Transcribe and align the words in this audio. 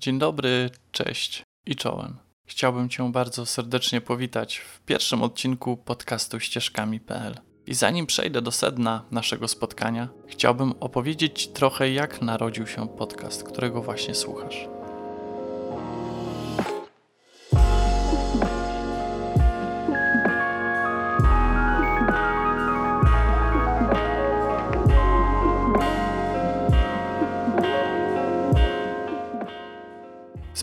Dzień 0.00 0.18
dobry, 0.18 0.70
cześć 0.92 1.42
i 1.66 1.76
czołem. 1.76 2.16
Chciałbym 2.46 2.88
Cię 2.88 3.12
bardzo 3.12 3.46
serdecznie 3.46 4.00
powitać 4.00 4.58
w 4.58 4.80
pierwszym 4.80 5.22
odcinku 5.22 5.76
podcastu 5.76 6.40
ścieżkami.pl. 6.40 7.34
I 7.66 7.74
zanim 7.74 8.06
przejdę 8.06 8.42
do 8.42 8.50
sedna 8.50 9.04
naszego 9.10 9.48
spotkania, 9.48 10.08
chciałbym 10.28 10.72
opowiedzieć 10.80 11.48
trochę, 11.48 11.90
jak 11.90 12.22
narodził 12.22 12.66
się 12.66 12.88
podcast, 12.88 13.44
którego 13.44 13.82
właśnie 13.82 14.14
słuchasz. 14.14 14.79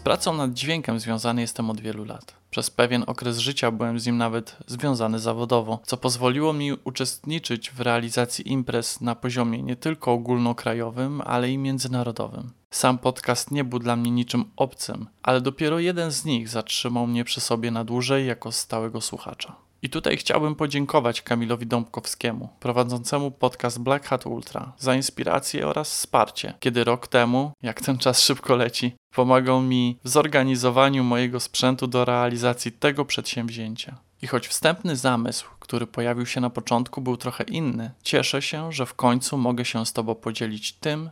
Pracą 0.07 0.33
nad 0.33 0.53
dźwiękiem 0.53 0.99
związany 0.99 1.41
jestem 1.41 1.69
od 1.69 1.81
wielu 1.81 2.05
lat. 2.05 2.35
Przez 2.49 2.69
pewien 2.69 3.03
okres 3.07 3.37
życia 3.37 3.71
byłem 3.71 3.99
z 3.99 4.05
nim 4.05 4.17
nawet 4.17 4.55
związany 4.67 5.19
zawodowo, 5.19 5.79
co 5.85 5.97
pozwoliło 5.97 6.53
mi 6.53 6.73
uczestniczyć 6.83 7.71
w 7.71 7.81
realizacji 7.81 8.51
imprez 8.51 9.01
na 9.01 9.15
poziomie 9.15 9.63
nie 9.63 9.75
tylko 9.75 10.13
ogólnokrajowym, 10.13 11.21
ale 11.21 11.51
i 11.51 11.57
międzynarodowym. 11.57 12.51
Sam 12.71 12.97
podcast 12.97 13.51
nie 13.51 13.63
był 13.63 13.79
dla 13.79 13.95
mnie 13.95 14.11
niczym 14.11 14.45
obcym, 14.55 15.07
ale 15.23 15.41
dopiero 15.41 15.79
jeden 15.79 16.11
z 16.11 16.25
nich 16.25 16.49
zatrzymał 16.49 17.07
mnie 17.07 17.23
przy 17.23 17.41
sobie 17.41 17.71
na 17.71 17.83
dłużej 17.83 18.27
jako 18.27 18.51
stałego 18.51 19.01
słuchacza. 19.01 19.55
I 19.81 19.89
tutaj 19.89 20.17
chciałbym 20.17 20.55
podziękować 20.55 21.21
Kamilowi 21.21 21.67
Dąbkowskiemu, 21.67 22.49
prowadzącemu 22.59 23.31
podcast 23.31 23.79
Black 23.79 24.05
Hat 24.07 24.25
Ultra, 24.25 24.73
za 24.77 24.95
inspirację 24.95 25.67
oraz 25.67 25.91
wsparcie, 25.91 26.53
kiedy 26.59 26.83
rok 26.83 27.07
temu, 27.07 27.51
jak 27.61 27.81
ten 27.81 27.97
czas 27.97 28.21
szybko 28.21 28.55
leci, 28.55 28.95
pomagał 29.15 29.61
mi 29.61 29.99
w 30.03 30.09
zorganizowaniu 30.09 31.03
mojego 31.03 31.39
sprzętu 31.39 31.87
do 31.87 32.05
realizacji 32.05 32.71
tego 32.71 33.05
przedsięwzięcia. 33.05 33.97
I 34.21 34.27
choć 34.27 34.47
wstępny 34.47 34.95
zamysł, 34.95 35.45
który 35.59 35.87
pojawił 35.87 36.25
się 36.25 36.41
na 36.41 36.49
początku, 36.49 37.01
był 37.01 37.17
trochę 37.17 37.43
inny, 37.43 37.91
cieszę 38.03 38.41
się, 38.41 38.71
że 38.71 38.85
w 38.85 38.93
końcu 38.93 39.37
mogę 39.37 39.65
się 39.65 39.85
z 39.85 39.93
Tobą 39.93 40.15
podzielić 40.15 40.73
tym, 40.73 41.09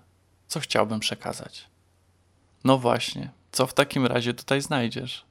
co 0.48 0.60
chciałbym 0.60 1.00
przekazać. 1.00 1.68
No 2.64 2.78
właśnie, 2.78 3.30
co 3.52 3.68
w 3.68 3.74
takim 3.74 4.06
razie 4.06 4.34
tutaj 4.34 4.62
znajdziesz? 4.62 5.25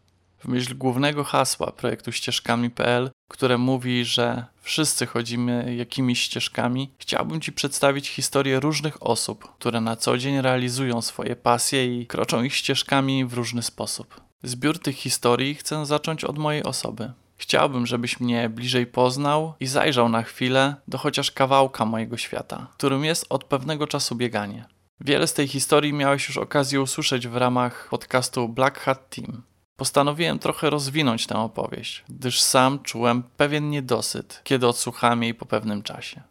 W 0.45 0.49
myśl 0.49 0.77
głównego 0.77 1.25
hasła 1.25 1.73
projektu 1.73 2.13
ścieżkami.pl, 2.13 3.11
które 3.29 3.59
mówi, 3.59 4.05
że 4.05 4.45
wszyscy 4.61 5.07
chodzimy 5.07 5.75
jakimiś 5.77 6.21
ścieżkami, 6.21 6.91
chciałbym 6.99 7.41
Ci 7.41 7.53
przedstawić 7.53 8.09
historię 8.09 8.61
różnych 8.61 9.07
osób, 9.07 9.53
które 9.59 9.81
na 9.81 9.97
co 9.97 10.19
dzień 10.19 10.41
realizują 10.41 11.03
swoje 11.03 11.37
pasje 11.37 12.01
i 12.01 12.07
kroczą 12.07 12.43
ich 12.43 12.55
ścieżkami 12.55 13.25
w 13.25 13.33
różny 13.33 13.63
sposób. 13.63 14.21
Zbiór 14.43 14.79
tych 14.79 14.97
historii 14.97 15.55
chcę 15.55 15.87
zacząć 15.87 16.25
od 16.25 16.39
mojej 16.39 16.63
osoby. 16.63 17.13
Chciałbym, 17.37 17.87
żebyś 17.87 18.21
mnie 18.21 18.49
bliżej 18.49 18.87
poznał 18.87 19.55
i 19.61 19.67
zajrzał 19.67 20.09
na 20.09 20.23
chwilę 20.23 20.75
do 20.89 20.99
chociaż 20.99 21.31
kawałka 21.31 21.85
mojego 21.85 22.17
świata, 22.17 22.67
którym 22.75 23.05
jest 23.05 23.27
od 23.29 23.45
pewnego 23.45 23.87
czasu 23.87 24.15
bieganie. 24.15 24.65
Wiele 25.01 25.27
z 25.27 25.35
tej 25.35 25.49
historii 25.49 25.93
miałeś 25.93 26.29
już 26.29 26.37
okazję 26.37 26.81
usłyszeć 26.81 27.29
w 27.29 27.37
ramach 27.37 27.89
podcastu 27.91 28.49
Black 28.49 28.79
Hat 28.79 29.11
Team. 29.11 29.43
Postanowiłem 29.77 30.39
trochę 30.39 30.71
rozwinąć 30.71 31.27
tę 31.27 31.39
opowieść, 31.39 32.05
gdyż 32.09 32.41
sam 32.41 32.79
czułem 32.79 33.23
pewien 33.23 33.71
niedosyt, 33.71 34.41
kiedy 34.45 34.67
odsłuchałem 34.67 35.23
jej 35.23 35.35
po 35.35 35.47
pewnym 35.47 35.83
czasie. 35.83 36.23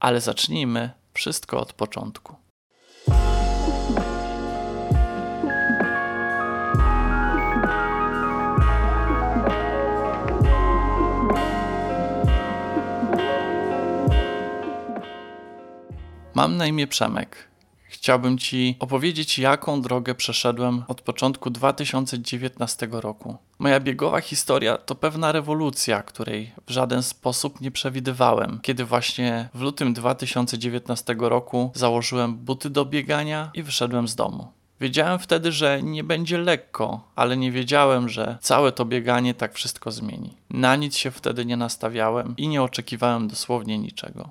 Ale 0.00 0.20
zacznijmy 0.20 0.90
wszystko 1.12 1.60
od 1.60 1.72
początku. 1.72 2.36
Mam 16.34 16.56
na 16.56 16.66
imię 16.66 16.86
Przemek 16.86 17.48
chciałbym 18.06 18.38
Ci 18.38 18.76
opowiedzieć, 18.78 19.38
jaką 19.38 19.82
drogę 19.82 20.14
przeszedłem 20.14 20.84
od 20.88 21.00
początku 21.00 21.50
2019 21.50 22.88
roku. 22.90 23.36
Moja 23.58 23.80
biegowa 23.80 24.20
historia 24.20 24.78
to 24.78 24.94
pewna 24.94 25.32
rewolucja, 25.32 26.02
której 26.02 26.52
w 26.66 26.70
żaden 26.70 27.02
sposób 27.02 27.60
nie 27.60 27.70
przewidywałem, 27.70 28.58
kiedy 28.62 28.84
właśnie 28.84 29.48
w 29.54 29.60
lutym 29.60 29.94
2019 29.94 31.16
roku 31.18 31.70
założyłem 31.74 32.36
buty 32.36 32.70
do 32.70 32.84
biegania 32.84 33.50
i 33.54 33.62
wyszedłem 33.62 34.08
z 34.08 34.14
domu. 34.14 34.48
Wiedziałem 34.80 35.18
wtedy, 35.18 35.52
że 35.52 35.82
nie 35.82 36.04
będzie 36.04 36.38
lekko, 36.38 37.00
ale 37.16 37.36
nie 37.36 37.52
wiedziałem, 37.52 38.08
że 38.08 38.38
całe 38.40 38.72
to 38.72 38.84
bieganie 38.84 39.34
tak 39.34 39.54
wszystko 39.54 39.90
zmieni. 39.90 40.34
Na 40.50 40.76
nic 40.76 40.96
się 40.96 41.10
wtedy 41.10 41.46
nie 41.46 41.56
nastawiałem 41.56 42.34
i 42.36 42.48
nie 42.48 42.62
oczekiwałem 42.62 43.28
dosłownie 43.28 43.78
niczego. 43.78 44.30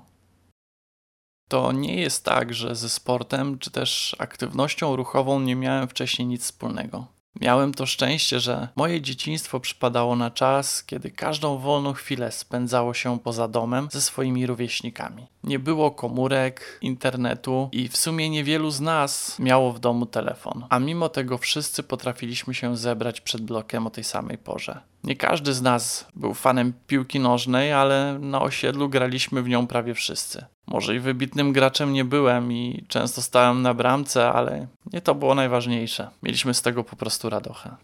To 1.48 1.72
nie 1.72 2.00
jest 2.00 2.24
tak, 2.24 2.54
że 2.54 2.74
ze 2.74 2.88
sportem 2.88 3.58
czy 3.58 3.70
też 3.70 4.16
aktywnością 4.18 4.96
ruchową 4.96 5.40
nie 5.40 5.56
miałem 5.56 5.88
wcześniej 5.88 6.28
nic 6.28 6.42
wspólnego. 6.42 7.16
Miałem 7.40 7.74
to 7.74 7.86
szczęście, 7.86 8.40
że 8.40 8.68
moje 8.76 9.00
dzieciństwo 9.00 9.60
przypadało 9.60 10.16
na 10.16 10.30
czas, 10.30 10.84
kiedy 10.84 11.10
każdą 11.10 11.58
wolną 11.58 11.92
chwilę 11.92 12.32
spędzało 12.32 12.94
się 12.94 13.18
poza 13.18 13.48
domem 13.48 13.88
ze 13.90 14.00
swoimi 14.00 14.46
rówieśnikami. 14.46 15.26
Nie 15.44 15.58
było 15.58 15.90
komórek, 15.90 16.78
internetu 16.82 17.68
i 17.72 17.88
w 17.88 17.96
sumie 17.96 18.30
niewielu 18.30 18.70
z 18.70 18.80
nas 18.80 19.38
miało 19.38 19.72
w 19.72 19.80
domu 19.80 20.06
telefon, 20.06 20.64
a 20.68 20.78
mimo 20.78 21.08
tego 21.08 21.38
wszyscy 21.38 21.82
potrafiliśmy 21.82 22.54
się 22.54 22.76
zebrać 22.76 23.20
przed 23.20 23.42
blokiem 23.42 23.86
o 23.86 23.90
tej 23.90 24.04
samej 24.04 24.38
porze. 24.38 24.80
Nie 25.06 25.16
każdy 25.16 25.54
z 25.54 25.62
nas 25.62 26.08
był 26.16 26.34
fanem 26.34 26.72
piłki 26.86 27.20
nożnej, 27.20 27.72
ale 27.72 28.18
na 28.20 28.42
osiedlu 28.42 28.88
graliśmy 28.88 29.42
w 29.42 29.48
nią 29.48 29.66
prawie 29.66 29.94
wszyscy. 29.94 30.44
Może 30.66 30.96
i 30.96 31.00
wybitnym 31.00 31.52
graczem 31.52 31.92
nie 31.92 32.04
byłem 32.04 32.52
i 32.52 32.84
często 32.88 33.22
stałem 33.22 33.62
na 33.62 33.74
bramce, 33.74 34.32
ale 34.32 34.66
nie 34.92 35.00
to 35.00 35.14
było 35.14 35.34
najważniejsze. 35.34 36.10
Mieliśmy 36.22 36.54
z 36.54 36.62
tego 36.62 36.84
po 36.84 36.96
prostu 36.96 37.30
radochę. 37.30 37.76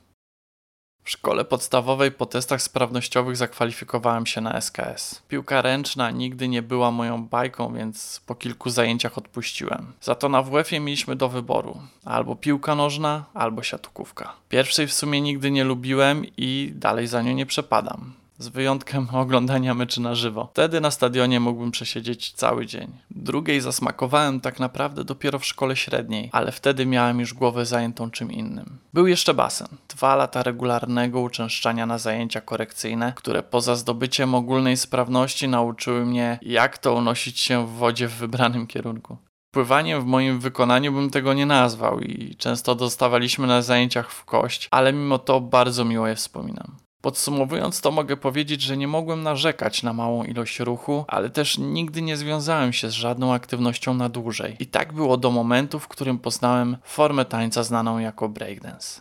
W 1.05 1.11
szkole 1.11 1.45
podstawowej 1.45 2.13
po 2.13 2.27
testach 2.27 2.63
sprawnościowych 2.63 3.37
zakwalifikowałem 3.37 4.27
się 4.27 4.41
na 4.41 4.61
SKS. 4.61 5.23
Piłka 5.29 5.63
ręczna 5.63 6.11
nigdy 6.11 6.49
nie 6.49 6.63
była 6.63 6.91
moją 6.91 7.27
bajką, 7.27 7.75
więc 7.75 8.21
po 8.27 8.35
kilku 8.35 8.71
zajęciach 8.71 9.19
odpuściłem. 9.19 9.93
Za 10.01 10.15
to 10.15 10.29
na 10.29 10.43
WF-ie 10.43 10.81
mieliśmy 10.81 11.17
do 11.17 11.29
wyboru 11.29 11.79
albo 12.05 12.37
piłka 12.37 12.75
nożna, 12.75 13.25
albo 13.35 13.63
siatkówka. 13.63 14.33
Pierwszej 14.49 14.87
w 14.87 14.93
sumie 14.93 15.21
nigdy 15.21 15.51
nie 15.51 15.65
lubiłem 15.65 16.25
i 16.37 16.73
dalej 16.75 17.07
za 17.07 17.23
nią 17.23 17.33
nie 17.33 17.47
przepadam 17.47 18.22
z 18.43 18.49
wyjątkiem 18.49 19.09
oglądania 19.13 19.75
meczy 19.75 20.01
na 20.01 20.15
żywo. 20.15 20.49
Wtedy 20.53 20.81
na 20.81 20.91
stadionie 20.91 21.41
mógłbym 21.41 21.71
przesiedzieć 21.71 22.33
cały 22.33 22.67
dzień. 22.67 22.93
Drugiej 23.11 23.61
zasmakowałem 23.61 24.41
tak 24.41 24.61
naprawdę 24.61 25.05
dopiero 25.05 25.39
w 25.39 25.47
szkole 25.47 25.77
średniej, 25.77 26.31
ale 26.33 26.53
wtedy 26.53 26.87
miałem 26.87 27.21
już 27.21 27.35
głowę 27.35 27.67
zajętą 27.67 28.11
czym 28.11 28.33
innym. 28.33 28.79
Był 28.93 29.07
jeszcze 29.07 29.35
basen. 29.35 29.69
Dwa 29.89 30.17
lata 30.17 30.43
regularnego 30.43 31.21
uczęszczania 31.21 31.87
na 31.87 31.99
zajęcia 31.99 32.41
korekcyjne, 32.41 33.13
które 33.17 33.43
poza 33.43 33.77
zdobyciem 33.77 34.35
ogólnej 34.35 34.77
sprawności 34.77 35.49
nauczyły 35.49 36.07
mnie, 36.07 36.39
jak 36.43 36.79
to 36.79 36.95
unosić 36.95 37.41
się 37.41 37.67
w 37.67 37.71
wodzie 37.71 38.09
w 38.09 38.15
wybranym 38.15 38.67
kierunku. 38.67 39.17
Pływaniem 39.55 40.01
w 40.03 40.05
moim 40.05 40.41
wykonaniu 40.41 40.93
bym 40.93 41.11
tego 41.11 41.35
nie 41.35 41.47
nazwał 41.47 42.01
i 42.01 42.37
często 42.37 42.75
dostawaliśmy 42.75 43.47
na 43.47 43.63
zajęciach 43.63 44.11
w 44.11 44.25
kość, 44.25 44.69
ale 44.71 44.93
mimo 44.93 45.19
to 45.19 45.41
bardzo 45.41 45.85
miło 45.85 46.07
je 46.07 46.15
wspominam. 46.15 46.77
Podsumowując 47.03 47.81
to 47.81 47.91
mogę 47.91 48.17
powiedzieć, 48.17 48.63
że 48.63 48.77
nie 48.77 48.89
mogłem 48.89 49.23
narzekać 49.23 49.83
na 49.83 49.93
małą 49.93 50.25
ilość 50.25 50.61
ruchu, 50.61 51.05
ale 51.09 51.31
też 51.31 51.59
nigdy 51.59 52.03
nie 52.03 52.17
związałem 52.17 52.73
się 52.73 52.91
z 52.91 52.93
żadną 52.93 53.35
aktywnością 53.35 53.95
na 53.95 54.09
dłużej. 54.09 54.57
I 54.59 54.67
tak 54.67 54.93
było 54.93 55.17
do 55.17 55.31
momentu, 55.31 55.79
w 55.79 55.89
którym 55.89 56.19
poznałem 56.19 56.77
formę 56.85 57.25
tańca 57.25 57.63
znaną 57.63 57.99
jako 57.99 58.29
breakdance. 58.29 59.01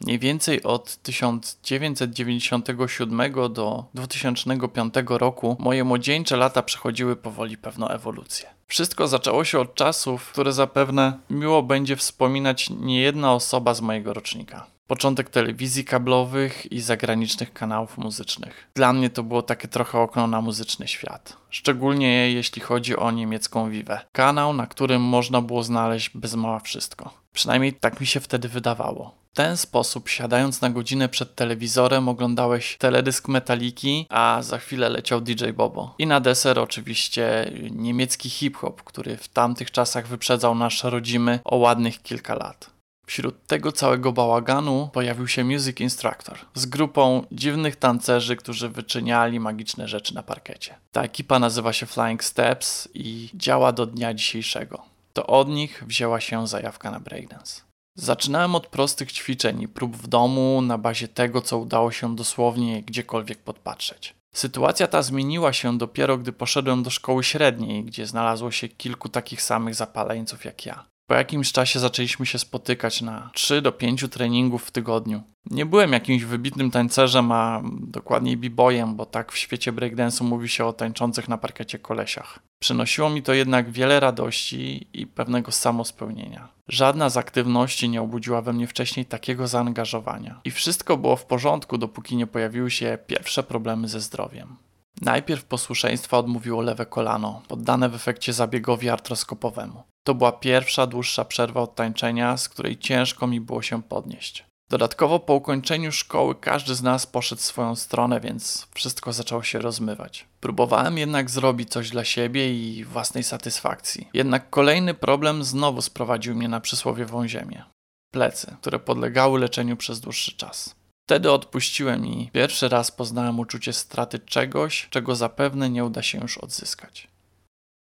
Mniej 0.00 0.18
więcej 0.18 0.62
od 0.62 0.96
1997 0.96 3.32
do 3.52 3.84
2005 3.94 4.94
roku 5.08 5.56
moje 5.58 5.84
młodzieńcze 5.84 6.36
lata 6.36 6.62
przechodziły 6.62 7.16
powoli 7.16 7.56
pewną 7.56 7.88
ewolucję. 7.88 8.50
Wszystko 8.66 9.08
zaczęło 9.08 9.44
się 9.44 9.60
od 9.60 9.74
czasów, 9.74 10.32
które 10.32 10.52
zapewne 10.52 11.18
miło 11.30 11.62
będzie 11.62 11.96
wspominać 11.96 12.70
niejedna 12.70 13.34
osoba 13.34 13.74
z 13.74 13.80
mojego 13.80 14.14
rocznika 14.14 14.71
początek 14.86 15.30
telewizji 15.30 15.84
kablowych 15.84 16.72
i 16.72 16.80
zagranicznych 16.80 17.52
kanałów 17.52 17.98
muzycznych. 17.98 18.68
Dla 18.74 18.92
mnie 18.92 19.10
to 19.10 19.22
było 19.22 19.42
takie 19.42 19.68
trochę 19.68 19.98
okno 19.98 20.26
na 20.26 20.40
muzyczny 20.40 20.88
świat. 20.88 21.36
Szczególnie 21.50 22.32
jeśli 22.32 22.62
chodzi 22.62 22.96
o 22.96 23.10
niemiecką 23.10 23.70
Vive. 23.70 24.06
Kanał, 24.12 24.52
na 24.52 24.66
którym 24.66 25.02
można 25.02 25.42
było 25.42 25.62
znaleźć 25.62 26.10
bez 26.14 26.34
mała 26.34 26.58
wszystko. 26.58 27.10
Przynajmniej 27.32 27.72
tak 27.72 28.00
mi 28.00 28.06
się 28.06 28.20
wtedy 28.20 28.48
wydawało. 28.48 29.22
W 29.32 29.34
ten 29.34 29.56
sposób, 29.56 30.08
siadając 30.08 30.60
na 30.60 30.70
godzinę 30.70 31.08
przed 31.08 31.34
telewizorem, 31.34 32.08
oglądałeś 32.08 32.76
teledysk 32.78 33.28
Metaliki, 33.28 34.06
a 34.08 34.38
za 34.42 34.58
chwilę 34.58 34.88
leciał 34.88 35.20
DJ 35.20 35.50
Bobo. 35.50 35.94
I 35.98 36.06
na 36.06 36.20
deser 36.20 36.58
oczywiście 36.58 37.52
niemiecki 37.70 38.30
hip-hop, 38.30 38.82
który 38.82 39.16
w 39.16 39.28
tamtych 39.28 39.70
czasach 39.70 40.06
wyprzedzał 40.06 40.54
nasz 40.54 40.84
rodzimy 40.84 41.40
o 41.44 41.56
ładnych 41.56 42.02
kilka 42.02 42.34
lat. 42.34 42.71
Wśród 43.12 43.46
tego 43.46 43.72
całego 43.72 44.12
bałaganu 44.12 44.90
pojawił 44.92 45.28
się 45.28 45.44
Music 45.44 45.80
Instructor 45.80 46.38
z 46.54 46.66
grupą 46.66 47.26
dziwnych 47.32 47.76
tancerzy, 47.76 48.36
którzy 48.36 48.68
wyczyniali 48.68 49.40
magiczne 49.40 49.88
rzeczy 49.88 50.14
na 50.14 50.22
parkecie. 50.22 50.74
Ta 50.92 51.02
ekipa 51.02 51.38
nazywa 51.38 51.72
się 51.72 51.86
Flying 51.86 52.24
Steps 52.24 52.88
i 52.94 53.30
działa 53.34 53.72
do 53.72 53.86
dnia 53.86 54.14
dzisiejszego. 54.14 54.82
To 55.12 55.26
od 55.26 55.48
nich 55.48 55.84
wzięła 55.86 56.20
się 56.20 56.46
zajawka 56.46 56.90
na 56.90 57.00
breakdance. 57.00 57.62
Zaczynałem 57.96 58.54
od 58.54 58.66
prostych 58.66 59.12
ćwiczeń 59.12 59.62
i 59.62 59.68
prób 59.68 59.96
w 59.96 60.06
domu 60.06 60.62
na 60.62 60.78
bazie 60.78 61.08
tego, 61.08 61.40
co 61.40 61.58
udało 61.58 61.92
się 61.92 62.16
dosłownie 62.16 62.82
gdziekolwiek 62.82 63.38
podpatrzeć. 63.38 64.14
Sytuacja 64.34 64.86
ta 64.86 65.02
zmieniła 65.02 65.52
się 65.52 65.78
dopiero, 65.78 66.18
gdy 66.18 66.32
poszedłem 66.32 66.82
do 66.82 66.90
szkoły 66.90 67.24
średniej, 67.24 67.84
gdzie 67.84 68.06
znalazło 68.06 68.50
się 68.50 68.68
kilku 68.68 69.08
takich 69.08 69.42
samych 69.42 69.74
zapaleńców 69.74 70.44
jak 70.44 70.66
ja. 70.66 70.91
Po 71.12 71.16
jakimś 71.16 71.52
czasie 71.52 71.80
zaczęliśmy 71.80 72.26
się 72.26 72.38
spotykać 72.38 73.02
na 73.02 73.30
3 73.34 73.62
do 73.62 73.72
5 73.72 74.04
treningów 74.10 74.64
w 74.64 74.70
tygodniu. 74.70 75.22
Nie 75.50 75.66
byłem 75.66 75.92
jakimś 75.92 76.24
wybitnym 76.24 76.70
tańcerzem, 76.70 77.32
a 77.32 77.62
dokładniej 77.80 78.36
b-boyem, 78.36 78.96
bo 78.96 79.06
tak 79.06 79.32
w 79.32 79.38
świecie 79.38 79.72
breakdance'u 79.72 80.24
mówi 80.24 80.48
się 80.48 80.64
o 80.64 80.72
tańczących 80.72 81.28
na 81.28 81.38
parkecie 81.38 81.78
kolesiach. 81.78 82.38
Przynosiło 82.58 83.10
mi 83.10 83.22
to 83.22 83.34
jednak 83.34 83.70
wiele 83.70 84.00
radości 84.00 84.86
i 84.92 85.06
pewnego 85.06 85.52
samospełnienia. 85.52 86.48
Żadna 86.68 87.10
z 87.10 87.16
aktywności 87.16 87.88
nie 87.88 88.02
obudziła 88.02 88.42
we 88.42 88.52
mnie 88.52 88.66
wcześniej 88.66 89.06
takiego 89.06 89.48
zaangażowania. 89.48 90.40
I 90.44 90.50
wszystko 90.50 90.96
było 90.96 91.16
w 91.16 91.26
porządku, 91.26 91.78
dopóki 91.78 92.16
nie 92.16 92.26
pojawiły 92.26 92.70
się 92.70 92.98
pierwsze 93.06 93.42
problemy 93.42 93.88
ze 93.88 94.00
zdrowiem. 94.00 94.56
Najpierw 95.00 95.44
posłuszeństwa 95.44 96.18
odmówiło 96.18 96.62
lewe 96.62 96.86
kolano, 96.86 97.42
poddane 97.48 97.88
w 97.88 97.94
efekcie 97.94 98.32
zabiegowi 98.32 98.88
artroskopowemu. 98.88 99.82
To 100.04 100.14
była 100.14 100.32
pierwsza 100.32 100.86
dłuższa 100.86 101.24
przerwa 101.24 101.60
od 101.60 101.74
tańczenia, 101.74 102.36
z 102.36 102.48
której 102.48 102.78
ciężko 102.78 103.26
mi 103.26 103.40
było 103.40 103.62
się 103.62 103.82
podnieść. 103.82 104.44
Dodatkowo 104.70 105.18
po 105.20 105.34
ukończeniu 105.34 105.92
szkoły 105.92 106.34
każdy 106.34 106.74
z 106.74 106.82
nas 106.82 107.06
poszedł 107.06 107.40
swoją 107.40 107.76
stronę, 107.76 108.20
więc 108.20 108.68
wszystko 108.74 109.12
zaczęło 109.12 109.42
się 109.42 109.58
rozmywać. 109.58 110.26
Próbowałem 110.40 110.98
jednak 110.98 111.30
zrobić 111.30 111.70
coś 111.70 111.90
dla 111.90 112.04
siebie 112.04 112.54
i 112.54 112.84
własnej 112.84 113.24
satysfakcji. 113.24 114.08
Jednak 114.14 114.50
kolejny 114.50 114.94
problem 114.94 115.44
znowu 115.44 115.82
sprowadził 115.82 116.34
mnie 116.34 116.48
na 116.48 116.60
przysłowiową 116.60 117.28
ziemię. 117.28 117.64
Plecy, 118.12 118.56
które 118.60 118.78
podlegały 118.78 119.40
leczeniu 119.40 119.76
przez 119.76 120.00
dłuższy 120.00 120.36
czas. 120.36 120.74
Wtedy 121.08 121.32
odpuściłem 121.32 122.06
i 122.06 122.30
pierwszy 122.32 122.68
raz 122.68 122.90
poznałem 122.90 123.40
uczucie 123.40 123.72
straty 123.72 124.18
czegoś, 124.18 124.88
czego 124.90 125.16
zapewne 125.16 125.70
nie 125.70 125.84
uda 125.84 126.02
się 126.02 126.18
już 126.18 126.38
odzyskać. 126.38 127.08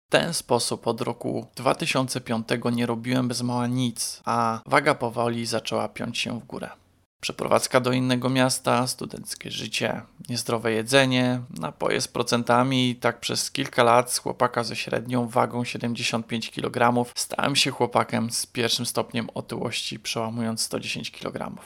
Ten 0.09 0.33
sposób 0.33 0.87
od 0.87 1.01
roku 1.01 1.47
2005 1.55 2.47
nie 2.71 2.85
robiłem 2.85 3.27
bez 3.27 3.41
mała 3.41 3.67
nic, 3.67 4.21
a 4.25 4.61
waga 4.65 4.95
powoli 4.95 5.45
zaczęła 5.45 5.87
piąć 5.87 6.17
się 6.17 6.39
w 6.39 6.45
górę. 6.45 6.69
Przeprowadzka 7.21 7.79
do 7.79 7.91
innego 7.91 8.29
miasta, 8.29 8.87
studenckie 8.87 9.51
życie, 9.51 10.01
niezdrowe 10.29 10.71
jedzenie, 10.71 11.41
napoje 11.59 12.01
z 12.01 12.07
procentami 12.07 12.89
i 12.89 12.95
tak 12.95 13.19
przez 13.19 13.51
kilka 13.51 13.83
lat 13.83 14.13
z 14.13 14.17
chłopaka 14.17 14.63
ze 14.63 14.75
średnią 14.75 15.27
wagą 15.27 15.65
75 15.65 16.51
kg 16.51 17.05
stałem 17.15 17.55
się 17.55 17.71
chłopakiem 17.71 18.31
z 18.31 18.45
pierwszym 18.45 18.85
stopniem 18.85 19.29
otyłości 19.33 19.99
przełamując 19.99 20.61
110 20.61 21.11
kg. 21.11 21.61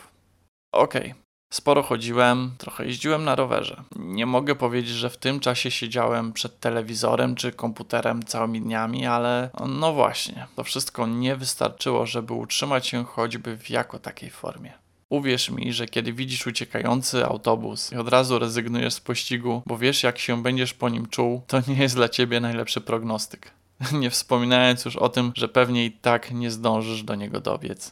Okej, 0.72 1.12
okay. 1.12 1.31
Sporo 1.54 1.84
chodziłem, 1.84 2.52
trochę 2.58 2.86
jeździłem 2.86 3.24
na 3.24 3.36
rowerze. 3.36 3.84
Nie 3.96 4.26
mogę 4.26 4.56
powiedzieć, 4.56 4.92
że 4.92 5.10
w 5.10 5.18
tym 5.18 5.40
czasie 5.40 5.72
siedziałem 5.72 6.34
przed 6.34 6.60
telewizorem 6.60 7.36
czy 7.36 7.52
komputerem 7.52 8.24
całymi 8.24 8.62
dniami, 8.62 9.06
ale 9.06 9.50
no 9.68 9.94
właśnie, 9.94 10.48
to 10.56 10.64
wszystko 10.64 11.08
nie 11.08 11.36
wystarczyło, 11.36 12.06
żeby 12.06 12.34
utrzymać 12.34 12.88
się 12.88 13.06
choćby 13.06 13.58
w 13.58 13.70
jako 13.70 14.00
takiej 14.00 14.30
formie. 14.30 14.74
Uwierz 15.10 15.50
mi, 15.50 15.74
że 15.74 15.86
kiedy 15.86 16.14
widzisz 16.14 16.48
uciekający 16.48 17.26
autobus 17.26 17.92
i 17.92 17.96
od 17.96 18.10
razu 18.10 18.40
rezygnujesz 18.40 18.94
z 18.94 19.00
pościgu, 19.00 19.64
bo 19.66 19.78
wiesz 19.78 20.04
jak 20.04 20.20
się 20.20 20.44
będziesz 20.44 20.74
po 20.74 20.90
nim 20.90 21.08
czuł, 21.08 21.42
to 21.48 21.62
nie 21.68 21.76
jest 21.76 21.96
dla 21.96 22.10
ciebie 22.10 22.40
najlepszy 22.40 22.82
prognostyk. 22.82 23.52
Nie 23.94 24.10
wspominając 24.10 24.86
już 24.86 24.96
o 24.96 25.10
tym, 25.10 25.32
że 25.36 25.48
pewnie 25.48 25.86
i 25.86 25.92
tak 25.92 26.32
nie 26.32 26.52
zdążysz 26.52 27.04
do 27.04 27.16
niego 27.16 27.40
dobiec. 27.42 27.92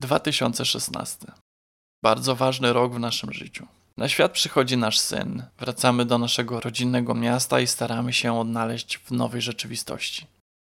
2016 0.00 1.41
bardzo 2.02 2.36
ważny 2.36 2.72
rok 2.72 2.94
w 2.94 2.98
naszym 2.98 3.32
życiu. 3.32 3.66
Na 3.96 4.08
świat 4.08 4.32
przychodzi 4.32 4.76
nasz 4.76 4.98
syn, 4.98 5.42
wracamy 5.58 6.04
do 6.04 6.18
naszego 6.18 6.60
rodzinnego 6.60 7.14
miasta 7.14 7.60
i 7.60 7.66
staramy 7.66 8.12
się 8.12 8.38
odnaleźć 8.38 8.98
w 8.98 9.10
nowej 9.10 9.42
rzeczywistości. 9.42 10.26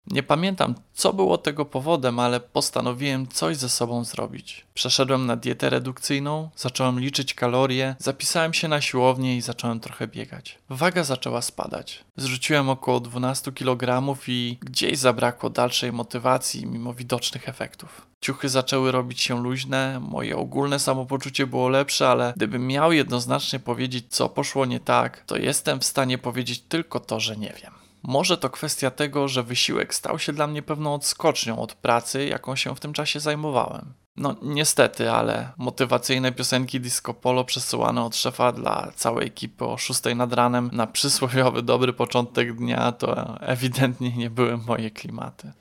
Nie 0.06 0.22
pamiętam, 0.22 0.74
co 0.94 1.12
było 1.12 1.38
tego 1.38 1.64
powodem, 1.64 2.18
ale 2.18 2.40
postanowiłem 2.40 3.26
coś 3.26 3.56
ze 3.56 3.68
sobą 3.68 4.04
zrobić. 4.04 4.66
Przeszedłem 4.74 5.26
na 5.26 5.36
dietę 5.36 5.70
redukcyjną, 5.70 6.50
zacząłem 6.56 7.00
liczyć 7.00 7.34
kalorie, 7.34 7.96
zapisałem 7.98 8.54
się 8.54 8.68
na 8.68 8.80
siłownię 8.80 9.36
i 9.36 9.40
zacząłem 9.40 9.80
trochę 9.80 10.08
biegać. 10.08 10.58
Waga 10.70 11.04
zaczęła 11.04 11.42
spadać. 11.42 12.04
Zrzuciłem 12.16 12.68
około 12.68 13.00
12 13.00 13.52
kg 13.52 14.16
i 14.28 14.58
gdzieś 14.60 14.98
zabrakło 14.98 15.50
dalszej 15.50 15.92
motywacji 15.92 16.66
mimo 16.66 16.94
widocznych 16.94 17.48
efektów. 17.48 18.06
Ciuchy 18.20 18.48
zaczęły 18.48 18.92
robić 18.92 19.20
się 19.20 19.42
luźne, 19.42 20.00
moje 20.00 20.36
ogólne 20.36 20.78
samopoczucie 20.78 21.46
było 21.46 21.68
lepsze, 21.68 22.08
ale 22.08 22.32
gdybym 22.36 22.66
miał 22.66 22.92
jednoznacznie 22.92 23.58
powiedzieć, 23.58 24.04
co 24.08 24.28
poszło 24.28 24.66
nie 24.66 24.80
tak, 24.80 25.24
to 25.26 25.36
jestem 25.36 25.80
w 25.80 25.84
stanie 25.84 26.18
powiedzieć 26.18 26.60
tylko 26.60 27.00
to, 27.00 27.20
że 27.20 27.36
nie 27.36 27.52
wiem. 27.62 27.83
Może 28.06 28.38
to 28.38 28.50
kwestia 28.50 28.90
tego, 28.90 29.28
że 29.28 29.42
wysiłek 29.42 29.94
stał 29.94 30.18
się 30.18 30.32
dla 30.32 30.46
mnie 30.46 30.62
pewną 30.62 30.94
odskocznią 30.94 31.58
od 31.58 31.74
pracy, 31.74 32.26
jaką 32.26 32.56
się 32.56 32.76
w 32.76 32.80
tym 32.80 32.92
czasie 32.92 33.20
zajmowałem. 33.20 33.94
No 34.16 34.36
niestety, 34.42 35.10
ale 35.10 35.52
motywacyjne 35.56 36.32
piosenki 36.32 36.80
disco 36.80 37.14
polo 37.14 37.44
przesyłane 37.44 38.04
od 38.04 38.16
szefa 38.16 38.52
dla 38.52 38.92
całej 38.96 39.26
ekipy 39.26 39.64
o 39.64 39.78
6 39.78 40.00
nad 40.16 40.32
ranem 40.32 40.70
na 40.72 40.86
przysłowiowy 40.86 41.62
dobry 41.62 41.92
początek 41.92 42.56
dnia 42.56 42.92
to 42.92 43.40
ewidentnie 43.40 44.10
nie 44.10 44.30
były 44.30 44.56
moje 44.56 44.90
klimaty. 44.90 45.52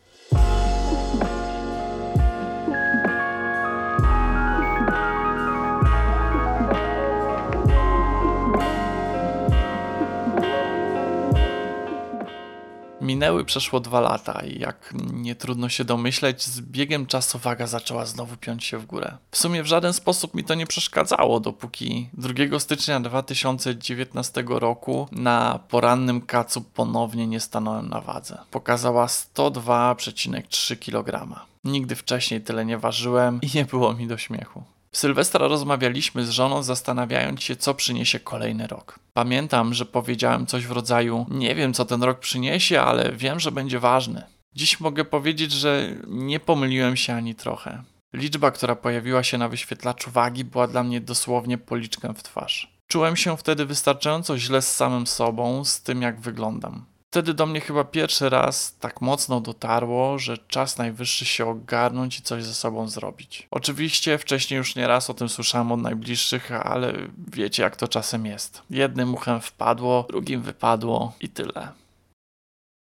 Minęły 13.04 13.46
przeszło 13.46 13.80
dwa 13.80 14.00
lata 14.00 14.42
i 14.46 14.60
jak 14.60 14.94
nie 15.14 15.36
trudno 15.36 15.70
się 15.70 15.84
domyśleć, 15.84 16.44
z 16.44 16.62
biegiem 16.62 17.06
czasu 17.06 17.40
waga 17.40 17.68
zaczęła 17.68 18.06
znowu 18.06 18.38
piąć 18.38 18.64
się 18.64 18.78
w 18.78 18.86
górę. 18.86 19.18
W 19.32 19.38
sumie 19.38 19.64
w 19.64 19.68
żaden 19.68 19.94
sposób 19.94 20.34
mi 20.34 20.44
to 20.44 20.56
nie 20.56 20.68
przeszkadzało, 20.68 21.40
dopóki 21.40 22.10
2 22.14 22.60
stycznia 22.60 23.00
2019 23.00 24.44
roku 24.48 25.08
na 25.12 25.60
porannym 25.70 26.22
kacu 26.22 26.62
ponownie 26.62 27.28
nie 27.28 27.40
stanąłem 27.40 27.90
na 27.90 28.02
wadze. 28.02 28.38
Pokazała 28.52 29.06
102,3 29.06 30.80
kg. 30.80 31.40
Nigdy 31.64 31.96
wcześniej 31.96 32.42
tyle 32.42 32.66
nie 32.66 32.78
ważyłem 32.78 33.40
i 33.42 33.50
nie 33.56 33.66
było 33.66 33.94
mi 33.94 34.08
do 34.08 34.18
śmiechu. 34.18 34.64
W 34.94 34.98
Sylwestra 34.98 35.48
rozmawialiśmy 35.48 36.26
z 36.26 36.30
żoną, 36.30 36.64
zastanawiając 36.64 37.44
się, 37.44 37.56
co 37.56 37.74
przyniesie 37.74 38.20
kolejny 38.20 38.68
rok. 38.68 39.00
Pamiętam, 39.14 39.74
że 39.74 39.86
powiedziałem 39.86 40.46
coś 40.46 40.68
w 40.68 40.72
rodzaju: 40.72 41.26
Nie 41.30 41.56
wiem, 41.56 41.74
co 41.74 41.86
ten 41.86 42.04
rok 42.04 42.20
przyniesie, 42.20 42.82
ale 42.82 43.12
wiem, 43.12 43.40
że 43.40 43.52
będzie 43.52 43.80
ważny. 43.80 44.24
Dziś 44.56 44.80
mogę 44.80 45.06
powiedzieć, 45.06 45.52
że 45.52 45.96
nie 46.08 46.40
pomyliłem 46.40 46.96
się 46.96 47.14
ani 47.14 47.36
trochę. 47.36 47.84
Liczba, 48.14 48.52
która 48.52 48.76
pojawiła 48.76 49.24
się 49.24 49.38
na 49.38 49.50
wyświetlaczu 49.50 50.12
wagi, 50.12 50.44
była 50.44 50.68
dla 50.68 50.84
mnie 50.84 51.02
dosłownie 51.02 51.58
policzkiem 51.58 52.16
w 52.16 52.24
twarz. 52.24 52.74
Czułem 52.88 53.16
się 53.16 53.38
wtedy 53.38 53.66
wystarczająco 53.66 54.38
źle 54.38 54.62
z 54.62 54.76
samym 54.76 55.08
sobą, 55.08 55.66
z 55.66 55.82
tym 55.82 56.02
jak 56.02 56.22
wyglądam. 56.22 56.86
Wtedy 57.14 57.34
do 57.34 57.46
mnie 57.46 57.62
chyba 57.62 57.84
pierwszy 57.84 58.30
raz 58.30 58.78
tak 58.80 59.02
mocno 59.02 59.42
dotarło, 59.42 60.20
że 60.20 60.38
czas 60.38 60.78
najwyższy 60.78 61.26
się 61.26 61.46
ogarnąć 61.46 62.20
i 62.20 62.22
coś 62.22 62.44
ze 62.44 62.54
sobą 62.54 62.88
zrobić. 62.88 63.48
Oczywiście 63.52 64.18
wcześniej 64.18 64.58
już 64.58 64.76
nie 64.76 64.88
raz 64.88 65.10
o 65.10 65.14
tym 65.14 65.30
słyszałem 65.30 65.72
od 65.72 65.82
najbliższych, 65.82 66.52
ale 66.52 66.94
wiecie 67.28 67.64
jak 67.64 67.76
to 67.76 67.88
czasem 67.88 68.26
jest. 68.26 68.62
Jednym 68.70 69.14
uchem 69.14 69.42
wpadło, 69.42 70.06
drugim 70.10 70.42
wypadło 70.42 71.14
i 71.22 71.30
tyle. 71.30 71.83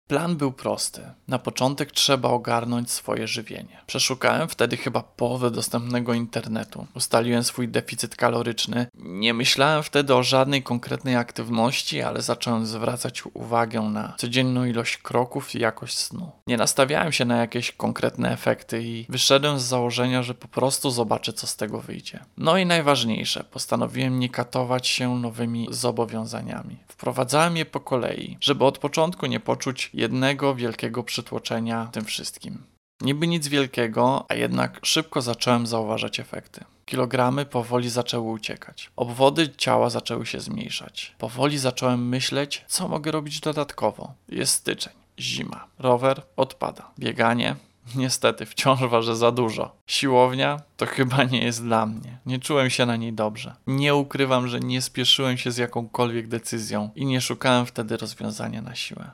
Plan 0.08 0.36
był 0.36 0.52
prosty. 0.52 1.02
Na 1.28 1.38
początek 1.38 1.92
trzeba 1.92 2.28
ogarnąć 2.28 2.90
swoje 2.90 3.26
żywienie. 3.26 3.80
Przeszukałem 3.86 4.48
wtedy 4.48 4.76
chyba 4.76 5.02
połowę 5.02 5.50
dostępnego 5.50 6.14
internetu. 6.14 6.86
Ustaliłem 6.94 7.44
swój 7.44 7.68
deficyt 7.68 8.16
kaloryczny. 8.16 8.86
Nie 8.94 9.34
myślałem 9.34 9.82
wtedy 9.82 10.14
o 10.14 10.22
żadnej 10.22 10.62
konkretnej 10.62 11.16
aktywności, 11.16 12.02
ale 12.02 12.22
zacząłem 12.22 12.66
zwracać 12.66 13.22
uwagę 13.34 13.80
na 13.80 14.14
codzienną 14.18 14.64
ilość 14.64 14.96
kroków 14.96 15.54
i 15.54 15.58
jakość 15.60 15.98
snu. 15.98 16.30
Nie 16.46 16.56
nastawiałem 16.56 17.12
się 17.12 17.24
na 17.24 17.36
jakieś 17.36 17.72
konkretne 17.72 18.32
efekty 18.32 18.82
i 18.82 19.06
wyszedłem 19.08 19.58
z 19.58 19.62
założenia, 19.62 20.22
że 20.22 20.34
po 20.34 20.48
prostu 20.48 20.90
zobaczę, 20.90 21.32
co 21.32 21.46
z 21.46 21.56
tego 21.56 21.80
wyjdzie. 21.80 22.20
No 22.36 22.58
i 22.58 22.66
najważniejsze, 22.66 23.44
postanowiłem 23.44 24.18
nie 24.18 24.28
katować 24.28 24.88
się 24.88 25.16
nowymi 25.16 25.66
zobowiązaniami. 25.70 26.76
Wprowadzałem 26.88 27.56
je 27.56 27.64
po 27.64 27.80
kolei, 27.80 28.36
żeby 28.40 28.64
od 28.64 28.78
początku 28.78 29.26
nie 29.26 29.40
poczuć 29.40 29.90
jednego 29.98 30.54
wielkiego 30.54 31.02
przytłoczenia 31.02 31.88
tym 31.92 32.04
wszystkim. 32.04 32.62
Niby 33.00 33.26
nic 33.26 33.48
wielkiego, 33.48 34.24
a 34.28 34.34
jednak 34.34 34.80
szybko 34.82 35.22
zacząłem 35.22 35.66
zauważać 35.66 36.20
efekty. 36.20 36.64
Kilogramy 36.84 37.46
powoli 37.46 37.90
zaczęły 37.90 38.30
uciekać. 38.30 38.90
Obwody 38.96 39.48
ciała 39.56 39.90
zaczęły 39.90 40.26
się 40.26 40.40
zmniejszać. 40.40 41.14
Powoli 41.18 41.58
zacząłem 41.58 42.08
myśleć, 42.08 42.64
co 42.68 42.88
mogę 42.88 43.10
robić 43.10 43.40
dodatkowo. 43.40 44.14
Jest 44.28 44.52
styczeń, 44.52 44.92
zima. 45.18 45.66
Rower 45.78 46.22
odpada. 46.36 46.90
Bieganie 46.98 47.56
Niestety, 47.94 48.46
wciąż 48.46 48.80
ważę 48.80 49.16
za 49.16 49.32
dużo. 49.32 49.76
Siłownia 49.86 50.60
to 50.76 50.86
chyba 50.86 51.24
nie 51.24 51.44
jest 51.44 51.62
dla 51.62 51.86
mnie. 51.86 52.18
Nie 52.26 52.38
czułem 52.38 52.70
się 52.70 52.86
na 52.86 52.96
niej 52.96 53.12
dobrze. 53.12 53.54
Nie 53.66 53.94
ukrywam, 53.94 54.48
że 54.48 54.60
nie 54.60 54.82
spieszyłem 54.82 55.38
się 55.38 55.52
z 55.52 55.56
jakąkolwiek 55.56 56.28
decyzją 56.28 56.90
i 56.94 57.06
nie 57.06 57.20
szukałem 57.20 57.66
wtedy 57.66 57.96
rozwiązania 57.96 58.62
na 58.62 58.74
siłę. 58.74 59.10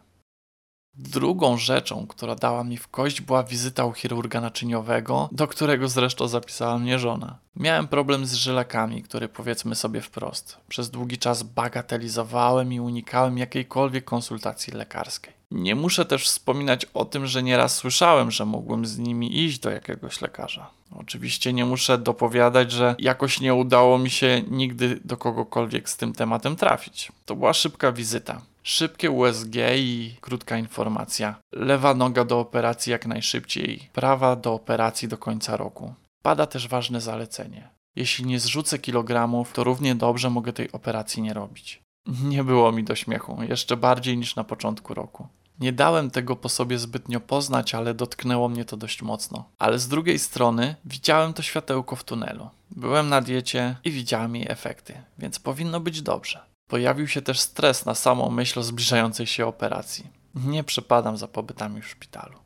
Drugą 0.97 1.57
rzeczą, 1.57 2.07
która 2.07 2.35
dała 2.35 2.65
mi 2.65 2.77
w 2.77 2.89
kość, 2.89 3.21
była 3.21 3.43
wizyta 3.43 3.85
u 3.85 3.93
chirurga 3.93 4.41
naczyniowego, 4.41 5.29
do 5.33 5.49
którego 5.49 5.89
zresztą 5.89 6.29
zapisała 6.29 6.79
mnie 6.79 6.99
żona. 6.99 7.39
Miałem 7.57 7.89
problem 7.89 8.27
z 8.27 8.35
żylakami, 8.35 9.03
który 9.03 9.29
powiedzmy 9.29 9.75
sobie 9.75 10.01
wprost. 10.01 10.57
Przez 10.69 10.91
długi 10.91 11.19
czas 11.19 11.43
bagatelizowałem 11.43 12.73
i 12.73 12.81
unikałem 12.81 13.39
jakiejkolwiek 13.39 14.05
konsultacji 14.05 14.73
lekarskiej. 14.73 15.33
Nie 15.55 15.75
muszę 15.75 16.05
też 16.05 16.27
wspominać 16.27 16.87
o 16.95 17.05
tym, 17.05 17.27
że 17.27 17.43
nieraz 17.43 17.75
słyszałem, 17.75 18.31
że 18.31 18.45
mógłbym 18.45 18.87
z 18.87 18.99
nimi 18.99 19.39
iść 19.45 19.59
do 19.59 19.71
jakiegoś 19.71 20.21
lekarza. 20.21 20.71
Oczywiście 20.97 21.53
nie 21.53 21.65
muszę 21.65 21.99
dopowiadać, 21.99 22.73
że 22.73 22.95
jakoś 22.99 23.41
nie 23.41 23.55
udało 23.55 23.99
mi 23.99 24.11
się 24.11 24.43
nigdy 24.51 25.01
do 25.05 25.17
kogokolwiek 25.17 25.89
z 25.89 25.97
tym 25.97 26.13
tematem 26.13 26.57
trafić. 26.57 27.13
To 27.25 27.37
była 27.37 27.53
szybka 27.53 27.93
wizyta. 27.93 28.41
Szybkie 28.63 29.11
USG 29.11 29.55
i 29.77 30.15
krótka 30.21 30.59
informacja. 30.59 31.35
Lewa 31.53 31.95
noga 31.95 32.25
do 32.25 32.41
operacji 32.41 32.93
jak 32.93 33.07
najszybciej, 33.07 33.89
prawa 33.93 34.37
do 34.37 34.55
operacji 34.55 35.09
do 35.09 35.19
końca 35.19 35.57
roku. 35.57 35.95
Pada 36.23 36.47
też 36.47 36.69
ważne 36.69 37.01
zalecenie. 37.01 37.69
Jeśli 37.97 38.27
nie 38.27 38.41
zrzucę 38.41 38.79
kilogramów, 38.79 39.53
to 39.53 39.65
równie 39.65 39.95
dobrze 39.95 40.31
mogę 40.31 40.53
tej 40.53 40.73
operacji 40.73 41.23
nie 41.23 41.35
robić. 41.35 41.83
Nie 42.25 42.45
było 42.45 42.73
mi 42.73 42.85
do 42.85 42.95
śmiechu, 42.95 43.39
jeszcze 43.49 43.77
bardziej 43.77 44.19
niż 44.19 44.37
na 44.37 44.45
początku 44.45 44.95
roku. 44.95 45.29
Nie 45.61 45.73
dałem 45.73 46.11
tego 46.11 46.37
po 46.37 46.49
sobie 46.49 46.79
zbytnio 46.79 47.21
poznać, 47.21 47.75
ale 47.75 47.95
dotknęło 47.95 48.49
mnie 48.49 48.65
to 48.65 48.77
dość 48.77 49.03
mocno. 49.03 49.45
Ale 49.59 49.79
z 49.79 49.89
drugiej 49.89 50.19
strony 50.19 50.77
widziałem 50.85 51.33
to 51.33 51.43
światełko 51.43 51.97
w 51.97 52.05
tunelu. 52.05 52.51
Byłem 52.71 53.09
na 53.09 53.21
diecie 53.21 53.77
i 53.85 53.91
widziałem 53.91 54.37
jej 54.37 54.51
efekty, 54.51 55.03
więc 55.19 55.39
powinno 55.39 55.81
być 55.81 56.03
dobrze. 56.03 56.41
Pojawił 56.69 57.09
się 57.09 57.23
też 57.23 57.41
stres 57.41 57.87
na 57.87 57.95
samą 57.95 58.31
myśl 58.31 58.61
o 58.61 58.63
zbliżającej 58.63 59.27
się 59.27 59.47
operacji. 59.47 60.07
Nie 60.35 60.65
przepadam 60.65 61.17
za 61.17 61.29
pobytami 61.29 61.83
w 61.83 61.89
szpitalu. 61.89 62.39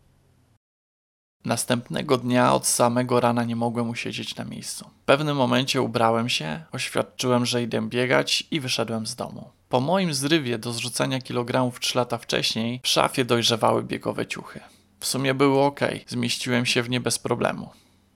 Następnego 1.45 2.17
dnia 2.17 2.55
od 2.55 2.67
samego 2.67 3.21
rana 3.21 3.45
nie 3.45 3.57
mogłem 3.57 3.91
usiedzieć 3.91 4.37
na 4.37 4.45
miejscu. 4.45 4.85
W 5.03 5.05
pewnym 5.05 5.37
momencie 5.37 5.83
ubrałem 5.83 6.29
się, 6.29 6.65
oświadczyłem, 6.73 7.47
że 7.47 7.63
idę 7.63 7.89
biegać 7.89 8.45
i 8.51 8.61
wyszedłem 8.61 9.07
z 9.07 9.15
domu. 9.15 9.51
Po 9.69 9.81
moim 9.81 10.15
zrywie 10.15 10.59
do 10.59 10.73
zrzucania 10.73 11.21
kilogramów 11.21 11.81
3 11.81 11.99
lata 11.99 12.19
wcześniej, 12.19 12.81
w 12.83 12.89
szafie 12.89 13.25
dojrzewały 13.25 13.83
biegowe 13.83 14.27
ciuchy. 14.27 14.61
W 15.01 15.07
sumie 15.07 15.35
były 15.35 15.61
ok, 15.61 15.81
zmieściłem 16.07 16.67
się 16.67 16.83
w 16.83 16.91
nie 16.91 17.01
bez 17.01 17.19
problemu. 17.19 17.71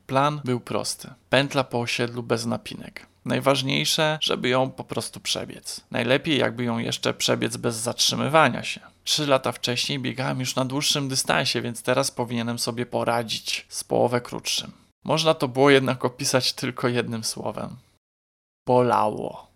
Plan 0.06 0.40
był 0.44 0.60
prosty. 0.60 1.10
Pętla 1.30 1.64
po 1.64 1.80
osiedlu 1.80 2.22
bez 2.22 2.46
napinek. 2.46 3.06
Najważniejsze, 3.24 4.18
żeby 4.20 4.48
ją 4.48 4.70
po 4.70 4.84
prostu 4.84 5.20
przebiec. 5.20 5.80
Najlepiej 5.90 6.38
jakby 6.38 6.64
ją 6.64 6.78
jeszcze 6.78 7.14
przebiec 7.14 7.56
bez 7.56 7.76
zatrzymywania 7.76 8.62
się. 8.62 8.80
Trzy 9.04 9.26
lata 9.26 9.52
wcześniej 9.52 9.98
biegałem 9.98 10.40
już 10.40 10.56
na 10.56 10.64
dłuższym 10.64 11.08
dystansie, 11.08 11.62
więc 11.62 11.82
teraz 11.82 12.10
powinienem 12.10 12.58
sobie 12.58 12.86
poradzić 12.86 13.66
z 13.68 13.84
połowę 13.84 14.20
krótszym. 14.20 14.72
Można 15.04 15.34
to 15.34 15.48
było 15.48 15.70
jednak 15.70 16.04
opisać 16.04 16.52
tylko 16.52 16.88
jednym 16.88 17.24
słowem. 17.24 17.76
Bolało. 18.66 19.51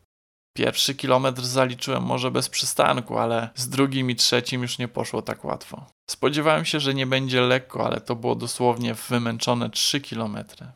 Pierwszy 0.56 0.94
kilometr 0.94 1.44
zaliczyłem 1.44 2.02
może 2.02 2.30
bez 2.30 2.48
przystanku, 2.48 3.18
ale 3.18 3.48
z 3.54 3.68
drugim 3.68 4.10
i 4.10 4.16
trzecim 4.16 4.62
już 4.62 4.78
nie 4.78 4.88
poszło 4.88 5.22
tak 5.22 5.44
łatwo. 5.44 5.86
Spodziewałem 6.10 6.64
się, 6.64 6.80
że 6.80 6.94
nie 6.94 7.06
będzie 7.06 7.40
lekko, 7.40 7.86
ale 7.86 8.00
to 8.00 8.16
było 8.16 8.34
dosłownie 8.34 8.94
wymęczone 8.94 9.70
3 9.70 10.00
kilometry. 10.00 10.66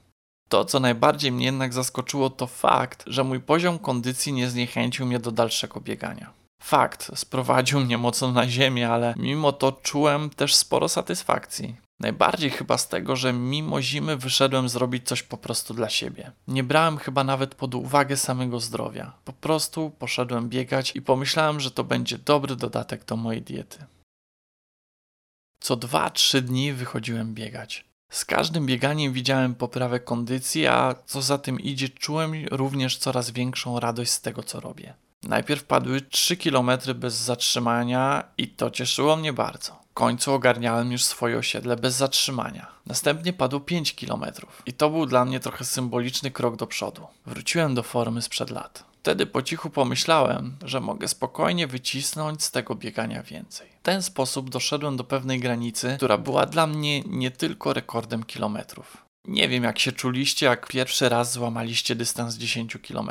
To, 0.48 0.64
co 0.64 0.80
najbardziej 0.80 1.32
mnie 1.32 1.44
jednak 1.44 1.72
zaskoczyło, 1.72 2.30
to 2.30 2.46
fakt, 2.46 3.04
że 3.06 3.24
mój 3.24 3.40
poziom 3.40 3.78
kondycji 3.78 4.32
nie 4.32 4.50
zniechęcił 4.50 5.06
mnie 5.06 5.18
do 5.18 5.30
dalszego 5.32 5.80
biegania. 5.80 6.30
Fakt, 6.62 7.10
sprowadził 7.14 7.80
mnie 7.80 7.98
mocno 7.98 8.32
na 8.32 8.48
ziemię, 8.48 8.90
ale 8.90 9.14
mimo 9.16 9.52
to 9.52 9.72
czułem 9.72 10.30
też 10.30 10.54
sporo 10.54 10.88
satysfakcji. 10.88 11.76
Najbardziej 12.00 12.50
chyba 12.50 12.78
z 12.78 12.88
tego, 12.88 13.16
że 13.16 13.32
mimo 13.32 13.82
zimy 13.82 14.16
wyszedłem 14.16 14.68
zrobić 14.68 15.08
coś 15.08 15.22
po 15.22 15.36
prostu 15.36 15.74
dla 15.74 15.88
siebie. 15.88 16.32
Nie 16.48 16.64
brałem 16.64 16.98
chyba 16.98 17.24
nawet 17.24 17.54
pod 17.54 17.74
uwagę 17.74 18.16
samego 18.16 18.60
zdrowia. 18.60 19.12
Po 19.24 19.32
prostu 19.32 19.90
poszedłem 19.98 20.48
biegać 20.48 20.96
i 20.96 21.02
pomyślałem, 21.02 21.60
że 21.60 21.70
to 21.70 21.84
będzie 21.84 22.18
dobry 22.18 22.56
dodatek 22.56 23.04
do 23.04 23.16
mojej 23.16 23.42
diety. 23.42 23.84
Co 25.60 25.76
2-3 25.76 26.40
dni 26.40 26.72
wychodziłem 26.72 27.34
biegać. 27.34 27.84
Z 28.10 28.24
każdym 28.24 28.66
bieganiem 28.66 29.12
widziałem 29.12 29.54
poprawę 29.54 30.00
kondycji, 30.00 30.66
a 30.66 30.94
co 31.06 31.22
za 31.22 31.38
tym 31.38 31.60
idzie, 31.60 31.88
czułem 31.88 32.32
również 32.50 32.96
coraz 32.96 33.30
większą 33.30 33.80
radość 33.80 34.10
z 34.10 34.20
tego, 34.20 34.42
co 34.42 34.60
robię. 34.60 34.94
Najpierw 35.22 35.64
padły 35.64 36.00
3 36.00 36.36
km 36.36 36.70
bez 36.94 37.14
zatrzymania 37.14 38.24
i 38.38 38.48
to 38.48 38.70
cieszyło 38.70 39.16
mnie 39.16 39.32
bardzo. 39.32 39.80
Końcu 40.00 40.32
ogarniałem 40.32 40.92
już 40.92 41.04
swoje 41.04 41.38
osiedle 41.38 41.76
bez 41.76 41.94
zatrzymania. 41.94 42.66
Następnie 42.86 43.32
padło 43.32 43.60
5 43.60 43.94
km 43.94 44.24
i 44.66 44.72
to 44.72 44.90
był 44.90 45.06
dla 45.06 45.24
mnie 45.24 45.40
trochę 45.40 45.64
symboliczny 45.64 46.30
krok 46.30 46.56
do 46.56 46.66
przodu. 46.66 47.06
Wróciłem 47.26 47.74
do 47.74 47.82
formy 47.82 48.22
sprzed 48.22 48.50
lat. 48.50 48.84
Wtedy 49.00 49.26
po 49.26 49.42
cichu 49.42 49.70
pomyślałem, 49.70 50.56
że 50.64 50.80
mogę 50.80 51.08
spokojnie 51.08 51.66
wycisnąć 51.66 52.44
z 52.44 52.50
tego 52.50 52.74
biegania 52.74 53.22
więcej. 53.22 53.68
W 53.80 53.82
ten 53.82 54.02
sposób 54.02 54.50
doszedłem 54.50 54.96
do 54.96 55.04
pewnej 55.04 55.40
granicy, 55.40 55.94
która 55.96 56.18
była 56.18 56.46
dla 56.46 56.66
mnie 56.66 57.00
nie 57.00 57.30
tylko 57.30 57.72
rekordem 57.72 58.24
kilometrów. 58.24 58.96
Nie 59.24 59.48
wiem, 59.48 59.64
jak 59.64 59.78
się 59.78 59.92
czuliście, 59.92 60.46
jak 60.46 60.66
pierwszy 60.66 61.08
raz 61.08 61.32
złamaliście 61.32 61.94
dystans 61.94 62.34
10 62.34 62.76
km. 62.88 63.10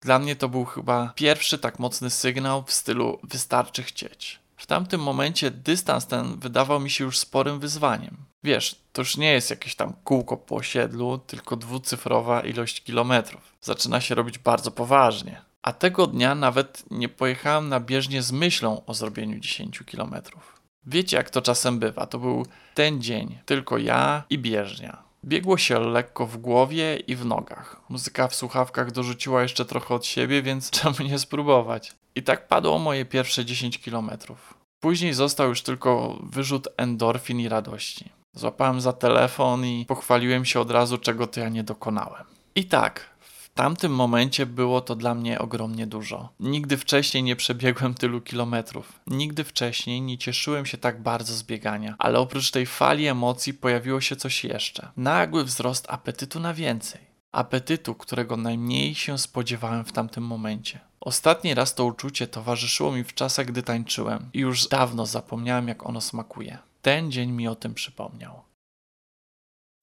Dla 0.00 0.18
mnie 0.18 0.36
to 0.36 0.48
był 0.48 0.64
chyba 0.64 1.12
pierwszy 1.14 1.58
tak 1.58 1.78
mocny 1.78 2.10
sygnał 2.10 2.64
w 2.66 2.72
stylu 2.72 3.18
wystarczy 3.22 3.82
chcieć. 3.82 4.40
W 4.58 4.66
tamtym 4.66 5.00
momencie 5.00 5.50
dystans 5.50 6.06
ten 6.06 6.38
wydawał 6.38 6.80
mi 6.80 6.90
się 6.90 7.04
już 7.04 7.18
sporym 7.18 7.60
wyzwaniem. 7.60 8.16
Wiesz, 8.44 8.76
to 8.92 9.02
już 9.02 9.16
nie 9.16 9.32
jest 9.32 9.50
jakieś 9.50 9.74
tam 9.74 9.92
kółko 10.04 10.36
po 10.36 10.56
osiedlu, 10.56 11.18
tylko 11.18 11.56
dwucyfrowa 11.56 12.40
ilość 12.40 12.84
kilometrów. 12.84 13.52
Zaczyna 13.60 14.00
się 14.00 14.14
robić 14.14 14.38
bardzo 14.38 14.70
poważnie. 14.70 15.42
A 15.62 15.72
tego 15.72 16.06
dnia 16.06 16.34
nawet 16.34 16.84
nie 16.90 17.08
pojechałem 17.08 17.68
na 17.68 17.80
bieżnię 17.80 18.22
z 18.22 18.32
myślą 18.32 18.84
o 18.86 18.94
zrobieniu 18.94 19.38
10 19.38 19.78
kilometrów. 19.86 20.60
Wiecie, 20.86 21.16
jak 21.16 21.30
to 21.30 21.42
czasem 21.42 21.78
bywa. 21.78 22.06
To 22.06 22.18
był 22.18 22.46
ten 22.74 23.02
dzień, 23.02 23.38
tylko 23.46 23.78
ja 23.78 24.22
i 24.30 24.38
bieżnia. 24.38 25.02
Biegło 25.24 25.58
się 25.58 25.80
lekko 25.80 26.26
w 26.26 26.36
głowie 26.36 26.96
i 26.96 27.16
w 27.16 27.24
nogach. 27.24 27.80
Muzyka 27.88 28.28
w 28.28 28.34
słuchawkach 28.34 28.92
dorzuciła 28.92 29.42
jeszcze 29.42 29.64
trochę 29.64 29.94
od 29.94 30.06
siebie, 30.06 30.42
więc 30.42 30.70
czemu 30.80 30.96
nie 31.00 31.18
spróbować? 31.18 31.92
I 32.18 32.22
tak 32.22 32.48
padło 32.48 32.78
moje 32.78 33.04
pierwsze 33.04 33.44
10 33.44 33.78
kilometrów. 33.78 34.54
Później 34.80 35.14
został 35.14 35.48
już 35.48 35.62
tylko 35.62 36.18
wyrzut 36.22 36.68
endorfin 36.76 37.40
i 37.40 37.48
radości. 37.48 38.08
Złapałem 38.34 38.80
za 38.80 38.92
telefon 38.92 39.64
i 39.64 39.84
pochwaliłem 39.88 40.44
się 40.44 40.60
od 40.60 40.70
razu, 40.70 40.98
czego 40.98 41.26
to 41.26 41.40
ja 41.40 41.48
nie 41.48 41.64
dokonałem. 41.64 42.24
I 42.54 42.64
tak, 42.64 43.18
tamtym 43.58 43.92
momencie 43.94 44.46
było 44.46 44.80
to 44.80 44.96
dla 44.96 45.14
mnie 45.14 45.38
ogromnie 45.38 45.86
dużo. 45.86 46.28
Nigdy 46.40 46.76
wcześniej 46.76 47.22
nie 47.22 47.36
przebiegłem 47.36 47.94
tylu 47.94 48.20
kilometrów. 48.20 49.00
Nigdy 49.06 49.44
wcześniej 49.44 50.00
nie 50.00 50.18
cieszyłem 50.18 50.66
się 50.66 50.78
tak 50.78 51.02
bardzo 51.02 51.34
z 51.34 51.42
biegania, 51.42 51.94
ale 51.98 52.18
oprócz 52.18 52.50
tej 52.50 52.66
fali 52.66 53.06
emocji 53.06 53.54
pojawiło 53.54 54.00
się 54.00 54.16
coś 54.16 54.44
jeszcze. 54.44 54.88
Nagły 54.96 55.44
wzrost 55.44 55.86
apetytu 55.88 56.40
na 56.40 56.54
więcej. 56.54 57.00
Apetytu, 57.32 57.94
którego 57.94 58.36
najmniej 58.36 58.94
się 58.94 59.18
spodziewałem 59.18 59.84
w 59.84 59.92
tamtym 59.92 60.24
momencie. 60.24 60.87
Ostatni 61.08 61.54
raz 61.54 61.74
to 61.74 61.84
uczucie 61.84 62.26
towarzyszyło 62.26 62.92
mi 62.92 63.04
w 63.04 63.14
czasach, 63.14 63.46
gdy 63.46 63.62
tańczyłem 63.62 64.30
i 64.34 64.38
już 64.38 64.68
dawno 64.68 65.06
zapomniałem, 65.06 65.68
jak 65.68 65.86
ono 65.86 66.00
smakuje. 66.00 66.58
Ten 66.82 67.12
dzień 67.12 67.30
mi 67.30 67.48
o 67.48 67.54
tym 67.54 67.74
przypomniał. 67.74 68.40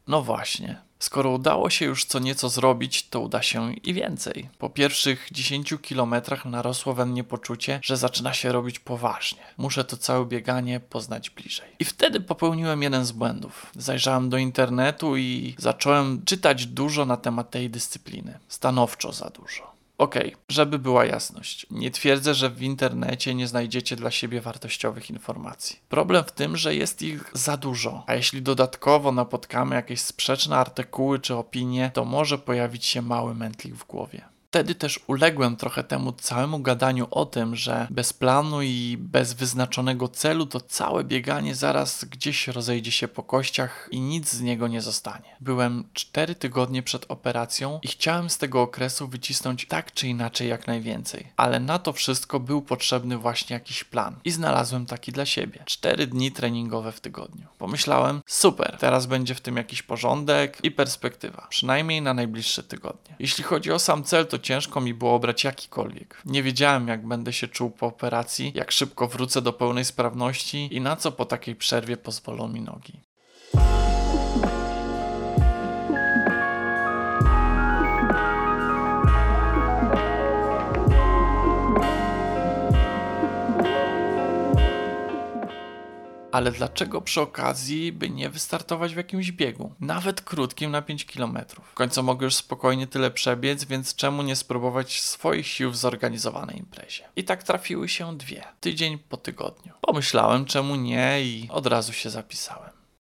No 0.08 0.22
właśnie, 0.22 0.82
skoro 1.00 1.32
udało 1.32 1.70
się 1.70 1.86
już 1.86 2.05
co 2.05 2.20
nieco 2.20 2.50
zrobić, 2.50 3.10
to 3.10 3.20
uda 3.20 3.41
się 3.41 3.74
i 3.74 3.94
więcej. 3.94 4.50
Po 4.58 4.70
pierwszych 4.70 5.27
10 5.32 5.74
kilometrach 5.82 6.46
narosło 6.46 6.94
we 6.94 7.05
mnie 7.05 7.24
poczucie, 7.24 7.79
że 7.84 7.98
zaczyna 7.98 8.34
się 8.34 8.51
robić 8.51 8.79
poważnie. 8.79 9.41
Muszę 9.58 9.84
to 9.84 9.98
całe 9.98 10.25
bieganie 10.25 10.79
poznać 10.79 11.29
bliżej. 11.29 11.70
I 11.79 11.86
wtedy 11.86 12.22
popełniłem 12.22 12.84
jeden 12.84 13.05
z 13.05 13.12
błędów. 13.12 13.72
Zajrzałem 13.75 14.29
do 14.29 14.38
internetu 14.38 15.17
i 15.17 15.55
zacząłem 15.58 16.25
czytać 16.25 16.65
dużo 16.65 17.05
na 17.05 17.17
temat 17.17 17.50
tej 17.50 17.70
dyscypliny. 17.70 18.39
Stanowczo 18.48 19.12
za 19.12 19.29
dużo. 19.29 19.75
Okay, 19.98 20.32
żeby 20.50 20.80
była 20.80 21.06
jasność. 21.06 21.68
Nie 21.72 21.92
twierdzę, 21.92 22.34
że 22.34 22.50
w 22.50 22.62
internecie 22.62 23.36
nie 23.36 23.48
znajdziecie 23.48 23.96
dla 23.96 24.12
siebie 24.12 24.42
wartościowych 24.42 25.10
informacji. 25.10 25.80
Problem 25.90 26.24
w 26.24 26.32
tym, 26.32 26.58
że 26.58 26.75
jest 26.75 27.02
ich 27.02 27.32
za 27.34 27.58
dużo, 27.58 28.04
a 28.08 28.16
jeśli 28.16 28.42
dodatkowo 28.42 29.12
napotkamy 29.12 29.75
jakieś 29.75 30.02
sprzeczne 30.02 30.58
artykuły 30.58 31.20
czy 31.20 31.36
opinie, 31.36 31.92
to 31.94 32.06
może 32.06 32.38
pojawić 32.38 32.86
się 32.86 33.02
mały 33.02 33.36
mętlik 33.36 33.75
w 33.75 33.88
głowie 33.88 34.35
wtedy 34.56 34.76
też 34.76 35.00
uległem 35.08 35.56
trochę 35.56 35.84
temu 35.84 36.12
całemu 36.12 36.60
gadaniu 36.60 37.08
o 37.12 37.26
tym, 37.26 37.56
że 37.56 37.88
bez 37.92 38.14
planu 38.14 38.62
i 38.62 38.98
bez 39.00 39.34
wyznaczonego 39.34 40.08
celu 40.08 40.46
to 40.46 40.62
całe 40.62 41.04
bieganie 41.04 41.56
zaraz 41.56 42.06
gdzieś 42.06 42.48
rozejdzie 42.48 42.92
się 42.92 43.08
po 43.08 43.24
kościach 43.24 43.90
i 43.92 44.00
nic 44.00 44.32
z 44.32 44.42
niego 44.42 44.68
nie 44.68 44.82
zostanie. 44.82 45.36
Byłem 45.40 45.84
cztery 45.94 46.36
tygodnie 46.36 46.84
przed 46.84 47.06
operacją 47.12 47.80
i 47.84 47.88
chciałem 47.88 48.30
z 48.30 48.38
tego 48.38 48.62
okresu 48.62 49.08
wycisnąć 49.08 49.66
tak 49.68 49.94
czy 49.94 50.08
inaczej 50.08 50.50
jak 50.50 50.68
najwięcej, 50.68 51.28
ale 51.38 51.60
na 51.60 51.80
to 51.80 51.94
wszystko 51.94 52.40
był 52.40 52.62
potrzebny 52.62 53.18
właśnie 53.18 53.54
jakiś 53.54 53.84
plan 53.84 54.16
i 54.26 54.32
znalazłem 54.32 54.86
taki 54.86 55.12
dla 55.12 55.26
siebie. 55.26 55.64
Cztery 55.66 56.08
dni 56.08 56.32
treningowe 56.32 56.92
w 56.92 57.00
tygodniu. 57.00 57.48
Pomyślałem, 57.58 58.22
super, 58.28 58.78
teraz 58.80 59.06
będzie 59.06 59.36
w 59.36 59.42
tym 59.42 59.58
jakiś 59.58 59.84
porządek 59.84 60.60
i 60.64 60.72
perspektywa, 60.72 61.48
przynajmniej 61.50 62.02
na 62.02 62.14
najbliższe 62.14 62.64
tygodnie. 62.64 63.16
Jeśli 63.20 63.44
chodzi 63.44 63.72
o 63.72 63.80
sam 63.80 64.04
cel, 64.04 64.28
to 64.28 64.40
ciężko 64.46 64.82
mi 64.82 64.94
było 64.94 65.16
obrać 65.16 65.44
jakikolwiek. 65.44 66.22
Nie 66.25 66.44
wiedziałem, 66.44 66.88
jak 66.88 67.08
będę 67.08 67.34
się 67.34 67.48
czuł 67.48 67.72
po 67.72 67.86
operacji, 67.86 68.52
jak 68.56 68.72
szybko 68.72 69.08
wrócę 69.08 69.42
do 69.42 69.54
pełnej 69.54 69.86
sprawności 69.86 70.70
i 70.72 70.82
na 70.82 70.96
co 70.96 71.12
po 71.12 71.25
takiej 71.25 71.56
przerwie 71.56 71.98
pozwolą 71.98 72.48
mi 72.48 72.62
nogi. 72.62 73.00
Ale 86.36 86.51
dlaczego 86.51 87.01
przy 87.01 87.22
okazji 87.22 87.92
by 87.92 88.10
nie 88.10 88.30
wystartować 88.30 88.94
w 88.94 88.98
jakimś 88.98 89.32
biegu? 89.32 89.74
Nawet 89.80 90.22
krótkim 90.22 90.72
na 90.72 90.82
5 90.82 91.06
km. 91.06 91.39
W 91.72 91.74
końcu 91.74 92.04
mogę 92.04 92.25
już 92.25 92.36
spokojnie 92.36 92.88
tyle 92.88 93.12
przebiec, 93.12 93.63
więc 93.63 93.96
czemu 93.96 94.24
nie 94.24 94.36
spróbować 94.36 95.01
swoich 95.01 95.48
sił 95.48 95.72
w 95.72 95.77
zorganizowanej 95.77 96.58
imprezie? 96.58 97.04
I 97.15 97.24
tak 97.24 97.44
trafiły 97.44 97.89
się 97.89 98.18
dwie, 98.18 98.44
tydzień 98.60 98.98
po 98.98 99.18
tygodniu. 99.18 99.74
Pomyślałem, 99.82 100.46
czemu 100.46 100.75
nie 100.75 101.24
i 101.24 101.50
od 101.51 101.68
razu 101.68 101.94
się 101.94 102.10
zapisałem. 102.10 102.72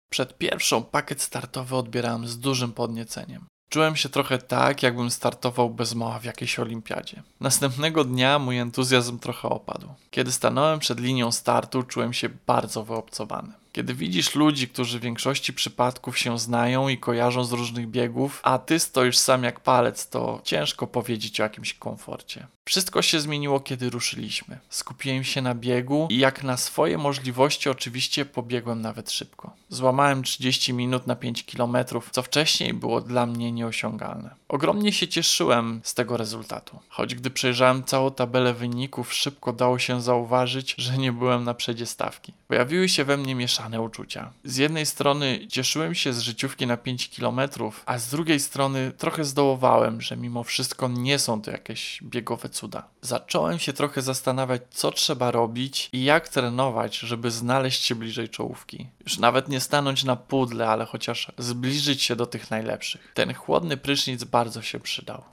Przed 0.09 0.37
pierwszą 0.37 0.83
pakiet 0.83 1.21
startowy 1.21 1.75
odbierałem 1.75 2.27
z 2.27 2.39
dużym 2.39 2.73
podnieceniem. 2.73 3.45
Czułem 3.73 3.95
się 3.95 4.09
trochę 4.09 4.37
tak, 4.37 4.83
jakbym 4.83 5.11
startował 5.11 5.69
bez 5.69 5.95
mała 5.95 6.19
w 6.19 6.23
jakiejś 6.23 6.59
olimpiadzie. 6.59 7.23
Następnego 7.39 8.03
dnia 8.03 8.39
mój 8.39 8.57
entuzjazm 8.57 9.19
trochę 9.19 9.49
opadł. 9.49 9.87
Kiedy 10.11 10.31
stanąłem 10.31 10.79
przed 10.79 10.99
linią 10.99 11.31
startu, 11.31 11.83
czułem 11.83 12.13
się 12.13 12.29
bardzo 12.47 12.83
wyobcowany. 12.83 13.53
Kiedy 13.73 13.93
widzisz 13.93 14.35
ludzi, 14.35 14.67
którzy 14.67 14.99
w 14.99 15.01
większości 15.01 15.53
przypadków 15.53 16.17
się 16.17 16.39
znają 16.39 16.87
i 16.87 16.97
kojarzą 16.97 17.43
z 17.43 17.51
różnych 17.51 17.87
biegów, 17.87 18.39
a 18.43 18.57
ty 18.57 18.79
stoisz 18.79 19.17
sam 19.17 19.43
jak 19.43 19.59
palec, 19.59 20.09
to 20.09 20.41
ciężko 20.43 20.87
powiedzieć 20.87 21.39
o 21.39 21.43
jakimś 21.43 21.73
komforcie. 21.73 22.47
Wszystko 22.65 23.01
się 23.01 23.19
zmieniło, 23.19 23.59
kiedy 23.59 23.89
ruszyliśmy. 23.89 24.59
Skupiłem 24.69 25.23
się 25.23 25.41
na 25.41 25.55
biegu 25.55 26.07
i 26.11 26.17
jak 26.17 26.43
na 26.43 26.57
swoje 26.57 26.97
możliwości 26.97 27.69
oczywiście 27.69 28.25
pobiegłem 28.25 28.81
nawet 28.81 29.11
szybko. 29.11 29.53
Złamałem 29.69 30.23
30 30.23 30.73
minut 30.73 31.07
na 31.07 31.15
5 31.15 31.43
km, 31.43 31.77
co 32.11 32.23
wcześniej 32.23 32.73
było 32.73 33.01
dla 33.01 33.25
mnie 33.25 33.51
nieosiągalne. 33.51 34.35
Ogromnie 34.47 34.91
się 34.91 35.07
cieszyłem 35.07 35.81
z 35.83 35.93
tego 35.93 36.17
rezultatu. 36.17 36.79
Choć 36.89 37.15
gdy 37.15 37.29
przejrzałem 37.29 37.83
całą 37.83 38.11
tabelę 38.11 38.53
wyników, 38.53 39.13
szybko 39.13 39.53
dało 39.53 39.79
się 39.79 40.01
zauważyć, 40.01 40.75
że 40.77 40.97
nie 40.97 41.11
byłem 41.11 41.43
na 41.43 41.53
przedzie 41.53 41.85
stawki. 41.85 42.33
Pojawiły 42.47 42.89
się 42.89 43.05
we 43.05 43.17
mnie 43.17 43.35
uczucia. 43.81 44.31
Z 44.43 44.57
jednej 44.57 44.85
strony 44.85 45.47
cieszyłem 45.47 45.95
się 45.95 46.13
z 46.13 46.19
życiówki 46.19 46.67
na 46.67 46.77
5 46.77 47.09
km, 47.09 47.39
a 47.85 47.97
z 47.97 48.09
drugiej 48.09 48.39
strony 48.39 48.91
trochę 48.97 49.23
zdołowałem, 49.23 50.01
że 50.01 50.17
mimo 50.17 50.43
wszystko 50.43 50.87
nie 50.87 51.19
są 51.19 51.41
to 51.41 51.51
jakieś 51.51 52.03
biegowe 52.03 52.49
cuda. 52.49 52.87
Zacząłem 53.01 53.59
się 53.59 53.73
trochę 53.73 54.01
zastanawiać, 54.01 54.61
co 54.71 54.91
trzeba 54.91 55.31
robić 55.31 55.89
i 55.93 56.03
jak 56.03 56.29
trenować, 56.29 56.97
żeby 56.97 57.31
znaleźć 57.31 57.85
się 57.85 57.95
bliżej 57.95 58.29
czołówki. 58.29 58.87
Już 59.05 59.17
nawet 59.17 59.49
nie 59.49 59.59
stanąć 59.59 60.03
na 60.03 60.15
pudle, 60.15 60.69
ale 60.69 60.85
chociaż 60.85 61.31
zbliżyć 61.37 62.03
się 62.03 62.15
do 62.15 62.25
tych 62.25 62.51
najlepszych. 62.51 63.11
Ten 63.13 63.33
chłodny 63.33 63.77
prysznic 63.77 64.23
bardzo 64.23 64.61
się 64.61 64.79
przydał. 64.79 65.32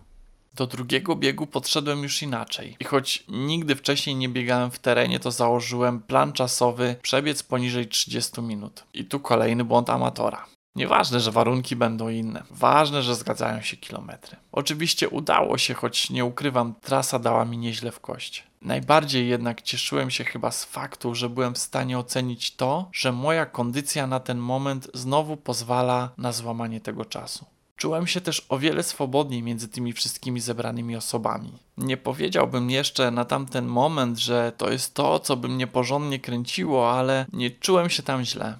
Do 0.54 0.66
drugiego 0.66 1.16
biegu 1.16 1.46
podszedłem 1.46 2.02
już 2.02 2.22
inaczej. 2.22 2.76
I 2.80 2.84
choć 2.84 3.24
nigdy 3.28 3.76
wcześniej 3.76 4.16
nie 4.16 4.28
biegałem 4.28 4.70
w 4.70 4.78
terenie, 4.78 5.20
to 5.20 5.30
założyłem 5.30 6.00
plan 6.00 6.32
czasowy 6.32 6.96
przebiec 7.02 7.42
poniżej 7.42 7.88
30 7.88 8.42
minut. 8.42 8.84
I 8.94 9.04
tu 9.04 9.20
kolejny 9.20 9.64
błąd 9.64 9.90
amatora. 9.90 10.46
Nieważne, 10.74 11.20
że 11.20 11.32
warunki 11.32 11.76
będą 11.76 12.08
inne. 12.08 12.42
Ważne, 12.50 13.02
że 13.02 13.14
zgadzają 13.14 13.62
się 13.62 13.76
kilometry. 13.76 14.36
Oczywiście 14.52 15.08
udało 15.08 15.58
się, 15.58 15.74
choć 15.74 16.10
nie 16.10 16.24
ukrywam, 16.24 16.74
trasa 16.80 17.18
dała 17.18 17.44
mi 17.44 17.58
nieźle 17.58 17.92
w 17.92 18.00
kość. 18.00 18.46
Najbardziej 18.62 19.28
jednak 19.28 19.62
cieszyłem 19.62 20.10
się 20.10 20.24
chyba 20.24 20.50
z 20.50 20.64
faktu, 20.64 21.14
że 21.14 21.28
byłem 21.28 21.54
w 21.54 21.58
stanie 21.58 21.98
ocenić 21.98 22.56
to, 22.56 22.88
że 22.92 23.12
moja 23.12 23.46
kondycja 23.46 24.06
na 24.06 24.20
ten 24.20 24.38
moment 24.38 24.90
znowu 24.94 25.36
pozwala 25.36 26.10
na 26.18 26.32
złamanie 26.32 26.80
tego 26.80 27.04
czasu. 27.04 27.46
Czułem 27.80 28.06
się 28.06 28.20
też 28.20 28.46
o 28.48 28.58
wiele 28.58 28.82
swobodniej 28.82 29.42
między 29.42 29.68
tymi 29.68 29.92
wszystkimi 29.92 30.40
zebranymi 30.40 30.96
osobami. 30.96 31.52
Nie 31.76 31.96
powiedziałbym 31.96 32.70
jeszcze 32.70 33.10
na 33.10 33.24
tamten 33.24 33.66
moment, 33.66 34.18
że 34.18 34.52
to 34.56 34.72
jest 34.72 34.94
to, 34.94 35.20
co 35.20 35.36
by 35.36 35.48
mnie 35.48 35.66
porządnie 35.66 36.18
kręciło, 36.18 36.92
ale 36.92 37.26
nie 37.32 37.50
czułem 37.50 37.90
się 37.90 38.02
tam 38.02 38.24
źle. 38.24 38.58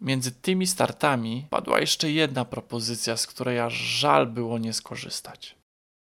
Między 0.00 0.32
tymi 0.32 0.66
startami 0.66 1.46
padła 1.50 1.80
jeszcze 1.80 2.10
jedna 2.10 2.44
propozycja, 2.44 3.16
z 3.16 3.26
której 3.26 3.60
aż 3.60 3.74
żal 3.74 4.26
było 4.26 4.58
nie 4.58 4.72
skorzystać. 4.72 5.56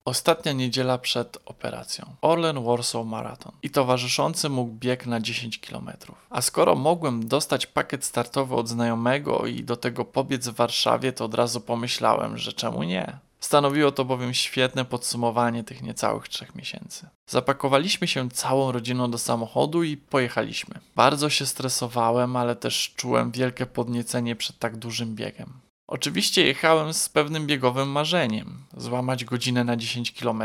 Ostatnia 0.06 0.52
niedziela 0.52 0.98
przed 0.98 1.38
operacją. 1.46 2.06
Orlen 2.22 2.64
Warsaw 2.64 3.06
Marathon 3.06 3.52
i 3.64 3.70
towarzyszący 3.70 4.50
mu 4.50 4.68
bieg 4.68 5.06
na 5.08 5.20
10 5.20 5.60
km. 5.60 5.92
A 6.30 6.42
skoro 6.42 6.76
mogłem 6.76 7.28
dostać 7.28 7.66
pakiet 7.66 8.06
startowy 8.06 8.56
od 8.56 8.68
znajomego 8.68 9.46
i 9.46 9.64
do 9.64 9.78
tego 9.78 10.06
pobiec 10.06 10.48
w 10.48 10.56
Warszawie, 10.56 11.14
to 11.14 11.26
od 11.26 11.34
razu 11.34 11.62
pomyślałem, 11.62 12.38
że 12.38 12.54
czemu 12.54 12.84
nie? 12.84 13.18
Stanowiło 13.40 13.92
to 13.92 14.06
bowiem 14.06 14.34
świetne 14.34 14.86
podsumowanie 14.86 15.64
tych 15.64 15.82
niecałych 15.82 16.28
trzech 16.28 16.56
miesięcy. 16.56 17.08
Zapakowaliśmy 17.28 18.08
się 18.08 18.30
całą 18.30 18.72
rodziną 18.72 19.12
do 19.12 19.18
samochodu 19.18 19.84
i 19.84 19.98
pojechaliśmy. 19.98 20.76
Bardzo 20.96 21.30
się 21.30 21.46
stresowałem, 21.46 22.36
ale 22.36 22.56
też 22.56 22.94
czułem 22.96 23.32
wielkie 23.32 23.66
podniecenie 23.66 24.36
przed 24.36 24.60
tak 24.60 24.78
dużym 24.78 25.16
biegiem. 25.16 25.54
Oczywiście 25.92 26.46
jechałem 26.46 26.94
z 26.94 27.10
pewnym 27.10 27.48
biegowym 27.48 27.90
marzeniem 27.90 28.66
złamać 28.78 29.26
godzinę 29.26 29.64
na 29.64 29.76
10 29.76 30.12
km. 30.12 30.44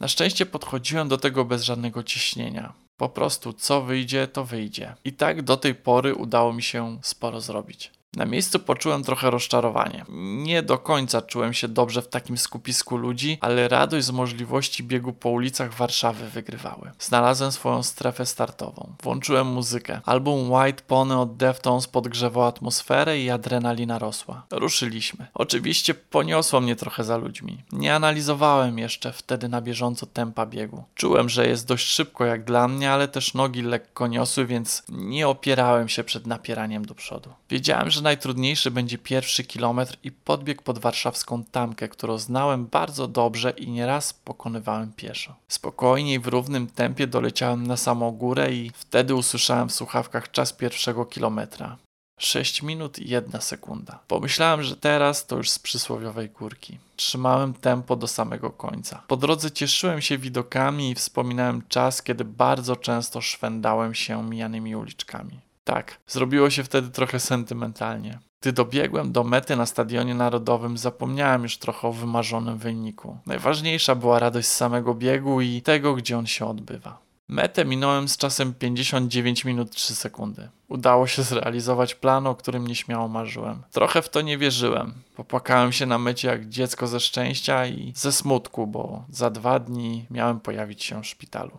Na 0.00 0.08
szczęście 0.08 0.46
podchodziłem 0.46 1.08
do 1.08 1.18
tego 1.18 1.44
bez 1.44 1.62
żadnego 1.62 2.02
ciśnienia. 2.02 2.72
Po 2.96 3.08
prostu 3.08 3.52
co 3.52 3.82
wyjdzie, 3.82 4.28
to 4.28 4.44
wyjdzie. 4.44 4.94
I 5.04 5.12
tak 5.12 5.42
do 5.42 5.56
tej 5.56 5.74
pory 5.74 6.14
udało 6.14 6.52
mi 6.52 6.62
się 6.62 6.98
sporo 7.02 7.40
zrobić. 7.40 7.90
Na 8.16 8.24
miejscu 8.24 8.58
poczułem 8.58 9.04
trochę 9.04 9.30
rozczarowanie. 9.30 10.04
Nie 10.44 10.62
do 10.62 10.78
końca 10.78 11.22
czułem 11.22 11.52
się 11.52 11.68
dobrze 11.68 12.02
w 12.02 12.08
takim 12.08 12.38
skupisku 12.38 12.96
ludzi, 12.96 13.38
ale 13.40 13.68
radość 13.68 14.06
z 14.06 14.10
możliwości 14.10 14.84
biegu 14.84 15.12
po 15.12 15.28
ulicach 15.30 15.74
Warszawy 15.74 16.28
wygrywały. 16.28 16.90
Znalazłem 16.98 17.52
swoją 17.52 17.82
strefę 17.82 18.26
startową. 18.26 18.94
Włączyłem 19.02 19.46
muzykę. 19.46 20.00
Album 20.04 20.52
White 20.52 20.82
Pony 20.86 21.18
od 21.18 21.36
Deftones 21.36 21.86
podgrzewał 21.86 22.44
atmosferę 22.44 23.18
i 23.18 23.30
adrenalina 23.30 23.98
rosła. 23.98 24.46
Ruszyliśmy. 24.50 25.26
Oczywiście 25.34 25.94
poniosło 25.94 26.60
mnie 26.60 26.76
trochę 26.76 27.04
za 27.04 27.16
ludźmi. 27.16 27.62
Nie 27.72 27.94
analizowałem 27.94 28.78
jeszcze 28.78 29.12
wtedy 29.12 29.48
na 29.48 29.60
bieżąco 29.60 30.06
tempa 30.06 30.46
biegu. 30.46 30.84
Czułem, 30.94 31.28
że 31.28 31.46
jest 31.46 31.66
dość 31.66 31.86
szybko 31.86 32.24
jak 32.24 32.44
dla 32.44 32.68
mnie, 32.68 32.92
ale 32.92 33.08
też 33.08 33.34
nogi 33.34 33.62
lekko 33.62 34.06
niosły, 34.06 34.46
więc 34.46 34.82
nie 34.88 35.28
opierałem 35.28 35.88
się 35.88 36.04
przed 36.04 36.26
napieraniem 36.26 36.84
do 36.84 36.94
przodu. 36.94 37.30
Wiedziałem, 37.50 37.90
że 37.90 38.01
najtrudniejszy 38.02 38.70
będzie 38.70 38.98
pierwszy 38.98 39.44
kilometr 39.44 39.96
i 40.04 40.12
podbieg 40.12 40.62
pod 40.62 40.78
warszawską 40.78 41.44
tamkę, 41.44 41.88
którą 41.88 42.18
znałem 42.18 42.66
bardzo 42.66 43.08
dobrze 43.08 43.50
i 43.50 43.70
nieraz 43.70 44.12
pokonywałem 44.12 44.92
pieszo. 44.92 45.34
Spokojnie 45.48 46.14
i 46.14 46.18
w 46.18 46.26
równym 46.26 46.66
tempie 46.66 47.06
doleciałem 47.06 47.66
na 47.66 47.76
samą 47.76 48.10
górę 48.10 48.52
i 48.52 48.70
wtedy 48.74 49.14
usłyszałem 49.14 49.68
w 49.68 49.72
słuchawkach 49.72 50.30
czas 50.30 50.52
pierwszego 50.52 51.06
kilometra. 51.06 51.76
6 52.18 52.62
minut 52.62 52.98
i 52.98 53.08
1 53.08 53.40
sekunda. 53.40 53.98
Pomyślałem, 54.08 54.62
że 54.62 54.76
teraz 54.76 55.26
to 55.26 55.36
już 55.36 55.50
z 55.50 55.58
przysłowiowej 55.58 56.28
górki. 56.28 56.78
Trzymałem 56.96 57.54
tempo 57.54 57.96
do 57.96 58.06
samego 58.06 58.50
końca. 58.50 59.02
Po 59.08 59.16
drodze 59.16 59.50
cieszyłem 59.50 60.00
się 60.00 60.18
widokami 60.18 60.90
i 60.90 60.94
wspominałem 60.94 61.62
czas, 61.68 62.02
kiedy 62.02 62.24
bardzo 62.24 62.76
często 62.76 63.20
szwendałem 63.20 63.94
się 63.94 64.22
mijanymi 64.22 64.76
uliczkami. 64.76 65.40
Tak, 65.64 65.98
zrobiło 66.06 66.50
się 66.50 66.64
wtedy 66.64 66.88
trochę 66.88 67.20
sentymentalnie. 67.20 68.18
Gdy 68.40 68.52
dobiegłem 68.52 69.12
do 69.12 69.24
mety 69.24 69.56
na 69.56 69.66
Stadionie 69.66 70.14
Narodowym, 70.14 70.78
zapomniałem 70.78 71.42
już 71.42 71.58
trochę 71.58 71.88
o 71.88 71.92
wymarzonym 71.92 72.58
wyniku. 72.58 73.18
Najważniejsza 73.26 73.94
była 73.94 74.18
radość 74.18 74.48
z 74.48 74.56
samego 74.56 74.94
biegu 74.94 75.40
i 75.40 75.62
tego, 75.62 75.94
gdzie 75.94 76.18
on 76.18 76.26
się 76.26 76.46
odbywa. 76.46 76.98
Metę 77.28 77.64
minąłem 77.64 78.08
z 78.08 78.16
czasem 78.16 78.54
59 78.54 79.44
minut 79.44 79.70
3 79.70 79.94
sekundy. 79.94 80.48
Udało 80.68 81.06
się 81.06 81.22
zrealizować 81.22 81.94
plan, 81.94 82.26
o 82.26 82.34
którym 82.34 82.66
nieśmiało 82.66 83.08
marzyłem. 83.08 83.62
Trochę 83.72 84.02
w 84.02 84.08
to 84.08 84.20
nie 84.20 84.38
wierzyłem. 84.38 84.94
Popłakałem 85.16 85.72
się 85.72 85.86
na 85.86 85.98
mecie 85.98 86.28
jak 86.28 86.48
dziecko 86.48 86.86
ze 86.86 87.00
szczęścia 87.00 87.66
i 87.66 87.92
ze 87.96 88.12
smutku, 88.12 88.66
bo 88.66 89.04
za 89.08 89.30
dwa 89.30 89.58
dni 89.58 90.06
miałem 90.10 90.40
pojawić 90.40 90.84
się 90.84 91.02
w 91.02 91.06
szpitalu. 91.06 91.58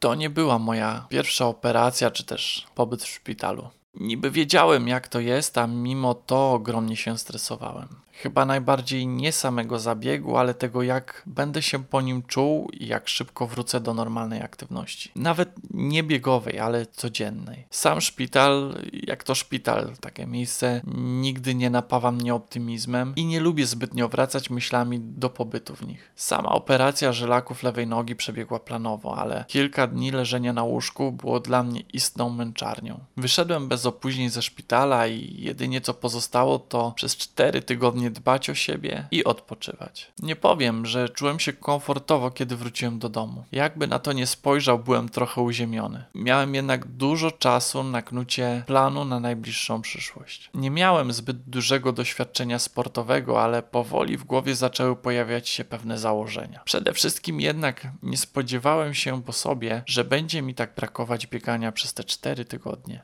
To 0.00 0.14
nie 0.14 0.30
była 0.30 0.58
moja 0.58 1.06
pierwsza 1.08 1.46
operacja 1.46 2.10
czy 2.10 2.24
też 2.24 2.66
pobyt 2.74 3.02
w 3.02 3.08
szpitalu. 3.08 3.68
Niby 3.94 4.30
wiedziałem, 4.30 4.88
jak 4.88 5.08
to 5.08 5.20
jest, 5.20 5.58
a 5.58 5.66
mimo 5.66 6.14
to 6.14 6.52
ogromnie 6.52 6.96
się 6.96 7.18
stresowałem. 7.18 7.88
Chyba 8.22 8.44
najbardziej 8.44 9.06
nie 9.06 9.32
samego 9.32 9.78
zabiegu, 9.78 10.36
ale 10.36 10.54
tego, 10.54 10.82
jak 10.82 11.22
będę 11.26 11.62
się 11.62 11.84
po 11.84 12.00
nim 12.00 12.22
czuł 12.22 12.70
i 12.72 12.86
jak 12.86 13.08
szybko 13.08 13.46
wrócę 13.46 13.80
do 13.80 13.94
normalnej 13.94 14.42
aktywności. 14.42 15.10
Nawet 15.16 15.50
nie 15.70 16.02
biegowej, 16.02 16.58
ale 16.58 16.86
codziennej. 16.86 17.66
Sam 17.70 18.00
szpital, 18.00 18.74
jak 18.92 19.24
to 19.24 19.34
szpital, 19.34 19.92
takie 20.00 20.26
miejsce, 20.26 20.80
nigdy 20.96 21.54
nie 21.54 21.70
napawa 21.70 22.12
mnie 22.12 22.34
optymizmem 22.34 23.12
i 23.16 23.24
nie 23.24 23.40
lubię 23.40 23.66
zbytnio 23.66 24.08
wracać 24.08 24.50
myślami 24.50 25.00
do 25.00 25.30
pobytu 25.30 25.76
w 25.76 25.86
nich. 25.86 26.12
Sama 26.16 26.48
operacja 26.48 27.12
żelaków 27.12 27.62
lewej 27.62 27.86
nogi 27.86 28.16
przebiegła 28.16 28.58
planowo, 28.58 29.18
ale 29.18 29.44
kilka 29.48 29.86
dni 29.86 30.10
leżenia 30.10 30.52
na 30.52 30.62
łóżku 30.62 31.12
było 31.12 31.40
dla 31.40 31.62
mnie 31.62 31.80
istną 31.92 32.30
męczarnią. 32.30 33.00
Wyszedłem 33.16 33.68
bez 33.68 33.86
opóźnień 33.86 34.30
ze 34.30 34.42
szpitala 34.42 35.06
i 35.06 35.42
jedynie 35.42 35.80
co 35.80 35.94
pozostało 35.94 36.58
to 36.58 36.92
przez 36.96 37.16
cztery 37.16 37.62
tygodnie 37.62 38.09
dbać 38.10 38.50
o 38.50 38.54
siebie 38.54 39.08
i 39.10 39.24
odpoczywać. 39.24 40.12
Nie 40.22 40.36
powiem, 40.36 40.86
że 40.86 41.08
czułem 41.08 41.40
się 41.40 41.52
komfortowo, 41.52 42.30
kiedy 42.30 42.56
wróciłem 42.56 42.98
do 42.98 43.08
domu. 43.08 43.44
Jakby 43.52 43.86
na 43.86 43.98
to 43.98 44.12
nie 44.12 44.26
spojrzał, 44.26 44.78
byłem 44.78 45.08
trochę 45.08 45.40
uziemiony. 45.40 46.04
Miałem 46.14 46.54
jednak 46.54 46.86
dużo 46.86 47.30
czasu 47.30 47.84
na 47.84 48.02
knucie 48.02 48.62
planu 48.66 49.04
na 49.04 49.20
najbliższą 49.20 49.82
przyszłość. 49.82 50.50
Nie 50.54 50.70
miałem 50.70 51.12
zbyt 51.12 51.42
dużego 51.42 51.92
doświadczenia 51.92 52.58
sportowego, 52.58 53.42
ale 53.42 53.62
powoli 53.62 54.16
w 54.16 54.24
głowie 54.24 54.54
zaczęły 54.54 54.96
pojawiać 54.96 55.48
się 55.48 55.64
pewne 55.64 55.98
założenia. 55.98 56.60
Przede 56.64 56.92
wszystkim 56.92 57.40
jednak 57.40 57.88
nie 58.02 58.16
spodziewałem 58.16 58.94
się 58.94 59.22
po 59.22 59.32
sobie, 59.32 59.82
że 59.86 60.04
będzie 60.04 60.42
mi 60.42 60.54
tak 60.54 60.74
brakować 60.74 61.26
biegania 61.26 61.72
przez 61.72 61.94
te 61.94 62.04
cztery 62.04 62.44
tygodnie 62.44 63.02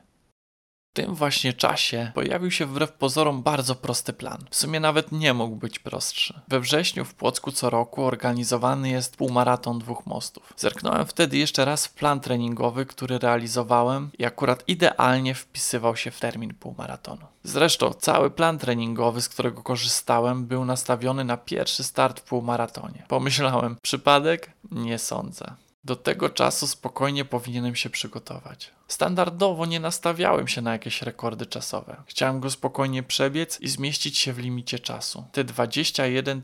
tym 0.97 1.15
właśnie 1.15 1.53
czasie 1.53 2.11
pojawił 2.15 2.51
się 2.51 2.65
wbrew 2.65 2.91
pozorom 2.91 3.43
bardzo 3.43 3.75
prosty 3.75 4.13
plan. 4.13 4.45
W 4.49 4.55
sumie 4.55 4.79
nawet 4.79 5.11
nie 5.11 5.33
mógł 5.33 5.55
być 5.55 5.79
prostszy. 5.79 6.41
We 6.47 6.59
wrześniu 6.59 7.05
w 7.05 7.13
Płocku 7.13 7.51
co 7.51 7.69
roku 7.69 8.03
organizowany 8.03 8.89
jest 8.89 9.17
półmaraton 9.17 9.79
dwóch 9.79 10.05
mostów. 10.05 10.53
Zerknąłem 10.57 11.05
wtedy 11.05 11.37
jeszcze 11.37 11.65
raz 11.65 11.87
w 11.87 11.93
plan 11.93 12.19
treningowy, 12.19 12.85
który 12.85 13.19
realizowałem 13.19 14.09
i 14.19 14.25
akurat 14.25 14.63
idealnie 14.67 15.35
wpisywał 15.35 15.95
się 15.95 16.11
w 16.11 16.19
termin 16.19 16.53
półmaratonu. 16.53 17.25
Zresztą 17.43 17.93
cały 17.93 18.31
plan 18.31 18.57
treningowy, 18.57 19.21
z 19.21 19.29
którego 19.29 19.63
korzystałem, 19.63 20.45
był 20.45 20.65
nastawiony 20.65 21.23
na 21.23 21.37
pierwszy 21.37 21.83
start 21.83 22.19
w 22.19 22.23
półmaratonie. 22.23 23.03
Pomyślałem, 23.07 23.75
przypadek? 23.81 24.51
Nie 24.71 24.99
sądzę. 24.99 25.53
Do 25.83 25.95
tego 25.95 26.29
czasu 26.29 26.67
spokojnie 26.67 27.25
powinienem 27.25 27.75
się 27.75 27.89
przygotować. 27.89 28.76
Standardowo 28.87 29.65
nie 29.65 29.79
nastawiałem 29.79 30.47
się 30.47 30.61
na 30.61 30.71
jakieś 30.71 31.01
rekordy 31.01 31.45
czasowe. 31.45 32.03
Chciałem 32.05 32.39
go 32.39 32.49
spokojnie 32.49 33.03
przebiec 33.03 33.61
i 33.61 33.67
zmieścić 33.67 34.17
się 34.17 34.33
w 34.33 34.39
limicie 34.39 34.79
czasu. 34.79 35.25
Te 35.31 35.43
21 35.43 36.41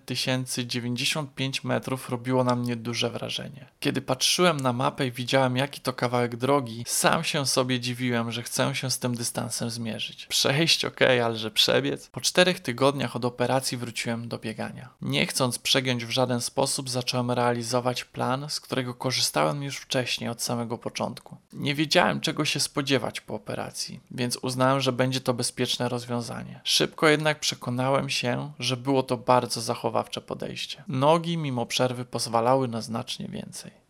095 0.66 1.64
metrów 1.64 2.10
robiło 2.10 2.44
na 2.44 2.56
mnie 2.56 2.76
duże 2.76 3.10
wrażenie. 3.10 3.66
Kiedy 3.80 4.02
patrzyłem 4.02 4.60
na 4.60 4.74
mapę 4.74 5.08
i 5.08 5.12
widziałem 5.12 5.58
jaki 5.58 5.82
to 5.82 5.94
kawałek 5.94 6.36
drogi, 6.36 6.84
sam 6.88 7.24
się 7.24 7.46
sobie 7.46 7.80
dziwiłem, 7.80 8.32
że 8.32 8.44
chcę 8.44 8.76
się 8.76 8.92
z 8.92 9.00
tym 9.00 9.16
dystansem 9.16 9.70
zmierzyć. 9.70 10.26
Przejść 10.26 10.86
ok, 10.86 11.00
ale 11.02 11.38
że 11.38 11.52
przebiec? 11.52 12.08
Po 12.08 12.22
czterech 12.22 12.60
tygodniach 12.60 13.16
od 13.16 13.26
operacji 13.26 13.78
wróciłem 13.78 14.28
do 14.28 14.38
biegania. 14.38 14.90
Nie 15.02 15.26
chcąc 15.26 15.60
przegiąć 15.60 16.06
w 16.06 16.10
żaden 16.10 16.42
sposób, 16.42 16.90
zacząłem 16.90 17.32
realizować 17.32 18.04
plan, 18.06 18.50
z 18.50 18.60
którego 18.60 18.94
korzystałem 18.94 19.64
już 19.64 19.78
wcześniej 19.78 20.30
od 20.30 20.42
samego 20.42 20.78
początku. 20.78 21.38
Nie 21.54 21.76
wiedziałem 21.76 22.22
czego 22.22 22.33
czego 22.34 22.46
się 22.46 22.60
spodziewać 22.60 23.22
po 23.22 23.36
operacji, 23.36 24.00
więc 24.12 24.38
uznałem, 24.38 24.82
że 24.82 24.92
będzie 24.92 25.22
to 25.22 25.34
bezpieczne 25.34 25.90
rozwiązanie. 25.90 26.62
Szybko 26.64 27.08
jednak 27.08 27.40
przekonałem 27.40 28.10
się, 28.10 28.52
że 28.60 28.78
było 28.78 29.04
to 29.04 29.18
bardzo 29.18 29.62
zachowawcze 29.62 30.22
podejście. 30.22 30.84
Nogi 30.88 31.38
mimo 31.38 31.66
przerwy 31.66 32.06
pozwalały 32.06 32.68
na 32.68 32.82
znacznie 32.82 33.28
więcej. 33.28 33.83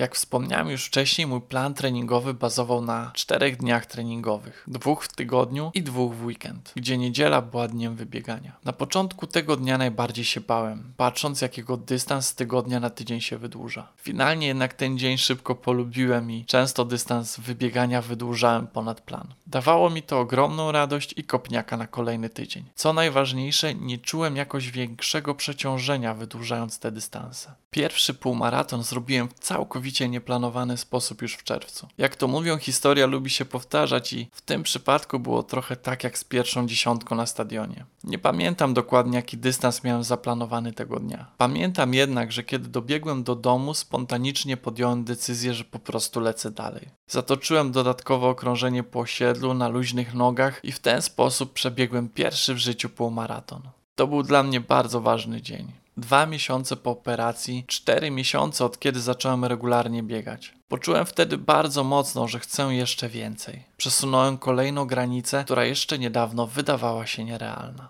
Jak 0.00 0.14
wspomniałem 0.14 0.70
już 0.70 0.84
wcześniej, 0.84 1.26
mój 1.26 1.40
plan 1.40 1.74
treningowy 1.74 2.34
bazował 2.34 2.82
na 2.82 3.10
czterech 3.14 3.56
dniach 3.56 3.86
treningowych, 3.86 4.64
dwóch 4.66 5.04
w 5.04 5.12
tygodniu 5.12 5.70
i 5.74 5.82
dwóch 5.82 6.14
w 6.14 6.24
weekend, 6.24 6.72
gdzie 6.76 6.98
niedziela 6.98 7.42
była 7.42 7.68
dniem 7.68 7.96
wybiegania. 7.96 8.56
Na 8.64 8.72
początku 8.72 9.26
tego 9.26 9.56
dnia 9.56 9.78
najbardziej 9.78 10.24
się 10.24 10.40
bałem, 10.40 10.92
patrząc 10.96 11.40
jakiego 11.40 11.76
dystans 11.76 12.26
z 12.26 12.34
tygodnia 12.34 12.80
na 12.80 12.90
tydzień 12.90 13.20
się 13.20 13.38
wydłuża. 13.38 13.88
Finalnie 13.96 14.46
jednak 14.46 14.74
ten 14.74 14.98
dzień 14.98 15.18
szybko 15.18 15.54
polubiłem 15.54 16.30
i 16.30 16.44
często 16.44 16.84
dystans 16.84 17.40
wybiegania 17.40 18.02
wydłużałem 18.02 18.66
ponad 18.66 19.00
plan. 19.00 19.34
Dawało 19.46 19.90
mi 19.90 20.02
to 20.02 20.20
ogromną 20.20 20.72
radość 20.72 21.14
i 21.16 21.24
kopniaka 21.24 21.76
na 21.76 21.86
kolejny 21.86 22.30
tydzień. 22.30 22.64
Co 22.74 22.92
najważniejsze, 22.92 23.74
nie 23.74 23.98
czułem 23.98 24.36
jakoś 24.36 24.70
większego 24.70 25.34
przeciążenia 25.34 26.14
wydłużając 26.14 26.78
te 26.78 26.92
dystanse. 26.92 27.54
Pierwszy 27.70 28.14
półmaraton 28.14 28.82
zrobiłem 28.82 29.28
w 29.28 29.38
całkowicie 29.38 30.08
nieplanowany 30.08 30.76
sposób 30.76 31.22
już 31.22 31.34
w 31.34 31.44
czerwcu. 31.44 31.88
Jak 31.98 32.16
to 32.16 32.28
mówią, 32.28 32.58
historia 32.58 33.06
lubi 33.06 33.30
się 33.30 33.44
powtarzać 33.44 34.12
i 34.12 34.28
w 34.32 34.40
tym 34.40 34.62
przypadku 34.62 35.18
było 35.18 35.42
trochę 35.42 35.76
tak 35.76 36.04
jak 36.04 36.18
z 36.18 36.24
pierwszą 36.24 36.66
dziesiątką 36.66 37.14
na 37.16 37.26
stadionie. 37.26 37.84
Nie 38.04 38.18
pamiętam 38.18 38.74
dokładnie 38.74 39.16
jaki 39.16 39.38
dystans 39.38 39.84
miałem 39.84 40.04
zaplanowany 40.04 40.72
tego 40.72 41.00
dnia. 41.00 41.26
Pamiętam 41.38 41.94
jednak, 41.94 42.32
że 42.32 42.44
kiedy 42.44 42.68
dobiegłem 42.68 43.24
do 43.24 43.34
domu, 43.34 43.74
spontanicznie 43.74 44.56
podjąłem 44.56 45.04
decyzję, 45.04 45.54
że 45.54 45.64
po 45.64 45.78
prostu 45.78 46.20
lecę 46.20 46.50
dalej. 46.50 46.88
Zatoczyłem 47.06 47.72
dodatkowe 47.72 48.26
okrążenie 48.26 48.82
po 48.82 49.00
osiedlu 49.00 49.54
na 49.54 49.68
luźnych 49.68 50.14
nogach 50.14 50.60
i 50.64 50.72
w 50.72 50.78
ten 50.78 51.02
sposób 51.02 51.52
przebiegłem 51.52 52.08
pierwszy 52.08 52.54
w 52.54 52.58
życiu 52.58 52.88
półmaraton. 52.88 53.62
To 53.94 54.06
był 54.06 54.22
dla 54.22 54.42
mnie 54.42 54.60
bardzo 54.60 55.00
ważny 55.00 55.42
dzień. 55.42 55.79
Dwa 56.00 56.26
miesiące 56.26 56.76
po 56.76 56.90
operacji, 56.90 57.64
cztery 57.66 58.10
miesiące 58.10 58.64
od 58.64 58.78
kiedy 58.78 59.00
zacząłem 59.00 59.44
regularnie 59.44 60.02
biegać. 60.02 60.54
Poczułem 60.68 61.06
wtedy 61.06 61.38
bardzo 61.38 61.84
mocno, 61.84 62.28
że 62.28 62.38
chcę 62.38 62.62
jeszcze 62.62 63.08
więcej. 63.08 63.64
Przesunąłem 63.76 64.38
kolejną 64.38 64.86
granicę, 64.86 65.44
która 65.44 65.64
jeszcze 65.64 65.98
niedawno 65.98 66.46
wydawała 66.46 67.06
się 67.06 67.24
nierealna. 67.24 67.88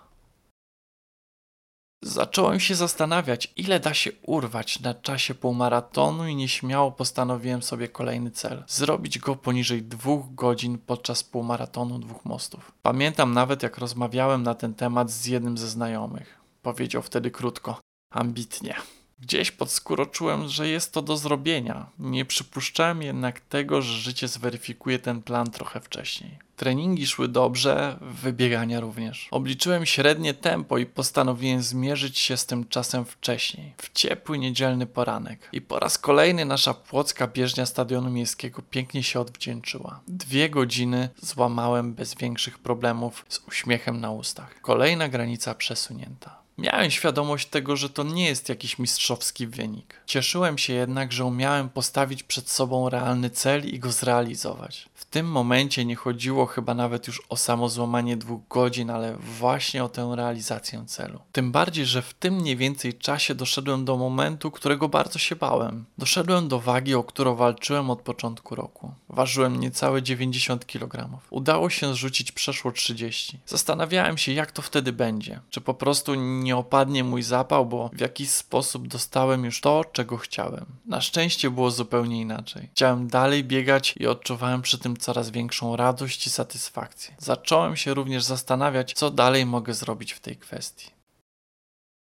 Zacząłem 2.03 2.59
się 2.59 2.75
zastanawiać, 2.75 3.53
ile 3.55 3.79
da 3.79 3.93
się 3.93 4.11
urwać 4.21 4.79
na 4.79 4.93
czasie 4.93 5.35
półmaratonu 5.35 6.27
i 6.27 6.35
nieśmiało 6.35 6.91
postanowiłem 6.91 7.61
sobie 7.63 7.87
kolejny 7.87 8.31
cel. 8.31 8.63
Zrobić 8.67 9.19
go 9.19 9.35
poniżej 9.35 9.83
dwóch 9.83 10.35
godzin 10.35 10.77
podczas 10.77 11.23
półmaratonu 11.23 11.99
dwóch 11.99 12.25
mostów. 12.25 12.71
Pamiętam 12.81 13.33
nawet 13.33 13.63
jak 13.63 13.77
rozmawiałem 13.77 14.43
na 14.43 14.55
ten 14.55 14.73
temat 14.73 15.11
z 15.11 15.25
jednym 15.25 15.57
ze 15.57 15.67
znajomych. 15.67 16.37
Powiedział 16.61 17.01
wtedy 17.01 17.31
krótko: 17.31 17.79
ambitnie. 18.11 18.75
Gdzieś 19.21 19.51
pod 19.51 19.71
skórą 19.71 20.05
czułem, 20.05 20.47
że 20.47 20.67
jest 20.67 20.93
to 20.93 21.01
do 21.01 21.17
zrobienia. 21.17 21.85
Nie 21.99 22.25
przypuszczałem 22.25 23.01
jednak 23.01 23.39
tego, 23.39 23.81
że 23.81 23.93
życie 23.93 24.27
zweryfikuje 24.27 24.99
ten 24.99 25.21
plan 25.21 25.51
trochę 25.51 25.79
wcześniej. 25.79 26.39
Treningi 26.55 27.07
szły 27.07 27.27
dobrze, 27.27 27.97
wybiegania 28.01 28.79
również. 28.79 29.27
Obliczyłem 29.31 29.85
średnie 29.85 30.33
tempo 30.33 30.77
i 30.77 30.85
postanowiłem 30.85 31.61
zmierzyć 31.61 32.19
się 32.19 32.37
z 32.37 32.45
tym 32.45 32.67
czasem 32.67 33.05
wcześniej, 33.05 33.73
w 33.77 33.93
ciepły 33.93 34.39
niedzielny 34.39 34.85
poranek. 34.85 35.49
I 35.51 35.61
po 35.61 35.79
raz 35.79 35.97
kolejny 35.97 36.45
nasza 36.45 36.73
płocka 36.73 37.27
bieżnia 37.27 37.65
stadionu 37.65 38.09
miejskiego 38.09 38.61
pięknie 38.69 39.03
się 39.03 39.19
odwdzięczyła. 39.19 39.99
Dwie 40.07 40.49
godziny 40.49 41.09
złamałem 41.21 41.93
bez 41.93 42.15
większych 42.15 42.59
problemów 42.59 43.25
z 43.29 43.39
uśmiechem 43.47 44.01
na 44.01 44.11
ustach. 44.11 44.61
Kolejna 44.61 45.09
granica 45.09 45.55
przesunięta. 45.55 46.40
Miałem 46.61 46.91
świadomość 46.91 47.47
tego, 47.47 47.75
że 47.75 47.89
to 47.89 48.03
nie 48.03 48.25
jest 48.25 48.49
jakiś 48.49 48.79
mistrzowski 48.79 49.47
wynik. 49.47 50.01
Cieszyłem 50.05 50.57
się 50.57 50.73
jednak, 50.73 51.11
że 51.11 51.25
umiałem 51.25 51.69
postawić 51.69 52.23
przed 52.23 52.49
sobą 52.49 52.89
realny 52.89 53.29
cel 53.29 53.65
i 53.65 53.79
go 53.79 53.91
zrealizować. 53.91 54.89
Tym 55.11 55.25
momencie 55.25 55.85
nie 55.85 55.95
chodziło 55.95 56.45
chyba 56.45 56.73
nawet 56.73 57.07
już 57.07 57.21
o 57.29 57.37
samo 57.37 57.69
złamanie 57.69 58.17
dwóch 58.17 58.41
godzin, 58.49 58.89
ale 58.89 59.17
właśnie 59.17 59.83
o 59.83 59.89
tę 59.89 60.13
realizację 60.15 60.83
celu. 60.87 61.19
Tym 61.31 61.51
bardziej, 61.51 61.85
że 61.85 62.01
w 62.01 62.13
tym 62.13 62.33
mniej 62.33 62.57
więcej 62.57 62.93
czasie 62.93 63.35
doszedłem 63.35 63.85
do 63.85 63.97
momentu, 63.97 64.51
którego 64.51 64.89
bardzo 64.89 65.19
się 65.19 65.35
bałem. 65.35 65.85
Doszedłem 65.97 66.47
do 66.47 66.59
wagi, 66.59 66.95
o 66.95 67.03
którą 67.03 67.35
walczyłem 67.35 67.89
od 67.89 68.01
początku 68.01 68.55
roku. 68.55 68.93
Ważyłem 69.09 69.59
niecałe 69.59 70.03
90 70.03 70.65
kg. 70.65 71.19
Udało 71.29 71.69
się 71.69 71.93
zrzucić 71.93 72.31
przeszło 72.31 72.71
30. 72.71 73.39
Zastanawiałem 73.45 74.17
się, 74.17 74.33
jak 74.33 74.51
to 74.51 74.61
wtedy 74.61 74.93
będzie. 74.93 75.39
Czy 75.49 75.61
po 75.61 75.73
prostu 75.73 76.15
nie 76.15 76.57
opadnie 76.57 77.03
mój 77.03 77.23
zapał, 77.23 77.65
bo 77.65 77.89
w 77.93 77.99
jakiś 77.99 78.29
sposób 78.29 78.87
dostałem 78.87 79.45
już 79.45 79.61
to, 79.61 79.85
czego 79.91 80.17
chciałem. 80.17 80.65
Na 80.85 81.01
szczęście 81.01 81.49
było 81.49 81.71
zupełnie 81.71 82.21
inaczej. 82.21 82.69
Chciałem 82.71 83.07
dalej 83.07 83.43
biegać 83.43 83.95
i 83.99 84.07
odczuwałem 84.07 84.61
przy 84.61 84.77
tym 84.77 84.97
coraz 85.01 85.29
większą 85.29 85.75
radość 85.75 86.27
i 86.27 86.29
satysfakcję. 86.29 87.15
Zacząłem 87.17 87.75
się 87.75 87.93
również 87.93 88.23
zastanawiać, 88.23 88.93
co 88.93 89.11
dalej 89.11 89.45
mogę 89.45 89.73
zrobić 89.73 90.13
w 90.13 90.19
tej 90.19 90.37
kwestii. 90.37 90.91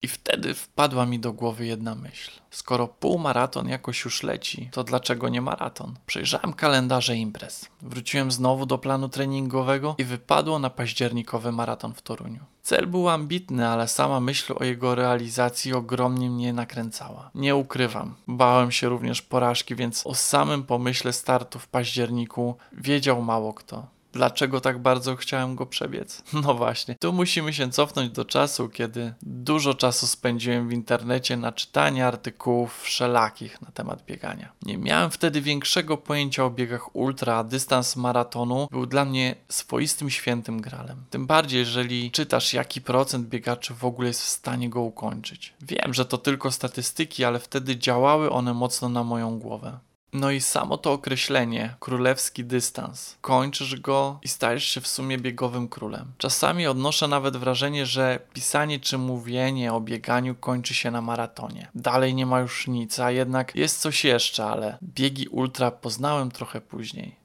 I 0.03 0.08
wtedy 0.08 0.53
wpadła 0.53 1.05
mi 1.05 1.19
do 1.19 1.34
głowy 1.34 1.65
jedna 1.65 1.95
myśl. 1.95 2.31
Skoro 2.51 2.88
półmaraton 2.88 3.69
jakoś 3.69 4.05
już 4.05 4.23
leci, 4.23 4.69
to 4.71 4.84
dlaczego 4.84 5.29
nie 5.29 5.41
maraton? 5.41 5.95
Przejrzałem 6.05 6.53
kalendarze 6.53 7.15
imprez. 7.15 7.69
Wróciłem 7.81 8.31
znowu 8.31 8.65
do 8.65 8.77
planu 8.77 9.10
treningowego 9.10 9.95
i 9.97 10.03
wypadło 10.03 10.60
na 10.60 10.69
październikowy 10.69 11.51
maraton 11.51 11.93
w 11.93 12.01
Toruniu. 12.01 12.45
Cel 12.65 12.88
był 12.88 13.10
ambitny, 13.10 13.67
ale 13.67 13.88
sama 13.88 14.19
myśl 14.19 14.54
o 14.60 14.63
jego 14.63 14.95
realizacji 14.95 15.73
ogromnie 15.73 16.30
mnie 16.30 16.54
nakręcała. 16.54 17.30
Nie 17.36 17.56
ukrywam, 17.56 18.15
bałem 18.28 18.71
się 18.71 18.89
również 18.89 19.21
porażki, 19.21 19.75
więc 19.75 20.08
o 20.08 20.15
samym 20.15 20.63
pomyśle 20.63 21.13
startu 21.13 21.60
w 21.60 21.67
październiku 21.67 22.56
wiedział 22.71 23.21
mało 23.21 23.54
kto. 23.54 23.88
Dlaczego 24.15 24.62
tak 24.62 24.80
bardzo 24.80 25.15
chciałem 25.15 25.56
go 25.56 25.65
przebiec? 25.65 26.23
No 26.45 26.54
właśnie, 26.54 26.95
tu 26.99 27.13
musimy 27.13 27.54
się 27.54 27.71
cofnąć 27.71 28.12
do 28.12 28.25
czasu, 28.25 28.69
kiedy 28.69 29.13
dużo 29.21 29.73
czasu 29.73 30.08
spędziłem 30.08 30.69
w 30.69 30.73
internecie 30.73 31.38
na 31.38 31.51
czytanie 31.51 32.08
artykułów 32.08 32.82
wszelakich 32.82 33.62
na 33.62 33.71
temat 33.71 34.06
biegania. 34.06 34.51
Nie 34.62 34.78
miałem 34.78 35.12
wtedy 35.12 35.41
większego 35.41 35.97
pojęcia 35.97 36.45
o 36.45 36.49
biegach 36.49 36.95
ultra, 36.95 37.36
a 37.36 37.43
dystans 37.43 37.95
maratonu 37.95 38.67
był 38.71 38.86
dla 38.86 39.06
mnie 39.06 39.36
swoistym 39.49 40.10
świętym 40.10 40.62
gralem. 40.62 41.04
Tym 41.10 41.28
bardziej, 41.28 41.60
jeżeli 41.60 42.12
czytasz, 42.12 42.54
jaki 42.54 42.82
procent 42.82 43.28
biegaczy 43.28 43.73
w 43.73 43.86
ogóle 43.86 44.08
jest 44.08 44.21
w 44.21 44.30
stanie 44.30 44.69
go 44.69 44.82
ukończyć. 44.82 45.54
Wiem, 45.62 45.93
że 45.93 46.06
to 46.06 46.17
tylko 46.17 46.51
statystyki, 46.51 47.23
ale 47.23 47.39
wtedy 47.39 47.78
działały 47.78 48.32
one 48.32 48.54
mocno 48.54 48.89
na 48.89 49.04
moją 49.04 49.39
głowę. 49.39 49.80
No 50.15 50.32
i 50.32 50.41
samo 50.41 50.78
to 50.78 50.91
określenie, 50.93 51.75
królewski 51.80 52.45
dystans, 52.45 53.17
kończysz 53.21 53.80
go 53.80 54.19
i 54.23 54.28
stajesz 54.28 54.63
się 54.63 54.82
w 54.82 54.88
sumie 54.88 55.17
biegowym 55.17 55.67
królem. 55.67 56.12
Czasami 56.17 56.67
odnoszę 56.67 57.08
nawet 57.08 57.38
wrażenie, 57.38 57.86
że 57.86 58.19
pisanie 58.34 58.80
czy 58.80 58.97
mówienie 58.97 59.73
o 59.73 59.82
bieganiu 59.82 60.36
kończy 60.36 60.73
się 60.73 60.91
na 60.91 61.01
maratonie. 61.01 61.67
Dalej 61.75 62.15
nie 62.15 62.25
ma 62.25 62.39
już 62.39 62.67
nic, 62.67 62.99
a 62.99 63.12
jednak 63.12 63.56
jest 63.56 63.80
coś 63.80 64.06
jeszcze, 64.06 64.45
ale 64.45 64.78
biegi 64.84 65.28
ultra 65.28 65.71
poznałem 65.71 66.32
trochę 66.32 66.62
później. 66.62 67.24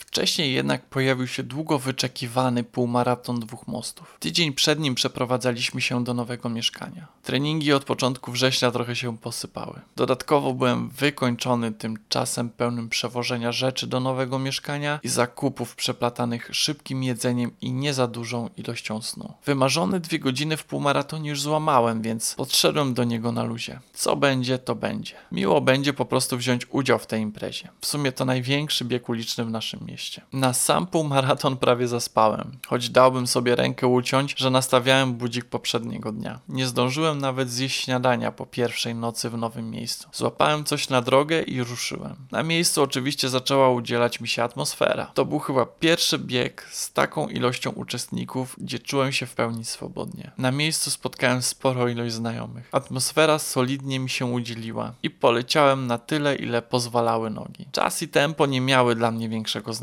Wcześniej 0.00 0.54
jednak 0.54 0.86
pojawił 0.86 1.26
się 1.26 1.42
długo 1.42 1.78
wyczekiwany 1.78 2.64
półmaraton 2.64 3.40
dwóch 3.40 3.66
mostów. 3.66 4.16
Tydzień 4.20 4.52
przed 4.52 4.80
nim 4.80 4.94
przeprowadzaliśmy 4.94 5.80
się 5.80 6.04
do 6.04 6.14
nowego 6.14 6.48
mieszkania. 6.48 7.06
Treningi 7.22 7.72
od 7.72 7.84
początku 7.84 8.32
września 8.32 8.70
trochę 8.70 8.96
się 8.96 9.18
posypały. 9.18 9.80
Dodatkowo 9.96 10.54
byłem 10.54 10.88
wykończony 10.88 11.72
tym 11.72 11.98
czasem 12.08 12.50
pełnym 12.50 12.88
przewożenia 12.88 13.52
rzeczy 13.52 13.86
do 13.86 14.00
nowego 14.00 14.38
mieszkania 14.38 15.00
i 15.02 15.08
zakupów 15.08 15.76
przeplatanych 15.76 16.48
szybkim 16.52 17.02
jedzeniem 17.02 17.50
i 17.60 17.72
nie 17.72 17.94
za 17.94 18.06
dużą 18.06 18.50
ilością 18.56 19.02
snu. 19.02 19.34
Wymarzone 19.44 20.00
dwie 20.00 20.18
godziny 20.18 20.56
w 20.56 20.64
półmaratonie 20.64 21.30
już 21.30 21.42
złamałem, 21.42 22.02
więc 22.02 22.34
podszedłem 22.34 22.94
do 22.94 23.04
niego 23.04 23.32
na 23.32 23.42
luzie. 23.42 23.80
Co 23.94 24.16
będzie, 24.16 24.58
to 24.58 24.74
będzie. 24.74 25.14
Miło 25.32 25.60
będzie 25.60 25.92
po 25.92 26.04
prostu 26.04 26.36
wziąć 26.36 26.66
udział 26.70 26.98
w 26.98 27.06
tej 27.06 27.22
imprezie. 27.22 27.68
W 27.80 27.86
sumie 27.86 28.12
to 28.12 28.24
największy 28.24 28.84
bieg 28.84 29.08
uliczny 29.08 29.44
w 29.44 29.50
naszym 29.50 29.80
mieście. 29.80 29.89
Na 30.32 30.52
sam 30.52 30.86
półmaraton 30.86 31.56
prawie 31.56 31.88
zaspałem, 31.88 32.58
choć 32.66 32.90
dałbym 32.90 33.26
sobie 33.26 33.56
rękę 33.56 33.86
uciąć, 33.86 34.34
że 34.38 34.50
nastawiałem 34.50 35.14
budzik 35.14 35.44
poprzedniego 35.44 36.12
dnia. 36.12 36.40
Nie 36.48 36.66
zdążyłem 36.66 37.18
nawet 37.18 37.50
zjeść 37.50 37.80
śniadania 37.80 38.32
po 38.32 38.46
pierwszej 38.46 38.94
nocy 38.94 39.30
w 39.30 39.36
nowym 39.36 39.70
miejscu. 39.70 40.08
Złapałem 40.12 40.64
coś 40.64 40.88
na 40.88 41.02
drogę 41.02 41.42
i 41.42 41.62
ruszyłem. 41.62 42.16
Na 42.30 42.42
miejscu 42.42 42.82
oczywiście 42.82 43.28
zaczęła 43.28 43.70
udzielać 43.70 44.20
mi 44.20 44.28
się 44.28 44.42
atmosfera. 44.42 45.06
To 45.14 45.24
był 45.24 45.38
chyba 45.38 45.66
pierwszy 45.66 46.18
bieg 46.18 46.68
z 46.70 46.92
taką 46.92 47.28
ilością 47.28 47.70
uczestników, 47.70 48.56
gdzie 48.58 48.78
czułem 48.78 49.12
się 49.12 49.26
w 49.26 49.34
pełni 49.34 49.64
swobodnie. 49.64 50.30
Na 50.38 50.50
miejscu 50.50 50.90
spotkałem 50.90 51.42
sporo 51.42 51.88
ilość 51.88 52.14
znajomych. 52.14 52.68
Atmosfera 52.72 53.38
solidnie 53.38 54.00
mi 54.00 54.10
się 54.10 54.26
udzieliła 54.26 54.92
i 55.02 55.10
poleciałem 55.10 55.86
na 55.86 55.98
tyle, 55.98 56.36
ile 56.36 56.62
pozwalały 56.62 57.30
nogi. 57.30 57.66
Czas 57.72 58.02
i 58.02 58.08
tempo 58.08 58.46
nie 58.46 58.60
miały 58.60 58.94
dla 58.94 59.10
mnie 59.10 59.28
większego 59.28 59.72
znaczenia. 59.72 59.79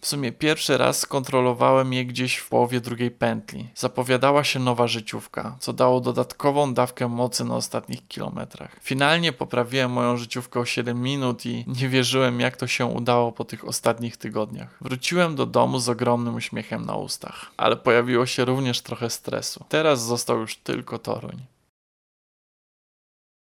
W 0.00 0.06
sumie 0.06 0.32
pierwszy 0.32 0.78
raz 0.78 0.98
skontrolowałem 0.98 1.92
je 1.92 2.04
gdzieś 2.04 2.36
w 2.36 2.48
połowie 2.48 2.80
drugiej 2.80 3.10
pętli. 3.10 3.68
Zapowiadała 3.74 4.44
się 4.44 4.58
nowa 4.60 4.86
życiówka, 4.86 5.56
co 5.60 5.72
dało 5.72 6.00
dodatkową 6.00 6.74
dawkę 6.74 7.08
mocy 7.08 7.44
na 7.44 7.56
ostatnich 7.56 8.08
kilometrach. 8.08 8.76
Finalnie 8.82 9.32
poprawiłem 9.32 9.90
moją 9.90 10.16
życiówkę 10.16 10.60
o 10.60 10.64
7 10.64 11.02
minut 11.02 11.46
i 11.46 11.64
nie 11.66 11.88
wierzyłem 11.88 12.40
jak 12.40 12.56
to 12.56 12.66
się 12.66 12.86
udało 12.86 13.32
po 13.32 13.44
tych 13.44 13.68
ostatnich 13.68 14.16
tygodniach. 14.16 14.76
Wróciłem 14.80 15.36
do 15.36 15.46
domu 15.46 15.78
z 15.78 15.88
ogromnym 15.88 16.34
uśmiechem 16.34 16.86
na 16.86 16.96
ustach, 16.96 17.50
ale 17.56 17.76
pojawiło 17.76 18.26
się 18.26 18.44
również 18.44 18.80
trochę 18.80 19.10
stresu. 19.10 19.64
Teraz 19.68 20.02
został 20.02 20.40
już 20.40 20.56
tylko 20.56 20.98
Toruń. 20.98 21.53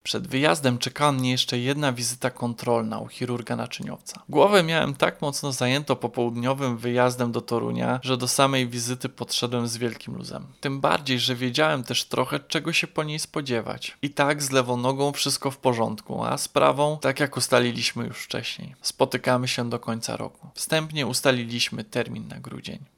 Przed 0.05 0.27
wyjazdem 0.27 0.77
czekała 0.77 1.11
mnie 1.11 1.31
jeszcze 1.31 1.59
jedna 1.59 1.93
wizyta 1.93 2.29
kontrolna 2.29 2.99
u 2.99 3.07
chirurga 3.07 3.55
naczyniowca. 3.55 4.23
Głowę 4.29 4.63
miałem 4.63 4.95
tak 4.95 5.21
mocno 5.21 5.51
zajęto 5.51 5.95
popołudniowym 5.95 6.77
wyjazdem 6.77 7.31
do 7.31 7.41
Torunia, 7.41 7.99
że 8.03 8.17
do 8.17 8.27
samej 8.27 8.67
wizyty 8.67 9.09
podszedłem 9.09 9.67
z 9.67 9.77
wielkim 9.77 10.15
luzem. 10.15 10.47
Tym 10.61 10.81
bardziej, 10.81 11.19
że 11.19 11.35
wiedziałem 11.35 11.83
też 11.83 12.03
trochę, 12.03 12.39
czego 12.39 12.73
się 12.73 12.87
po 12.87 13.03
niej 13.03 13.19
spodziewać. 13.19 13.97
I 14.01 14.09
tak 14.09 14.43
z 14.43 14.51
lewą 14.51 14.77
nogą 14.77 15.11
wszystko 15.11 15.51
w 15.51 15.57
porządku, 15.57 16.23
a 16.23 16.37
z 16.37 16.47
prawą, 16.47 16.97
tak 17.01 17.19
jak 17.19 17.37
ustaliliśmy 17.37 18.05
już 18.05 18.17
wcześniej. 18.17 18.75
Spotykamy 18.81 19.47
się 19.47 19.69
do 19.69 19.79
końca 19.79 20.17
roku. 20.17 20.47
Wstępnie 20.53 21.07
ustaliliśmy 21.07 21.83
termin 21.83 22.27
na 22.27 22.39
grudzień. 22.39 22.94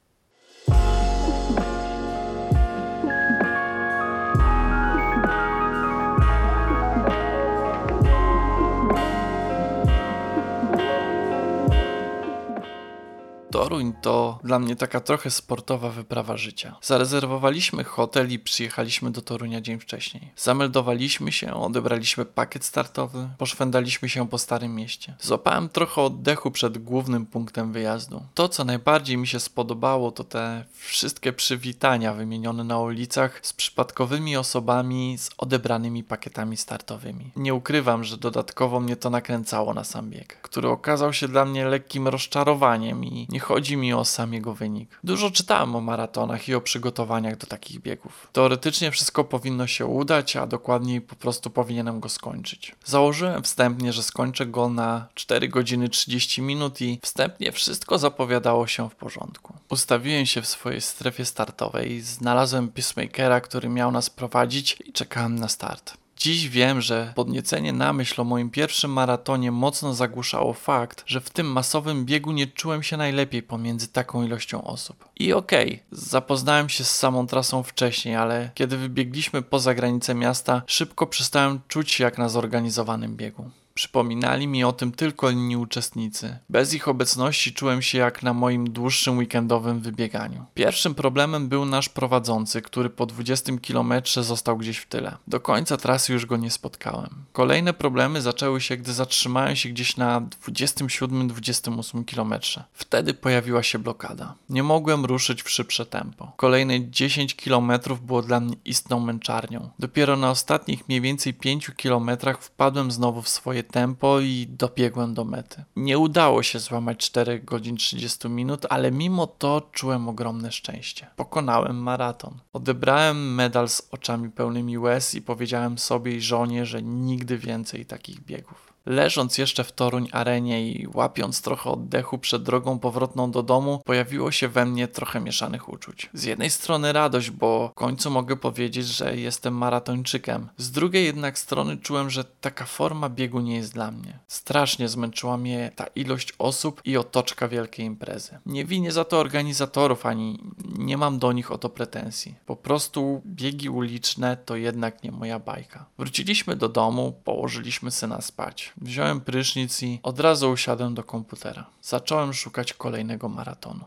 Toruń 13.58 13.94
to 14.02 14.40
dla 14.44 14.60
mnie 14.60 14.76
taka 14.76 15.00
trochę 15.00 15.32
sportowa 15.32 15.90
wyprawa 15.90 16.38
życia. 16.38 16.76
Zarezerwowaliśmy 16.82 17.84
hotel 17.84 18.32
i 18.32 18.40
przyjechaliśmy 18.40 19.12
do 19.12 19.22
Torunia 19.22 19.62
dzień 19.62 19.80
wcześniej. 19.80 20.32
Zameldowaliśmy 20.36 21.32
się, 21.32 21.54
odebraliśmy 21.54 22.26
pakiet 22.26 22.66
startowy, 22.66 23.30
poszwendaliśmy 23.38 24.10
się 24.10 24.30
po 24.30 24.38
Starym 24.38 24.76
Mieście. 24.76 25.16
Złapałem 25.22 25.70
trochę 25.70 26.02
oddechu 26.02 26.52
przed 26.52 26.78
głównym 26.78 27.26
punktem 27.26 27.72
wyjazdu. 27.72 28.24
To, 28.34 28.50
co 28.50 28.66
najbardziej 28.66 29.18
mi 29.18 29.28
się 29.28 29.40
spodobało, 29.40 30.12
to 30.12 30.24
te 30.24 30.66
wszystkie 30.74 31.34
przywitania 31.34 32.14
wymienione 32.14 32.64
na 32.64 32.80
ulicach 32.80 33.40
z 33.44 33.54
przypadkowymi 33.54 34.38
osobami 34.38 35.18
z 35.18 35.30
odebranymi 35.38 36.04
pakietami 36.04 36.58
startowymi. 36.58 37.32
Nie 37.36 37.54
ukrywam, 37.54 38.04
że 38.04 38.18
dodatkowo 38.18 38.80
mnie 38.80 38.96
to 38.96 39.10
nakręcało 39.10 39.74
na 39.74 39.84
sam 39.84 40.10
bieg, 40.10 40.42
który 40.42 40.70
okazał 40.70 41.14
się 41.14 41.28
dla 41.28 41.46
mnie 41.46 41.66
lekkim 41.66 42.08
rozczarowaniem 42.08 43.06
i 43.06 43.28
nie 43.30 43.47
chodzi 43.48 43.78
mi 43.78 43.94
o 43.94 44.06
sam 44.06 44.34
jego 44.34 44.54
wynik. 44.54 45.00
Dużo 45.04 45.32
czytałem 45.32 45.76
o 45.76 45.82
maratonach 45.82 46.48
i 46.48 46.56
o 46.56 46.62
przygotowaniach 46.62 47.38
do 47.38 47.48
takich 47.48 47.80
biegów. 47.80 48.28
Teoretycznie 48.34 48.92
wszystko 48.92 49.24
powinno 49.24 49.68
się 49.68 49.86
udać, 49.86 50.36
a 50.36 50.48
dokładniej 50.48 51.02
po 51.02 51.16
prostu 51.16 51.50
powinienem 51.50 52.00
go 52.00 52.10
skończyć. 52.10 52.76
Założyłem 52.86 53.44
wstępnie, 53.44 53.94
że 53.94 54.04
skończę 54.04 54.46
go 54.46 54.70
na 54.70 55.08
4 55.14 55.48
godziny 55.48 55.90
30 55.90 56.42
minut 56.42 56.82
i 56.82 57.00
wstępnie 57.04 57.52
wszystko 57.52 57.98
zapowiadało 57.98 58.68
się 58.68 58.90
w 58.90 58.96
porządku. 58.96 59.54
Ustawiłem 59.70 60.26
się 60.26 60.42
w 60.42 60.48
swojej 60.48 60.82
strefie 60.82 61.26
startowej, 61.26 62.02
znalazłem 62.02 62.68
pacemakera, 62.68 63.42
który 63.42 63.70
miał 63.70 63.92
nas 63.92 64.10
prowadzić 64.10 64.78
i 64.86 64.94
czekałem 64.94 65.36
na 65.36 65.48
start. 65.48 66.07
Dziś 66.18 66.50
wiem, 66.50 66.82
że 66.82 67.14
podniecenie 67.16 67.74
na 67.74 67.94
myśl 67.94 68.22
o 68.22 68.24
moim 68.24 68.50
pierwszym 68.50 68.92
maratonie 68.92 69.52
mocno 69.52 69.94
zagłuszało 69.94 70.54
fakt, 70.54 71.04
że 71.06 71.22
w 71.22 71.30
tym 71.30 71.52
masowym 71.52 72.06
biegu 72.06 72.32
nie 72.32 72.48
czułem 72.48 72.84
się 72.84 72.98
najlepiej 72.98 73.44
pomiędzy 73.44 73.88
taką 73.88 74.24
ilością 74.24 74.64
osób. 74.64 75.10
I 75.20 75.34
okej, 75.34 75.68
okay, 75.68 75.80
zapoznałem 75.92 76.70
się 76.70 76.84
z 76.84 76.90
samą 76.90 77.28
trasą 77.28 77.64
wcześniej, 77.64 78.16
ale 78.16 78.50
kiedy 78.54 78.78
wybiegliśmy 78.78 79.42
poza 79.42 79.74
granice 79.74 80.16
miasta, 80.16 80.62
szybko 80.68 81.08
przestałem 81.08 81.60
czuć 81.68 81.92
się 81.92 82.04
jak 82.04 82.18
na 82.18 82.30
zorganizowanym 82.30 83.16
biegu. 83.16 83.50
Przypominali 83.78 84.48
mi 84.48 84.64
o 84.64 84.74
tym 84.74 84.92
tylko 84.92 85.30
inni 85.30 85.58
uczestnicy. 85.58 86.38
Bez 86.50 86.74
ich 86.74 86.88
obecności 86.88 87.54
czułem 87.54 87.82
się 87.82 87.98
jak 87.98 88.24
na 88.24 88.34
moim 88.34 88.70
dłuższym 88.70 89.18
weekendowym 89.18 89.80
wybieganiu. 89.80 90.46
Pierwszym 90.54 90.96
problemem 90.96 91.48
był 91.48 91.66
nasz 91.66 91.90
prowadzący, 91.90 92.62
który 92.62 92.90
po 92.90 93.06
20 93.06 93.58
kilometrze 93.58 94.24
został 94.24 94.58
gdzieś 94.58 94.78
w 94.78 94.86
tyle. 94.86 95.18
Do 95.28 95.40
końca 95.40 95.78
trasy 95.78 96.14
już 96.14 96.26
go 96.26 96.38
nie 96.38 96.52
spotkałem. 96.52 97.10
Kolejne 97.34 97.74
problemy 97.74 98.22
zaczęły 98.22 98.62
się, 98.62 98.78
gdy 98.78 98.94
zatrzymałem 98.94 99.56
się 99.56 99.70
gdzieś 99.70 99.98
na 99.98 100.22
27-28 100.22 102.06
kilometrze. 102.06 102.64
Wtedy 102.74 103.14
pojawiła 103.14 103.64
się 103.64 103.80
blokada. 103.80 104.34
Nie 104.50 104.64
mogłem 104.64 105.06
ruszyć 105.06 105.44
w 105.44 105.50
szybsze 105.50 105.86
tempo. 105.86 106.32
Kolejne 106.38 106.90
10 106.90 107.36
kilometrów 107.36 108.06
było 108.06 108.22
dla 108.22 108.40
mnie 108.40 108.56
istną 108.66 109.00
męczarnią. 109.00 109.70
Dopiero 109.80 110.18
na 110.18 110.32
ostatnich 110.32 110.88
mniej 110.88 111.02
więcej 111.02 111.34
5 111.34 111.72
kilometrach 111.76 112.42
wpadłem 112.42 112.92
znowu 112.92 113.22
w 113.22 113.30
swoje 113.30 113.67
tempo 113.68 114.20
i 114.20 114.48
dobiegłem 114.50 115.14
do 115.14 115.26
mety. 115.26 115.64
Nie 115.76 115.98
udało 115.98 116.44
się 116.44 116.60
złamać 116.60 116.98
4 116.98 117.40
godzin 117.40 117.78
30 117.78 118.30
minut, 118.30 118.66
ale 118.70 118.92
mimo 118.92 119.28
to 119.28 119.70
czułem 119.72 120.10
ogromne 120.10 120.52
szczęście. 120.52 121.08
Pokonałem 121.16 121.76
maraton. 121.76 122.40
Odebrałem 122.54 123.36
medal 123.36 123.70
z 123.70 123.88
oczami 123.92 124.30
pełnymi 124.30 124.78
łez 124.78 125.16
i 125.16 125.22
powiedziałem 125.22 125.78
sobie 125.78 126.16
i 126.16 126.22
żonie, 126.22 126.66
że 126.66 126.82
nigdy 126.82 127.38
więcej 127.38 127.86
takich 127.86 128.22
biegów. 128.22 128.67
Leżąc 128.88 129.38
jeszcze 129.38 129.64
w 129.64 129.72
Toruń 129.72 130.10
arenie 130.12 130.72
i 130.72 130.88
łapiąc 130.94 131.42
trochę 131.42 131.70
oddechu 131.70 132.18
przed 132.18 132.44
drogą 132.44 132.80
powrotną 132.80 133.32
do 133.32 133.44
domu, 133.44 133.82
pojawiło 133.86 134.32
się 134.32 134.48
we 134.48 134.66
mnie 134.66 134.88
trochę 134.88 135.20
mieszanych 135.20 135.70
uczuć. 135.70 136.10
Z 136.14 136.24
jednej 136.24 136.50
strony 136.50 136.94
radość, 136.94 137.32
bo 137.32 137.70
w 137.70 137.74
końcu 137.74 138.12
mogę 138.12 138.36
powiedzieć, 138.38 138.88
że 138.88 139.18
jestem 139.18 139.54
maratończykiem. 139.54 140.50
Z 140.58 140.72
drugiej 140.72 141.06
jednak 141.06 141.40
strony 141.40 141.78
czułem, 141.78 142.10
że 142.10 142.24
taka 142.24 142.66
forma 142.66 143.10
biegu 143.10 143.40
nie 143.40 143.56
jest 143.56 143.74
dla 143.74 143.92
mnie. 143.92 144.20
Strasznie 144.28 144.90
zmęczyła 144.90 145.38
mnie 145.38 145.72
ta 145.76 145.86
ilość 145.96 146.34
osób 146.40 146.82
i 146.86 146.98
otoczka 146.98 147.48
wielkiej 147.48 147.86
imprezy. 147.86 148.40
Nie 148.46 148.66
winię 148.66 148.92
za 148.92 149.06
to 149.06 149.20
organizatorów, 149.20 150.06
ani 150.06 150.40
nie 150.78 150.98
mam 150.98 151.20
do 151.20 151.32
nich 151.32 151.52
o 151.52 151.58
to 151.58 151.70
pretensji. 151.70 152.36
Po 152.46 152.56
prostu 152.56 153.22
biegi 153.26 153.70
uliczne 153.70 154.38
to 154.38 154.56
jednak 154.56 155.04
nie 155.04 155.12
moja 155.12 155.40
bajka. 155.40 155.86
Wróciliśmy 155.98 156.56
do 156.56 156.70
domu, 156.70 157.14
położyliśmy 157.24 157.92
syna 157.92 158.22
spać. 158.22 158.74
Wziąłem 158.82 159.22
prysznic 159.22 159.84
i 159.84 160.00
od 160.04 160.20
razu 160.20 160.52
usiadłem 160.52 160.96
do 160.96 161.04
komputera. 161.04 161.66
Zacząłem 161.82 162.34
szukać 162.34 162.74
kolejnego 162.74 163.30
maratonu. 163.30 163.86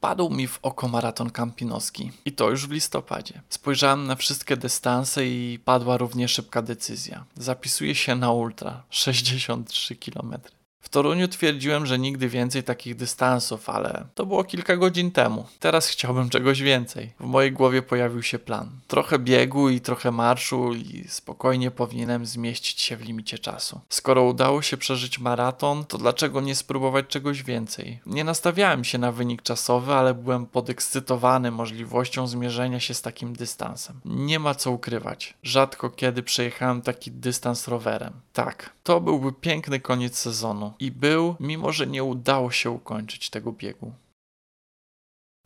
Padł 0.00 0.30
mi 0.30 0.46
w 0.46 0.58
oko 0.62 0.88
maraton 0.88 1.30
kampinoski 1.30 2.12
i 2.24 2.32
to 2.32 2.50
już 2.50 2.66
w 2.66 2.70
listopadzie. 2.70 3.40
Spojrzałem 3.48 4.06
na 4.06 4.16
wszystkie 4.16 4.56
dystanse 4.56 5.26
i 5.26 5.58
padła 5.64 5.96
równie 5.96 6.28
szybka 6.28 6.62
decyzja. 6.62 7.24
Zapisuję 7.36 7.94
się 7.94 8.14
na 8.14 8.32
ultra 8.32 8.82
63 8.90 9.96
km. 9.96 10.34
W 10.86 10.88
Toruniu 10.88 11.28
twierdziłem, 11.28 11.86
że 11.86 11.98
nigdy 11.98 12.28
więcej 12.28 12.62
takich 12.62 12.96
dystansów, 12.96 13.70
ale 13.70 14.04
to 14.14 14.26
było 14.26 14.44
kilka 14.44 14.76
godzin 14.76 15.10
temu. 15.10 15.46
Teraz 15.60 15.88
chciałbym 15.88 16.28
czegoś 16.28 16.62
więcej. 16.62 17.12
W 17.20 17.24
mojej 17.24 17.52
głowie 17.52 17.82
pojawił 17.82 18.22
się 18.22 18.38
plan. 18.38 18.70
Trochę 18.88 19.18
biegu 19.18 19.68
i 19.68 19.80
trochę 19.80 20.10
marszu 20.10 20.74
i 20.74 21.04
spokojnie 21.08 21.70
powinienem 21.70 22.26
zmieścić 22.26 22.80
się 22.80 22.96
w 22.96 23.02
limicie 23.02 23.38
czasu. 23.38 23.80
Skoro 23.88 24.24
udało 24.24 24.62
się 24.62 24.76
przeżyć 24.76 25.18
maraton, 25.18 25.84
to 25.84 25.98
dlaczego 25.98 26.40
nie 26.40 26.54
spróbować 26.54 27.06
czegoś 27.06 27.42
więcej? 27.42 28.00
Nie 28.06 28.24
nastawiałem 28.24 28.84
się 28.84 28.98
na 28.98 29.12
wynik 29.12 29.42
czasowy, 29.42 29.94
ale 29.94 30.14
byłem 30.14 30.46
podekscytowany 30.46 31.50
możliwością 31.50 32.26
zmierzenia 32.26 32.80
się 32.80 32.94
z 32.94 33.02
takim 33.02 33.32
dystansem. 33.32 34.00
Nie 34.04 34.38
ma 34.38 34.54
co 34.54 34.70
ukrywać. 34.70 35.34
Rzadko 35.42 35.90
kiedy 35.90 36.22
przejechałem 36.22 36.82
taki 36.82 37.10
dystans 37.10 37.68
rowerem. 37.68 38.12
Tak, 38.36 38.72
to 38.82 39.00
byłby 39.00 39.32
piękny 39.32 39.80
koniec 39.80 40.18
sezonu 40.18 40.72
i 40.78 40.90
był, 40.90 41.36
mimo 41.40 41.72
że 41.72 41.86
nie 41.86 42.04
udało 42.04 42.50
się 42.50 42.70
ukończyć 42.70 43.30
tego 43.30 43.52
biegu. 43.52 43.92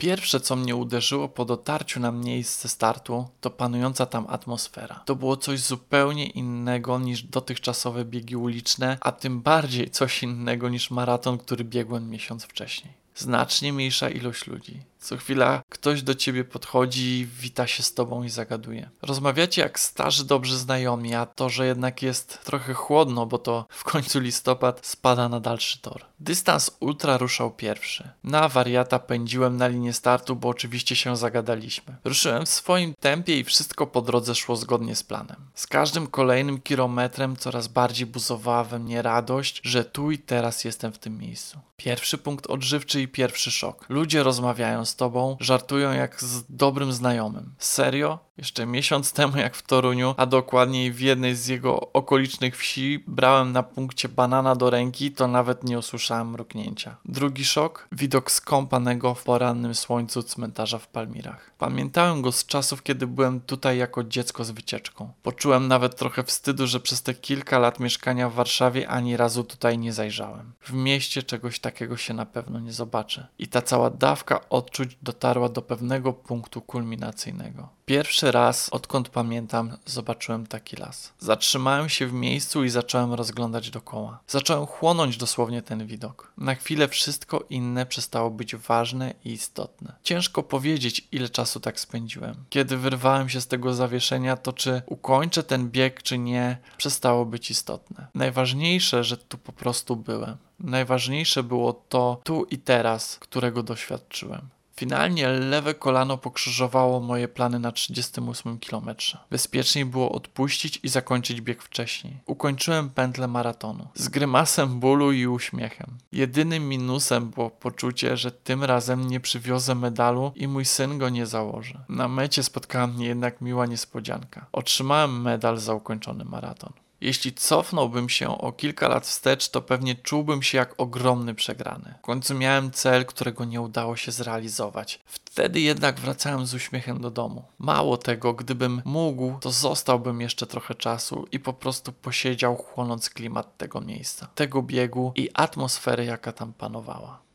Pierwsze, 0.00 0.40
co 0.40 0.56
mnie 0.56 0.76
uderzyło 0.76 1.28
po 1.28 1.44
dotarciu 1.44 2.00
na 2.00 2.12
miejsce 2.12 2.68
startu, 2.68 3.28
to 3.40 3.50
panująca 3.50 4.06
tam 4.06 4.26
atmosfera. 4.28 5.02
To 5.06 5.16
było 5.16 5.36
coś 5.36 5.60
zupełnie 5.60 6.26
innego 6.26 6.98
niż 6.98 7.22
dotychczasowe 7.22 8.04
biegi 8.04 8.36
uliczne, 8.36 8.98
a 9.00 9.12
tym 9.12 9.40
bardziej 9.40 9.90
coś 9.90 10.22
innego 10.22 10.68
niż 10.68 10.90
maraton, 10.90 11.38
który 11.38 11.64
biegłem 11.64 12.10
miesiąc 12.10 12.44
wcześniej. 12.44 12.92
Znacznie 13.14 13.72
mniejsza 13.72 14.10
ilość 14.10 14.46
ludzi, 14.46 14.82
co 15.00 15.16
chwila 15.16 15.62
ktoś 15.68 16.02
do 16.02 16.14
ciebie 16.14 16.44
podchodzi, 16.44 17.28
wita 17.40 17.66
się 17.66 17.82
z 17.82 17.94
tobą 17.94 18.22
i 18.22 18.30
zagaduje. 18.30 18.90
Rozmawiacie 19.02 19.62
jak 19.62 19.80
starzy 19.80 20.24
dobrzy 20.24 20.58
znajomi, 20.58 21.14
a 21.14 21.26
to, 21.26 21.48
że 21.48 21.66
jednak 21.66 22.02
jest 22.02 22.44
trochę 22.44 22.74
chłodno, 22.74 23.26
bo 23.26 23.38
to 23.38 23.66
w 23.68 23.84
końcu 23.84 24.20
listopad 24.20 24.86
spada 24.86 25.28
na 25.28 25.40
dalszy 25.40 25.78
tor. 25.78 26.04
Dystans 26.20 26.70
ultra 26.80 27.16
ruszał 27.16 27.50
pierwszy. 27.50 28.08
Na 28.24 28.48
wariata 28.48 28.98
pędziłem 28.98 29.56
na 29.56 29.68
linię 29.68 29.92
startu, 29.92 30.36
bo 30.36 30.48
oczywiście 30.48 30.96
się 30.96 31.16
zagadaliśmy. 31.16 31.96
Ruszyłem 32.04 32.46
w 32.46 32.48
swoim 32.48 32.94
tempie 33.00 33.38
i 33.38 33.44
wszystko 33.44 33.86
po 33.86 34.02
drodze 34.02 34.34
szło 34.34 34.56
zgodnie 34.56 34.96
z 34.96 35.02
planem. 35.02 35.36
Z 35.54 35.66
każdym 35.66 36.06
kolejnym 36.06 36.60
kilometrem 36.60 37.36
coraz 37.36 37.68
bardziej 37.68 38.06
buzowała 38.06 38.64
we 38.64 38.78
mnie 38.78 39.02
radość, 39.02 39.60
że 39.64 39.84
tu 39.84 40.10
i 40.10 40.18
teraz 40.18 40.64
jestem 40.64 40.92
w 40.92 40.98
tym 40.98 41.18
miejscu. 41.18 41.58
Pierwszy 41.76 42.18
punkt 42.18 42.46
odżywczy 42.46 43.02
i 43.02 43.08
pierwszy 43.08 43.50
szok. 43.50 43.86
Ludzie 43.88 44.22
rozmawiają 44.22 44.84
z 44.90 44.96
tobą, 44.96 45.36
żartują 45.40 45.92
jak 45.92 46.22
z 46.22 46.44
dobrym 46.48 46.92
znajomym. 46.92 47.54
Serio? 47.58 48.18
Jeszcze 48.38 48.66
miesiąc 48.66 49.12
temu, 49.20 49.36
jak 49.36 49.56
w 49.56 49.62
Toruniu, 49.62 50.14
a 50.16 50.26
dokładniej 50.26 50.92
w 50.92 51.00
jednej 51.00 51.36
z 51.36 51.46
jego 51.46 51.92
okolicznych 51.92 52.56
wsi, 52.56 53.04
brałem 53.06 53.52
na 53.52 53.62
punkcie 53.62 54.08
banana 54.08 54.56
do 54.56 54.70
ręki, 54.70 55.12
to 55.12 55.28
nawet 55.28 55.64
nie 55.64 55.78
usłyszałem 55.78 56.30
mruknięcia. 56.30 56.96
Drugi 57.04 57.44
szok? 57.44 57.88
Widok 57.92 58.30
skąpanego 58.30 59.14
w 59.14 59.24
porannym 59.24 59.74
słońcu 59.74 60.22
cmentarza 60.22 60.78
w 60.78 60.88
Palmirach. 60.88 61.50
Pamiętałem 61.58 62.22
go 62.22 62.32
z 62.32 62.46
czasów, 62.46 62.82
kiedy 62.82 63.06
byłem 63.06 63.40
tutaj 63.40 63.78
jako 63.78 64.04
dziecko 64.04 64.44
z 64.44 64.50
wycieczką. 64.50 65.12
Poczułem 65.22 65.68
nawet 65.68 65.96
trochę 65.96 66.22
wstydu, 66.24 66.66
że 66.66 66.80
przez 66.80 67.02
te 67.02 67.14
kilka 67.14 67.58
lat 67.58 67.80
mieszkania 67.80 68.28
w 68.28 68.34
Warszawie 68.34 68.88
ani 68.88 69.16
razu 69.16 69.44
tutaj 69.44 69.78
nie 69.78 69.92
zajrzałem. 69.92 70.52
W 70.60 70.72
mieście 70.72 71.22
czegoś 71.22 71.58
takiego 71.58 71.96
się 71.96 72.14
na 72.14 72.26
pewno 72.26 72.60
nie 72.60 72.72
zobaczy. 72.72 73.26
I 73.38 73.48
ta 73.48 73.62
cała 73.62 73.90
dawka 73.90 74.48
odczuć 74.48 74.79
dotarła 75.02 75.48
do 75.48 75.62
pewnego 75.62 76.12
punktu 76.12 76.62
kulminacyjnego. 76.62 77.68
Pierwszy 77.84 78.32
raz, 78.32 78.68
odkąd 78.68 79.08
pamiętam, 79.08 79.76
zobaczyłem 79.86 80.46
taki 80.46 80.76
las. 80.76 81.12
Zatrzymałem 81.18 81.88
się 81.88 82.06
w 82.06 82.12
miejscu 82.12 82.64
i 82.64 82.70
zacząłem 82.70 83.14
rozglądać 83.14 83.70
dokoła. 83.70 84.20
Zacząłem 84.26 84.66
chłonąć 84.66 85.16
dosłownie 85.16 85.62
ten 85.62 85.86
widok. 85.86 86.32
Na 86.38 86.54
chwilę 86.54 86.88
wszystko 86.88 87.44
inne 87.50 87.86
przestało 87.86 88.30
być 88.30 88.56
ważne 88.56 89.14
i 89.24 89.32
istotne. 89.32 89.92
Ciężko 90.02 90.42
powiedzieć, 90.42 91.08
ile 91.12 91.28
czasu 91.28 91.60
tak 91.60 91.80
spędziłem. 91.80 92.34
Kiedy 92.50 92.76
wyrwałem 92.76 93.28
się 93.28 93.40
z 93.40 93.46
tego 93.46 93.74
zawieszenia, 93.74 94.36
to 94.36 94.52
czy 94.52 94.82
ukończę 94.86 95.42
ten 95.42 95.70
bieg, 95.70 96.02
czy 96.02 96.18
nie, 96.18 96.58
przestało 96.76 97.26
być 97.26 97.50
istotne. 97.50 98.06
Najważniejsze, 98.14 99.04
że 99.04 99.16
tu 99.16 99.38
po 99.38 99.52
prostu 99.52 99.96
byłem. 99.96 100.36
Najważniejsze 100.60 101.42
było 101.42 101.72
to 101.72 102.20
tu 102.24 102.44
i 102.44 102.58
teraz, 102.58 103.18
którego 103.18 103.62
doświadczyłem. 103.62 104.48
Finalnie 104.80 105.28
lewe 105.28 105.74
kolano 105.74 106.18
pokrzyżowało 106.18 107.00
moje 107.00 107.28
plany 107.28 107.58
na 107.58 107.72
38 107.72 108.58
kilometrze. 108.58 109.18
Bezpieczniej 109.30 109.84
było 109.84 110.12
odpuścić 110.12 110.80
i 110.82 110.88
zakończyć 110.88 111.40
bieg 111.40 111.62
wcześniej. 111.62 112.16
Ukończyłem 112.26 112.90
pętlę 112.90 113.28
maratonu. 113.28 113.88
Z 113.94 114.08
grymasem 114.08 114.80
bólu 114.80 115.12
i 115.12 115.26
uśmiechem. 115.26 115.86
Jedynym 116.12 116.68
minusem 116.68 117.30
było 117.30 117.50
poczucie, 117.50 118.16
że 118.16 118.30
tym 118.30 118.64
razem 118.64 119.08
nie 119.08 119.20
przywiozę 119.20 119.74
medalu 119.74 120.32
i 120.36 120.48
mój 120.48 120.64
syn 120.64 120.98
go 120.98 121.08
nie 121.08 121.26
założy. 121.26 121.78
Na 121.88 122.08
mecie 122.08 122.42
spotkała 122.42 122.86
mnie 122.86 123.06
jednak 123.06 123.40
miła 123.40 123.66
niespodzianka. 123.66 124.46
Otrzymałem 124.52 125.22
medal 125.22 125.58
za 125.58 125.74
ukończony 125.74 126.24
maraton. 126.24 126.72
Jeśli 127.00 127.32
cofnąłbym 127.32 128.08
się 128.08 128.38
o 128.38 128.52
kilka 128.52 128.88
lat 128.88 129.06
wstecz, 129.06 129.48
to 129.48 129.62
pewnie 129.62 129.94
czułbym 129.94 130.42
się 130.42 130.58
jak 130.58 130.74
ogromny 130.78 131.34
przegrany. 131.34 131.94
W 131.98 132.02
końcu 132.02 132.34
miałem 132.34 132.70
cel, 132.70 133.06
którego 133.06 133.44
nie 133.44 133.60
udało 133.60 133.96
się 133.96 134.12
zrealizować. 134.12 135.00
Wtedy 135.06 135.60
jednak 135.60 136.00
wracałem 136.00 136.46
z 136.46 136.54
uśmiechem 136.54 137.00
do 137.00 137.10
domu. 137.10 137.44
Mało 137.58 137.96
tego, 137.96 138.34
gdybym 138.34 138.82
mógł, 138.84 139.38
to 139.40 139.50
zostałbym 139.50 140.20
jeszcze 140.20 140.46
trochę 140.46 140.74
czasu 140.74 141.26
i 141.32 141.40
po 141.40 141.52
prostu 141.52 141.92
posiedział, 141.92 142.56
chłonąc 142.56 143.10
klimat 143.10 143.56
tego 143.56 143.80
miejsca, 143.80 144.28
tego 144.34 144.62
biegu 144.62 145.12
i 145.16 145.28
atmosfery, 145.34 146.04
jaka 146.04 146.32
tam 146.32 146.52
panowała. 146.52 147.29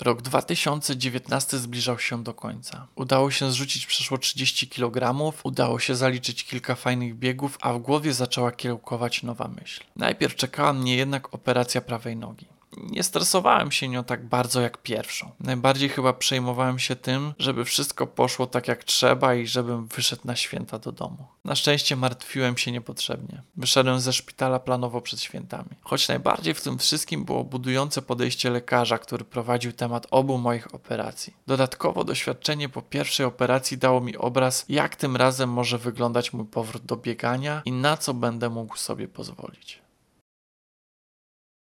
Rok 0.00 0.22
2019 0.22 1.58
zbliżał 1.58 1.98
się 1.98 2.24
do 2.24 2.34
końca. 2.34 2.86
Udało 2.94 3.30
się 3.30 3.50
zrzucić 3.50 3.86
przeszło 3.86 4.18
30 4.18 4.68
kg, 4.68 5.32
udało 5.42 5.78
się 5.78 5.96
zaliczyć 5.96 6.44
kilka 6.44 6.74
fajnych 6.74 7.18
biegów, 7.18 7.58
a 7.60 7.72
w 7.72 7.78
głowie 7.78 8.14
zaczęła 8.14 8.52
kiełkować 8.52 9.22
nowa 9.22 9.48
myśl. 9.48 9.84
Najpierw 9.96 10.34
czekała 10.34 10.72
mnie 10.72 10.96
jednak 10.96 11.34
operacja 11.34 11.80
prawej 11.80 12.16
nogi 12.16 12.46
nie 12.76 13.02
stresowałem 13.02 13.72
się 13.72 13.88
nią 13.88 14.04
tak 14.04 14.24
bardzo 14.24 14.60
jak 14.60 14.78
pierwszą. 14.78 15.30
Najbardziej 15.40 15.88
chyba 15.88 16.12
przejmowałem 16.12 16.78
się 16.78 16.96
tym, 16.96 17.34
żeby 17.38 17.64
wszystko 17.64 18.06
poszło 18.06 18.46
tak 18.46 18.68
jak 18.68 18.84
trzeba 18.84 19.34
i 19.34 19.46
żebym 19.46 19.86
wyszedł 19.86 20.22
na 20.24 20.36
święta 20.36 20.78
do 20.78 20.92
domu. 20.92 21.26
Na 21.44 21.54
szczęście 21.54 21.96
martwiłem 21.96 22.56
się 22.56 22.72
niepotrzebnie. 22.72 23.42
Wyszedłem 23.56 24.00
ze 24.00 24.12
szpitala 24.12 24.58
planowo 24.58 25.00
przed 25.00 25.20
świętami. 25.20 25.70
Choć 25.82 26.08
najbardziej 26.08 26.54
w 26.54 26.62
tym 26.62 26.78
wszystkim 26.78 27.24
było 27.24 27.44
budujące 27.44 28.02
podejście 28.02 28.50
lekarza, 28.50 28.98
który 28.98 29.24
prowadził 29.24 29.72
temat 29.72 30.06
obu 30.10 30.38
moich 30.38 30.74
operacji. 30.74 31.34
Dodatkowo 31.46 32.04
doświadczenie 32.04 32.68
po 32.68 32.82
pierwszej 32.82 33.26
operacji 33.26 33.78
dało 33.78 34.00
mi 34.00 34.16
obraz, 34.16 34.64
jak 34.68 34.96
tym 34.96 35.16
razem 35.16 35.50
może 35.50 35.78
wyglądać 35.78 36.32
mój 36.32 36.46
powrót 36.46 36.82
do 36.82 36.96
biegania 36.96 37.62
i 37.64 37.72
na 37.72 37.96
co 37.96 38.14
będę 38.14 38.50
mógł 38.50 38.76
sobie 38.76 39.08
pozwolić. 39.08 39.85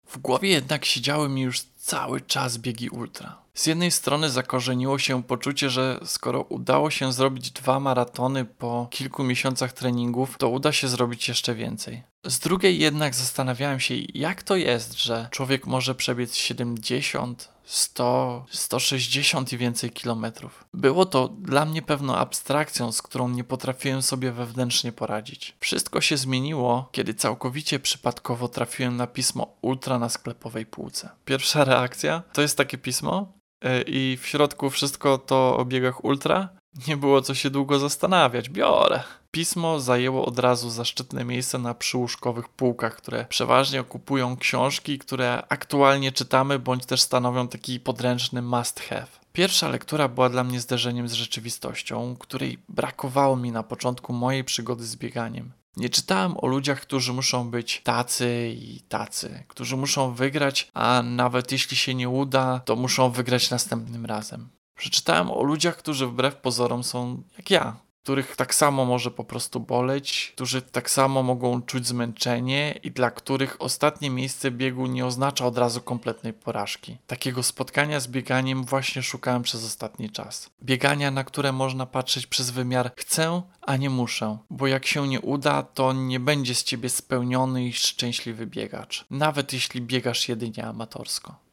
W 0.06 0.18
głowie 0.18 0.48
jednak 0.48 0.84
siedziały 0.84 1.28
mi 1.28 1.42
już 1.42 1.62
cały 1.76 2.20
czas 2.20 2.58
biegi 2.58 2.88
ultra. 2.88 3.44
Z 3.54 3.66
jednej 3.66 3.90
strony 3.90 4.30
zakorzeniło 4.30 4.98
się 4.98 5.22
poczucie, 5.22 5.70
że 5.70 6.00
skoro 6.04 6.40
udało 6.40 6.90
się 6.90 7.12
zrobić 7.12 7.50
dwa 7.50 7.80
maratony 7.80 8.44
po 8.44 8.88
kilku 8.90 9.24
miesiącach 9.24 9.72
treningów, 9.72 10.38
to 10.38 10.48
uda 10.48 10.72
się 10.72 10.88
zrobić 10.88 11.28
jeszcze 11.28 11.54
więcej. 11.54 12.02
Z 12.26 12.38
drugiej 12.38 12.78
jednak 12.78 13.14
zastanawiałem 13.14 13.80
się, 13.80 13.94
jak 14.14 14.42
to 14.42 14.56
jest, 14.56 14.98
że 14.98 15.28
człowiek 15.30 15.66
może 15.66 15.94
przebiec 15.94 16.34
70, 16.34 17.53
100, 17.64 18.46
160 18.50 19.52
i 19.52 19.58
więcej 19.58 19.90
kilometrów. 19.90 20.64
Było 20.74 21.06
to 21.06 21.28
dla 21.28 21.64
mnie 21.64 21.82
pewną 21.82 22.16
abstrakcją, 22.16 22.92
z 22.92 23.02
którą 23.02 23.28
nie 23.28 23.44
potrafiłem 23.44 24.02
sobie 24.02 24.32
wewnętrznie 24.32 24.92
poradzić. 24.92 25.56
Wszystko 25.60 26.00
się 26.00 26.16
zmieniło, 26.16 26.88
kiedy 26.92 27.14
całkowicie 27.14 27.78
przypadkowo 27.78 28.48
trafiłem 28.48 28.96
na 28.96 29.06
pismo 29.06 29.56
Ultra 29.62 29.98
na 29.98 30.08
sklepowej 30.08 30.66
półce. 30.66 31.10
Pierwsza 31.24 31.64
reakcja 31.64 32.22
to 32.32 32.42
jest 32.42 32.56
takie 32.56 32.78
pismo 32.78 33.32
e, 33.64 33.82
i 33.82 34.16
w 34.16 34.26
środku 34.26 34.70
wszystko 34.70 35.18
to 35.18 35.56
o 35.56 35.64
biegach 35.64 36.04
Ultra. 36.04 36.48
Nie 36.88 36.96
było 36.96 37.22
co 37.22 37.34
się 37.34 37.50
długo 37.50 37.78
zastanawiać, 37.78 38.48
biorę. 38.48 39.02
Pismo 39.34 39.80
zajęło 39.80 40.26
od 40.26 40.38
razu 40.38 40.70
zaszczytne 40.70 41.24
miejsce 41.24 41.58
na 41.58 41.74
przyłóżkowych 41.74 42.48
półkach, 42.48 42.96
które 42.96 43.26
przeważnie 43.28 43.80
okupują 43.80 44.36
książki, 44.36 44.98
które 44.98 45.42
aktualnie 45.48 46.12
czytamy, 46.12 46.58
bądź 46.58 46.86
też 46.86 47.00
stanowią 47.00 47.48
taki 47.48 47.80
podręczny 47.80 48.42
must 48.42 48.80
have. 48.80 49.06
Pierwsza 49.32 49.68
lektura 49.68 50.08
była 50.08 50.28
dla 50.28 50.44
mnie 50.44 50.60
zderzeniem 50.60 51.08
z 51.08 51.12
rzeczywistością, 51.12 52.16
której 52.18 52.58
brakowało 52.68 53.36
mi 53.36 53.52
na 53.52 53.62
początku 53.62 54.12
mojej 54.12 54.44
przygody 54.44 54.84
z 54.84 54.96
bieganiem. 54.96 55.52
Nie 55.76 55.88
czytałem 55.88 56.34
o 56.36 56.46
ludziach, 56.46 56.80
którzy 56.80 57.12
muszą 57.12 57.50
być 57.50 57.80
tacy 57.84 58.54
i 58.58 58.80
tacy, 58.80 59.44
którzy 59.48 59.76
muszą 59.76 60.14
wygrać, 60.14 60.70
a 60.74 61.02
nawet 61.02 61.52
jeśli 61.52 61.76
się 61.76 61.94
nie 61.94 62.08
uda, 62.08 62.60
to 62.64 62.76
muszą 62.76 63.10
wygrać 63.10 63.50
następnym 63.50 64.06
razem. 64.06 64.48
Przeczytałem 64.76 65.30
o 65.30 65.42
ludziach, 65.42 65.76
którzy 65.76 66.06
wbrew 66.06 66.36
pozorom 66.36 66.84
są 66.84 67.22
jak 67.38 67.50
ja, 67.50 67.84
których 68.04 68.36
tak 68.36 68.54
samo 68.54 68.84
może 68.84 69.10
po 69.10 69.24
prostu 69.24 69.60
boleć, 69.60 70.32
którzy 70.34 70.62
tak 70.62 70.90
samo 70.90 71.22
mogą 71.22 71.62
czuć 71.62 71.86
zmęczenie 71.86 72.80
i 72.82 72.90
dla 72.90 73.10
których 73.10 73.56
ostatnie 73.62 74.10
miejsce 74.10 74.50
biegu 74.50 74.86
nie 74.86 75.06
oznacza 75.06 75.46
od 75.46 75.58
razu 75.58 75.80
kompletnej 75.80 76.32
porażki. 76.32 76.98
Takiego 77.06 77.42
spotkania 77.42 78.00
z 78.00 78.08
bieganiem 78.08 78.64
właśnie 78.64 79.02
szukałem 79.02 79.42
przez 79.42 79.64
ostatni 79.64 80.10
czas. 80.10 80.50
Biegania, 80.62 81.10
na 81.10 81.24
które 81.24 81.52
można 81.52 81.86
patrzeć 81.86 82.26
przez 82.26 82.50
wymiar 82.50 82.92
chcę, 82.96 83.42
a 83.60 83.76
nie 83.76 83.90
muszę, 83.90 84.38
bo 84.50 84.66
jak 84.66 84.86
się 84.86 85.08
nie 85.08 85.20
uda, 85.20 85.62
to 85.62 85.92
nie 85.92 86.20
będzie 86.20 86.54
z 86.54 86.64
ciebie 86.64 86.88
spełniony 86.88 87.64
i 87.64 87.72
szczęśliwy 87.72 88.46
biegacz, 88.46 89.04
nawet 89.10 89.52
jeśli 89.52 89.80
biegasz 89.80 90.28
jedynie 90.28 90.66
amatorsko. 90.66 91.44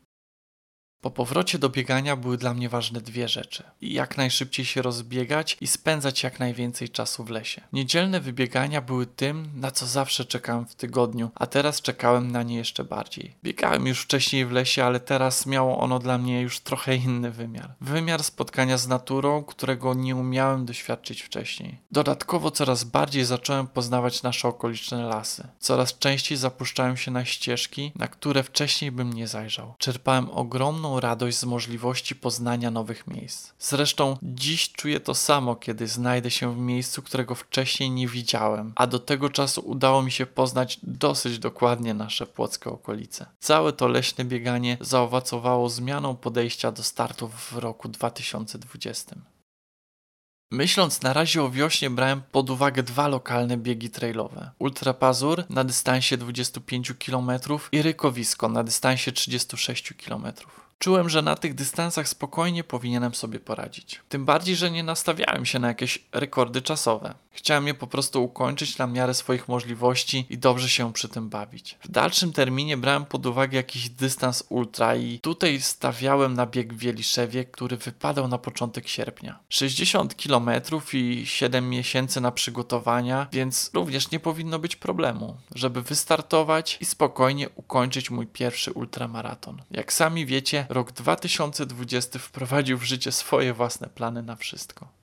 Po 1.01 1.11
powrocie 1.11 1.59
do 1.59 1.69
biegania 1.69 2.15
były 2.15 2.37
dla 2.37 2.53
mnie 2.53 2.69
ważne 2.69 3.01
dwie 3.01 3.27
rzeczy. 3.27 3.63
Jak 3.81 4.17
najszybciej 4.17 4.65
się 4.65 4.81
rozbiegać 4.81 5.57
i 5.61 5.67
spędzać 5.67 6.23
jak 6.23 6.39
najwięcej 6.39 6.89
czasu 6.89 7.23
w 7.23 7.29
lesie. 7.29 7.61
Niedzielne 7.73 8.19
wybiegania 8.19 8.81
były 8.81 9.05
tym, 9.05 9.49
na 9.55 9.71
co 9.71 9.87
zawsze 9.87 10.25
czekałem 10.25 10.65
w 10.65 10.75
tygodniu, 10.75 11.31
a 11.35 11.47
teraz 11.47 11.81
czekałem 11.81 12.31
na 12.31 12.43
nie 12.43 12.55
jeszcze 12.55 12.83
bardziej. 12.83 13.35
Biegałem 13.43 13.87
już 13.87 14.01
wcześniej 14.01 14.45
w 14.45 14.51
lesie, 14.51 14.85
ale 14.85 14.99
teraz 14.99 15.45
miało 15.45 15.79
ono 15.79 15.99
dla 15.99 16.17
mnie 16.17 16.41
już 16.41 16.59
trochę 16.59 16.95
inny 16.95 17.31
wymiar. 17.31 17.73
Wymiar 17.81 18.23
spotkania 18.23 18.77
z 18.77 18.87
naturą, 18.87 19.43
którego 19.43 19.93
nie 19.93 20.15
umiałem 20.15 20.65
doświadczyć 20.65 21.21
wcześniej. 21.21 21.77
Dodatkowo 21.91 22.51
coraz 22.51 22.83
bardziej 22.83 23.25
zacząłem 23.25 23.67
poznawać 23.67 24.23
nasze 24.23 24.47
okoliczne 24.47 25.03
lasy. 25.03 25.47
Coraz 25.59 25.99
częściej 25.99 26.37
zapuszczałem 26.37 26.97
się 26.97 27.11
na 27.11 27.25
ścieżki, 27.25 27.91
na 27.95 28.07
które 28.07 28.43
wcześniej 28.43 28.91
bym 28.91 29.13
nie 29.13 29.27
zajrzał. 29.27 29.73
Czerpałem 29.77 30.29
ogromną 30.29 30.90
radość 30.99 31.37
z 31.37 31.43
możliwości 31.43 32.15
poznania 32.15 32.71
nowych 32.71 33.07
miejsc. 33.07 33.51
Zresztą 33.59 34.17
dziś 34.23 34.71
czuję 34.71 34.99
to 34.99 35.15
samo, 35.15 35.55
kiedy 35.55 35.87
znajdę 35.87 36.31
się 36.31 36.55
w 36.55 36.57
miejscu, 36.57 37.01
którego 37.01 37.35
wcześniej 37.35 37.91
nie 37.91 38.07
widziałem, 38.07 38.73
a 38.75 38.87
do 38.87 38.99
tego 38.99 39.29
czasu 39.29 39.61
udało 39.61 40.01
mi 40.01 40.11
się 40.11 40.25
poznać 40.25 40.79
dosyć 40.83 41.39
dokładnie 41.39 41.93
nasze 41.93 42.25
płockie 42.25 42.69
okolice. 42.69 43.25
Całe 43.39 43.73
to 43.73 43.87
leśne 43.87 44.25
bieganie 44.25 44.77
zaowocowało 44.81 45.69
zmianą 45.69 46.15
podejścia 46.15 46.71
do 46.71 46.83
startu 46.83 47.27
w 47.27 47.57
roku 47.57 47.89
2020. 47.89 49.15
Myśląc 50.51 51.01
na 51.01 51.13
razie 51.13 51.43
o 51.43 51.49
wiośnie, 51.49 51.89
brałem 51.89 52.21
pod 52.31 52.49
uwagę 52.49 52.83
dwa 52.83 53.07
lokalne 53.07 53.57
biegi 53.57 53.89
trailowe. 53.89 54.51
Ultra 54.59 54.93
Pazur 54.93 55.43
na 55.49 55.63
dystansie 55.63 56.17
25 56.17 56.93
km 57.05 57.31
i 57.71 57.81
Rykowisko 57.81 58.49
na 58.49 58.63
dystansie 58.63 59.11
36 59.11 59.93
km. 59.93 60.25
Czułem, 60.81 61.09
że 61.09 61.21
na 61.21 61.35
tych 61.35 61.55
dystansach 61.55 62.07
spokojnie 62.07 62.63
powinienem 62.63 63.15
sobie 63.15 63.39
poradzić. 63.39 64.01
Tym 64.09 64.25
bardziej, 64.25 64.55
że 64.55 64.71
nie 64.71 64.83
nastawiałem 64.83 65.45
się 65.45 65.59
na 65.59 65.67
jakieś 65.67 66.03
rekordy 66.11 66.61
czasowe. 66.61 67.13
Chciałem 67.31 67.67
je 67.67 67.73
po 67.73 67.87
prostu 67.87 68.23
ukończyć 68.23 68.77
na 68.77 68.87
miarę 68.87 69.13
swoich 69.13 69.47
możliwości 69.47 70.25
i 70.29 70.37
dobrze 70.37 70.69
się 70.69 70.93
przy 70.93 71.09
tym 71.09 71.29
bawić. 71.29 71.77
W 71.83 71.91
dalszym 71.91 72.33
terminie 72.33 72.77
brałem 72.77 73.05
pod 73.05 73.25
uwagę 73.25 73.57
jakiś 73.57 73.89
dystans 73.89 74.43
ultra 74.49 74.95
i 74.95 75.19
tutaj 75.19 75.61
stawiałem 75.61 76.33
na 76.33 76.45
bieg 76.45 76.73
w 76.73 76.77
Wieliszewie, 76.77 77.45
który 77.45 77.77
wypadał 77.77 78.27
na 78.27 78.37
początek 78.37 78.87
sierpnia. 78.87 79.39
60 79.49 80.15
km 80.15 80.49
i 80.93 81.25
7 81.25 81.69
miesięcy 81.69 82.21
na 82.21 82.31
przygotowania, 82.31 83.27
więc 83.31 83.71
również 83.73 84.11
nie 84.11 84.19
powinno 84.19 84.59
być 84.59 84.75
problemu, 84.75 85.37
żeby 85.55 85.81
wystartować 85.81 86.77
i 86.81 86.85
spokojnie 86.85 87.49
ukończyć 87.49 88.09
mój 88.09 88.27
pierwszy 88.27 88.71
ultramaraton. 88.71 89.61
Jak 89.71 89.93
sami 89.93 90.25
wiecie, 90.25 90.65
rok 90.69 90.91
2020 90.91 92.19
wprowadził 92.19 92.77
w 92.77 92.83
życie 92.83 93.11
swoje 93.11 93.53
własne 93.53 93.87
plany 93.87 94.23
na 94.23 94.35
wszystko. 94.35 95.00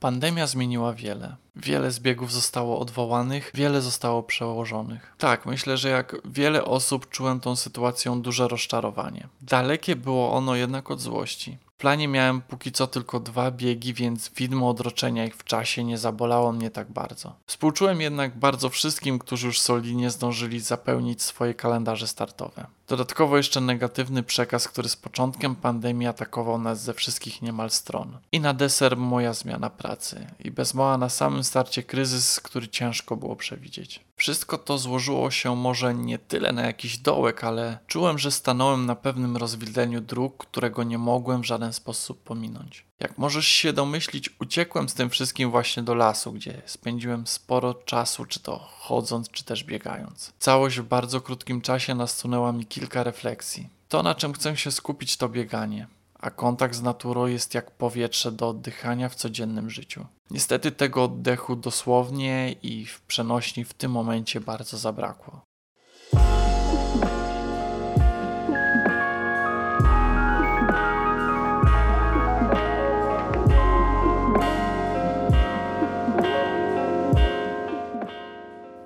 Pandemia 0.00 0.46
zmieniła 0.46 0.92
wiele. 0.92 1.36
Wiele 1.56 1.90
zbiegów 1.90 2.32
zostało 2.32 2.78
odwołanych, 2.78 3.50
wiele 3.54 3.80
zostało 3.80 4.22
przełożonych. 4.22 5.14
Tak, 5.18 5.46
myślę, 5.46 5.76
że 5.76 5.88
jak 5.88 6.16
wiele 6.24 6.64
osób 6.64 7.08
czułem 7.08 7.40
tą 7.40 7.56
sytuacją 7.56 8.22
duże 8.22 8.48
rozczarowanie. 8.48 9.28
Dalekie 9.40 9.96
było 9.96 10.32
ono 10.32 10.54
jednak 10.54 10.90
od 10.90 11.00
złości. 11.00 11.58
W 11.66 11.80
planie 11.80 12.08
miałem 12.08 12.40
póki 12.40 12.72
co 12.72 12.86
tylko 12.86 13.20
dwa 13.20 13.50
biegi, 13.50 13.94
więc 13.94 14.30
widmo 14.36 14.68
odroczenia 14.68 15.24
ich 15.24 15.36
w 15.36 15.44
czasie 15.44 15.84
nie 15.84 15.98
zabolało 15.98 16.52
mnie 16.52 16.70
tak 16.70 16.90
bardzo. 16.90 17.32
Współczułem 17.46 18.00
jednak 18.00 18.38
bardzo 18.38 18.68
wszystkim, 18.68 19.18
którzy 19.18 19.46
już 19.46 19.60
solidnie 19.60 20.10
zdążyli 20.10 20.60
zapełnić 20.60 21.22
swoje 21.22 21.54
kalendarze 21.54 22.08
startowe. 22.08 22.66
Dodatkowo 22.90 23.36
jeszcze 23.36 23.60
negatywny 23.60 24.22
przekaz, 24.22 24.68
który 24.68 24.88
z 24.88 24.96
początkiem 24.96 25.56
pandemii 25.56 26.06
atakował 26.06 26.58
nas 26.58 26.82
ze 26.82 26.94
wszystkich 26.94 27.42
niemal 27.42 27.70
stron. 27.70 28.18
I 28.32 28.40
na 28.40 28.54
deser 28.54 28.96
moja 28.96 29.32
zmiana 29.32 29.70
pracy. 29.70 30.26
I 30.38 30.50
bez 30.50 30.74
mała 30.74 30.98
na 30.98 31.08
samym 31.08 31.44
starcie 31.44 31.82
kryzys, 31.82 32.40
który 32.40 32.68
ciężko 32.68 33.16
było 33.16 33.36
przewidzieć. 33.36 34.00
Wszystko 34.16 34.58
to 34.58 34.78
złożyło 34.78 35.30
się 35.30 35.56
może 35.56 35.94
nie 35.94 36.18
tyle 36.18 36.52
na 36.52 36.62
jakiś 36.62 36.98
dołek, 36.98 37.44
ale 37.44 37.78
czułem, 37.86 38.18
że 38.18 38.30
stanąłem 38.30 38.86
na 38.86 38.94
pewnym 38.94 39.36
rozwidleniu 39.36 40.00
dróg, 40.00 40.36
którego 40.36 40.82
nie 40.82 40.98
mogłem 40.98 41.42
w 41.42 41.46
żaden 41.46 41.72
sposób 41.72 42.22
pominąć. 42.22 42.89
Jak 43.00 43.18
możesz 43.18 43.46
się 43.46 43.72
domyślić, 43.72 44.30
uciekłem 44.40 44.88
z 44.88 44.94
tym 44.94 45.10
wszystkim 45.10 45.50
właśnie 45.50 45.82
do 45.82 45.94
lasu, 45.94 46.32
gdzie 46.32 46.62
spędziłem 46.66 47.26
sporo 47.26 47.74
czasu, 47.74 48.24
czy 48.24 48.40
to 48.40 48.58
chodząc, 48.58 49.30
czy 49.30 49.44
też 49.44 49.64
biegając. 49.64 50.32
Całość 50.38 50.80
w 50.80 50.84
bardzo 50.84 51.20
krótkim 51.20 51.60
czasie 51.60 51.94
nasunęła 51.94 52.52
mi 52.52 52.66
kilka 52.66 53.02
refleksji. 53.02 53.68
To, 53.88 54.02
na 54.02 54.14
czym 54.14 54.32
chcę 54.32 54.56
się 54.56 54.70
skupić, 54.70 55.16
to 55.16 55.28
bieganie 55.28 55.86
a 56.20 56.30
kontakt 56.30 56.74
z 56.74 56.82
naturą 56.82 57.26
jest 57.26 57.54
jak 57.54 57.70
powietrze 57.70 58.32
do 58.32 58.48
oddychania 58.48 59.08
w 59.08 59.14
codziennym 59.14 59.70
życiu. 59.70 60.06
Niestety 60.30 60.72
tego 60.72 61.04
oddechu 61.04 61.56
dosłownie 61.56 62.54
i 62.62 62.86
w 62.86 63.00
przenośni 63.00 63.64
w 63.64 63.74
tym 63.74 63.92
momencie 63.92 64.40
bardzo 64.40 64.78
zabrakło. 64.78 65.40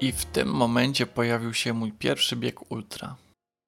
I 0.04 0.12
w 0.12 0.24
tym 0.24 0.48
momencie 0.48 1.06
pojawił 1.06 1.54
się 1.54 1.72
mój 1.72 1.92
pierwszy 1.92 2.36
bieg 2.36 2.70
ultra. 2.72 3.16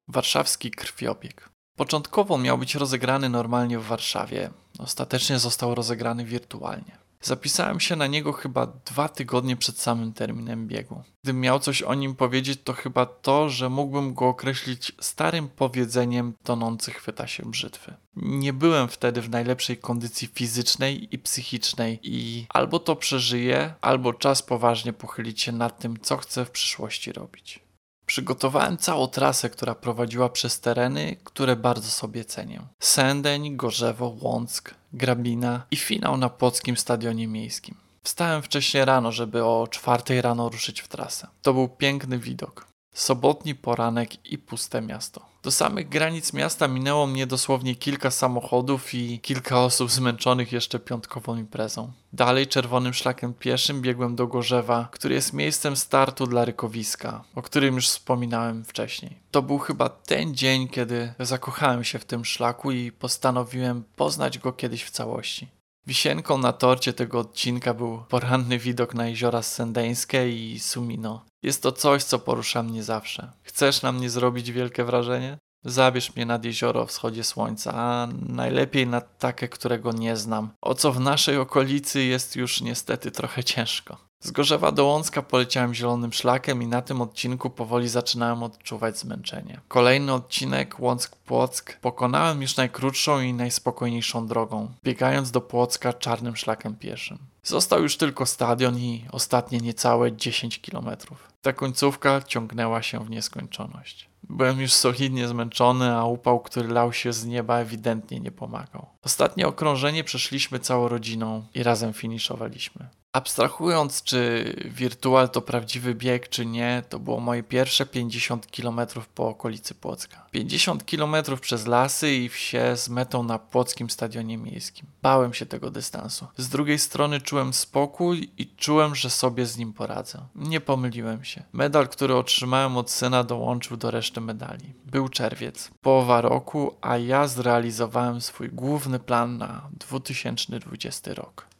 Warszawski 0.09 0.71
krwiobieg. 0.71 1.49
Początkowo 1.77 2.39
miał 2.39 2.59
być 2.59 2.75
rozegrany 2.75 3.29
normalnie 3.29 3.79
w 3.79 3.85
Warszawie. 3.85 4.51
Ostatecznie 4.79 5.39
został 5.39 5.75
rozegrany 5.75 6.25
wirtualnie. 6.25 6.99
Zapisałem 7.21 7.81
się 7.81 7.97
na 7.97 8.07
niego 8.07 8.33
chyba 8.33 8.67
dwa 8.67 9.09
tygodnie 9.09 9.57
przed 9.57 9.79
samym 9.79 10.13
terminem 10.13 10.67
biegu. 10.67 11.03
Gdybym 11.25 11.41
miał 11.41 11.61
coś 11.61 11.83
o 11.83 11.95
nim 11.95 12.15
powiedzieć, 12.15 12.61
to 12.65 12.73
chyba 12.73 13.07
to, 13.07 13.49
że 13.49 13.69
mógłbym 13.69 14.15
go 14.15 14.29
określić 14.29 14.93
starym 15.01 15.49
powiedzeniem 15.49 16.35
tonący 16.45 16.91
chwyta 16.91 17.27
się 17.27 17.51
brzytwy. 17.51 17.95
Nie 18.17 18.53
byłem 18.53 18.89
wtedy 18.89 19.23
w 19.23 19.31
najlepszej 19.31 19.77
kondycji 19.77 20.29
fizycznej 20.35 21.15
i 21.15 21.19
psychicznej 21.19 22.01
i 22.03 22.47
albo 22.49 22.79
to 22.79 22.97
przeżyję, 22.97 23.75
albo 23.81 24.13
czas 24.13 24.43
poważnie 24.43 24.93
pochylić 24.93 25.43
się 25.43 25.53
nad 25.53 25.79
tym, 25.79 26.01
co 26.01 26.17
chcę 26.17 26.45
w 26.45 26.51
przyszłości 26.51 27.13
robić. 27.13 27.66
Przygotowałem 28.07 28.77
całą 28.77 29.07
trasę, 29.07 29.51
która 29.51 29.75
prowadziła 29.75 30.29
przez 30.29 30.61
tereny, 30.61 31.17
które 31.25 31.57
bardzo 31.57 31.91
sobie 31.91 32.25
cenię. 32.25 32.63
Sędeń, 32.81 33.57
Gorzewo, 33.57 34.17
Łąck, 34.21 34.75
Grabina 34.93 35.67
i 35.71 35.77
finał 35.77 36.17
na 36.17 36.29
Płockim 36.29 36.77
Stadionie 36.77 37.27
Miejskim. 37.29 37.75
Wstałem 38.03 38.43
wcześniej 38.43 38.85
rano, 38.85 39.13
żeby 39.13 39.45
o 39.45 39.69
czwartej 39.71 40.23
rano 40.23 40.49
ruszyć 40.49 40.81
w 40.81 40.89
trasę. 40.89 41.27
To 41.43 41.55
był 41.55 41.69
piękny 41.69 42.19
widok. 42.19 42.67
Sobotni 42.97 43.55
poranek 43.55 44.27
i 44.33 44.39
puste 44.39 44.83
miasto. 44.83 45.21
Do 45.43 45.51
samych 45.51 45.89
granic 45.89 46.33
miasta 46.33 46.69
minęło 46.69 47.07
mnie 47.07 47.27
dosłownie 47.27 47.75
kilka 47.75 48.11
samochodów 48.11 48.95
i 48.95 49.21
kilka 49.21 49.61
osób 49.61 49.91
zmęczonych 49.91 50.53
jeszcze 50.53 50.79
piątkową 50.79 51.37
imprezą. 51.37 51.93
Dalej 52.13 52.47
czerwonym 52.47 52.95
szlakiem 52.95 53.35
pieszym 53.35 53.83
biegłem 53.83 54.17
do 54.17 54.27
Gorzewa, 54.27 54.89
który 54.93 55.15
jest 55.15 55.33
miejscem 55.33 55.77
startu 55.77 56.27
dla 56.27 56.45
rykowiska, 56.45 57.25
o 57.35 57.43
którym 57.43 57.75
już 57.75 57.89
wspominałem 57.89 58.65
wcześniej. 58.65 59.17
To 59.31 59.43
był 59.43 59.59
chyba 59.59 59.89
ten 59.89 60.35
dzień, 60.35 60.69
kiedy 60.69 61.13
zakochałem 61.21 61.85
się 61.85 61.99
w 61.99 62.05
tym 62.05 62.25
szlaku 62.25 62.71
i 62.71 62.93
postanowiłem 62.93 63.85
poznać 63.97 64.39
go 64.39 64.53
kiedyś 64.53 64.85
w 64.85 64.91
całości. 64.91 65.56
Wisienką 65.87 66.39
na 66.39 66.53
torcie 66.53 66.93
tego 66.93 67.19
odcinka 67.19 67.75
był 67.75 68.05
poranny 68.09 68.59
widok 68.59 68.95
na 68.95 69.09
jeziora 69.09 69.43
Sendeńskie 69.43 70.31
i 70.31 70.59
Sumino. 70.61 71.25
Jest 71.43 71.63
to 71.63 71.73
coś, 71.73 72.05
co 72.05 72.19
porusza 72.19 72.63
mnie 72.63 72.83
zawsze. 72.83 73.33
Chcesz 73.43 73.83
na 73.83 73.93
mnie 73.93 74.11
zrobić 74.11 74.53
wielkie 74.53 74.85
wrażenie? 74.85 75.39
Zabierz 75.65 76.17
mnie 76.17 76.27
nad 76.27 76.45
jezioro 76.45 76.83
o 76.83 76.87
wschodzie 76.87 77.25
słońca, 77.25 77.73
a 77.75 78.09
najlepiej 78.29 78.87
nad 78.87 79.19
takie, 79.19 79.49
którego 79.49 79.93
nie 79.93 80.17
znam, 80.17 80.51
o 80.63 80.75
co 80.75 80.93
w 80.93 81.01
naszej 81.01 81.39
okolicy 81.39 82.05
jest 82.05 82.37
już 82.37 82.61
niestety 82.61 83.11
trochę 83.11 83.45
ciężko. 83.45 84.07
Z 84.21 84.31
Gorzewa 84.31 84.73
do 84.73 84.85
Łącka 84.85 85.23
poleciałem 85.23 85.75
zielonym 85.75 86.13
szlakiem 86.13 86.63
i 86.63 86.67
na 86.67 86.83
tym 86.83 87.01
odcinku 87.01 87.51
powoli 87.51 87.89
zaczynałem 87.89 88.43
odczuwać 88.43 88.99
zmęczenie. 88.99 89.61
Kolejny 89.69 90.13
odcinek 90.13 90.81
Łąck-Płock 90.81 91.77
pokonałem 91.81 92.43
już 92.43 92.57
najkrótszą 92.57 93.21
i 93.21 93.33
najspokojniejszą 93.33 94.27
drogą, 94.27 94.69
biegając 94.85 95.31
do 95.31 95.41
Płocka 95.41 95.93
czarnym 95.93 96.37
szlakiem 96.37 96.77
pieszym. 96.77 97.19
Został 97.43 97.83
już 97.83 97.97
tylko 97.97 98.27
stadion 98.27 98.79
i 98.79 99.05
ostatnie 99.13 99.59
niecałe 99.59 100.13
10 100.13 100.61
kilometrów. 100.61 101.29
Ta 101.43 101.53
końcówka 101.53 102.23
ciągnęła 102.23 102.83
się 102.83 103.05
w 103.05 103.11
nieskończoność. 103.11 104.09
Byłem 104.29 104.61
już 104.61 104.73
solidnie 104.73 105.29
zmęczony, 105.29 105.95
a 105.95 106.05
upał, 106.05 106.41
który 106.41 106.69
lał 106.69 106.93
się 106.93 107.13
z 107.13 107.27
nieba, 107.27 107.59
ewidentnie 107.59 108.21
nie 108.21 108.31
pomagał. 108.31 108.87
Ostatnie 109.03 109.47
okrążenie 109.47 110.05
przeszliśmy 110.05 110.59
całą 110.59 110.89
rodziną 110.89 111.47
i 111.55 111.63
razem 111.63 111.93
finiszowaliśmy. 111.93 112.89
Abstrahując, 113.17 114.03
czy 114.03 114.53
wirtual 114.65 115.31
to 115.31 115.41
prawdziwy 115.41 115.95
bieg, 115.95 116.29
czy 116.29 116.47
nie, 116.47 116.83
to 116.89 116.99
było 116.99 117.21
moje 117.21 117.43
pierwsze 117.43 117.87
50 117.87 118.47
km 118.47 118.81
po 119.15 119.29
okolicy 119.29 119.75
Płocka. 119.75 120.27
50 120.31 120.85
km 120.85 121.17
przez 121.41 121.67
lasy 121.67 122.13
i 122.15 122.29
wsie 122.29 122.77
z 122.77 122.89
metą 122.89 123.23
na 123.23 123.39
Płockim 123.39 123.91
Stadionie 123.91 124.39
Miejskim. 124.39 124.87
Bałem 125.03 125.35
się 125.35 125.47
tego 125.47 125.71
dystansu. 125.71 126.27
Z 126.37 126.49
drugiej 126.49 126.79
strony 126.79 127.21
czułem 127.21 127.53
spokój 127.53 128.31
i 128.39 128.47
czułem, 128.57 128.95
że 128.95 129.11
sobie 129.11 129.47
z 129.47 129.57
nim 129.57 129.73
poradzę. 129.73 130.19
Nie 130.35 130.61
pomyliłem 130.61 131.25
się. 131.25 131.43
Medal, 131.53 131.89
który 131.89 132.17
otrzymałem 132.17 132.77
od 132.77 132.91
syna, 132.91 133.25
dołączył 133.25 133.77
do 133.77 133.91
reszty 133.91 134.21
medali. 134.21 134.73
Był 134.87 135.09
czerwiec, 135.09 135.71
połowa 135.83 136.21
roku, 136.21 136.75
a 136.81 136.99
ja 136.99 137.29
zrealizowałem 137.29 138.21
swój 138.21 138.49
główny 138.49 138.99
plan 138.99 139.39
na 139.39 139.69
2020 139.79 141.15
rok. 141.15 141.56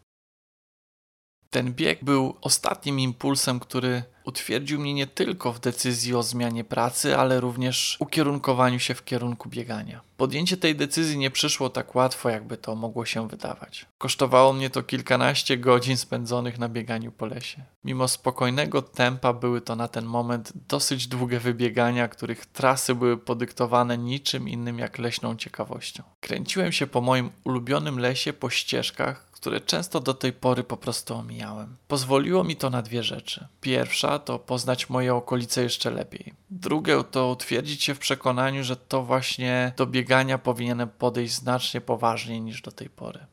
Ten 1.51 1.75
bieg 1.75 2.05
był 2.05 2.35
ostatnim 2.41 3.01
impulsem, 3.01 3.61
który 3.61 4.03
utwierdził 4.25 4.81
mnie 4.81 4.95
nie 4.95 5.07
tylko 5.07 5.53
w 5.53 5.61
decyzji 5.61 6.15
o 6.15 6.23
zmianie 6.23 6.65
pracy, 6.65 7.17
ale 7.17 7.41
również 7.41 7.97
ukierunkowaniu 8.01 8.79
się 8.79 8.95
w 8.95 9.05
kierunku 9.05 9.49
biegania. 9.49 10.01
Podjęcie 10.17 10.57
tej 10.57 10.77
decyzji 10.77 11.19
nie 11.19 11.31
przyszło 11.31 11.71
tak 11.71 11.95
łatwo, 11.95 12.29
jakby 12.29 12.57
to 12.57 12.75
mogło 12.75 13.05
się 13.07 13.29
wydawać. 13.29 13.87
Kosztowało 13.99 14.53
mnie 14.53 14.71
to 14.71 14.83
kilkanaście 14.83 15.57
godzin 15.57 15.97
spędzonych 15.97 16.59
na 16.59 16.69
bieganiu 16.69 17.13
po 17.13 17.27
lesie. 17.27 17.63
Mimo 17.85 18.09
spokojnego 18.09 18.83
tempa 18.83 19.33
były 19.33 19.61
to 19.61 19.77
na 19.77 19.89
ten 19.89 20.05
moment 20.05 20.53
dosyć 20.69 21.07
długie 21.07 21.41
wybiegania, 21.41 22.09
których 22.09 22.47
trasy 22.47 22.95
były 22.95 23.19
podyktowane 23.19 23.99
niczym 23.99 24.49
innym 24.49 24.79
jak 24.79 24.99
leśną 24.99 25.37
ciekawością. 25.37 26.03
Kręciłem 26.21 26.73
się 26.73 26.87
po 26.87 27.01
moim 27.01 27.31
ulubionym 27.45 27.99
lesie 27.99 28.33
po 28.33 28.51
ścieżkach, 28.51 29.26
które 29.37 29.61
często 29.61 30.01
do 30.01 30.15
tej 30.15 30.33
pory 30.33 30.65
po 30.65 30.77
prostu 30.77 31.15
omijałem. 31.15 31.77
Pozwoliło 31.89 32.45
mi 32.45 32.57
to 32.57 32.71
na 32.71 32.83
dwie 32.83 33.03
rzeczy. 33.03 33.47
Pierwsza 33.61 34.19
to 34.19 34.39
poznać 34.39 34.91
moje 34.91 35.15
okolice 35.15 35.63
jeszcze 35.63 35.91
lepiej. 35.91 36.35
Drugie 36.51 37.05
to 37.11 37.31
utwierdzić 37.31 37.85
się 37.85 37.95
w 37.95 37.99
przekonaniu, 37.99 38.65
że 38.65 38.77
to 38.77 39.03
właśnie 39.03 39.73
do 39.77 39.87
biegania 39.87 40.39
powinienem 40.39 40.89
podejść 40.89 41.35
znacznie 41.35 41.81
poważniej 41.81 42.41
niż 42.41 42.63
do 42.63 42.73
tej 42.73 42.91
pory. 42.91 43.27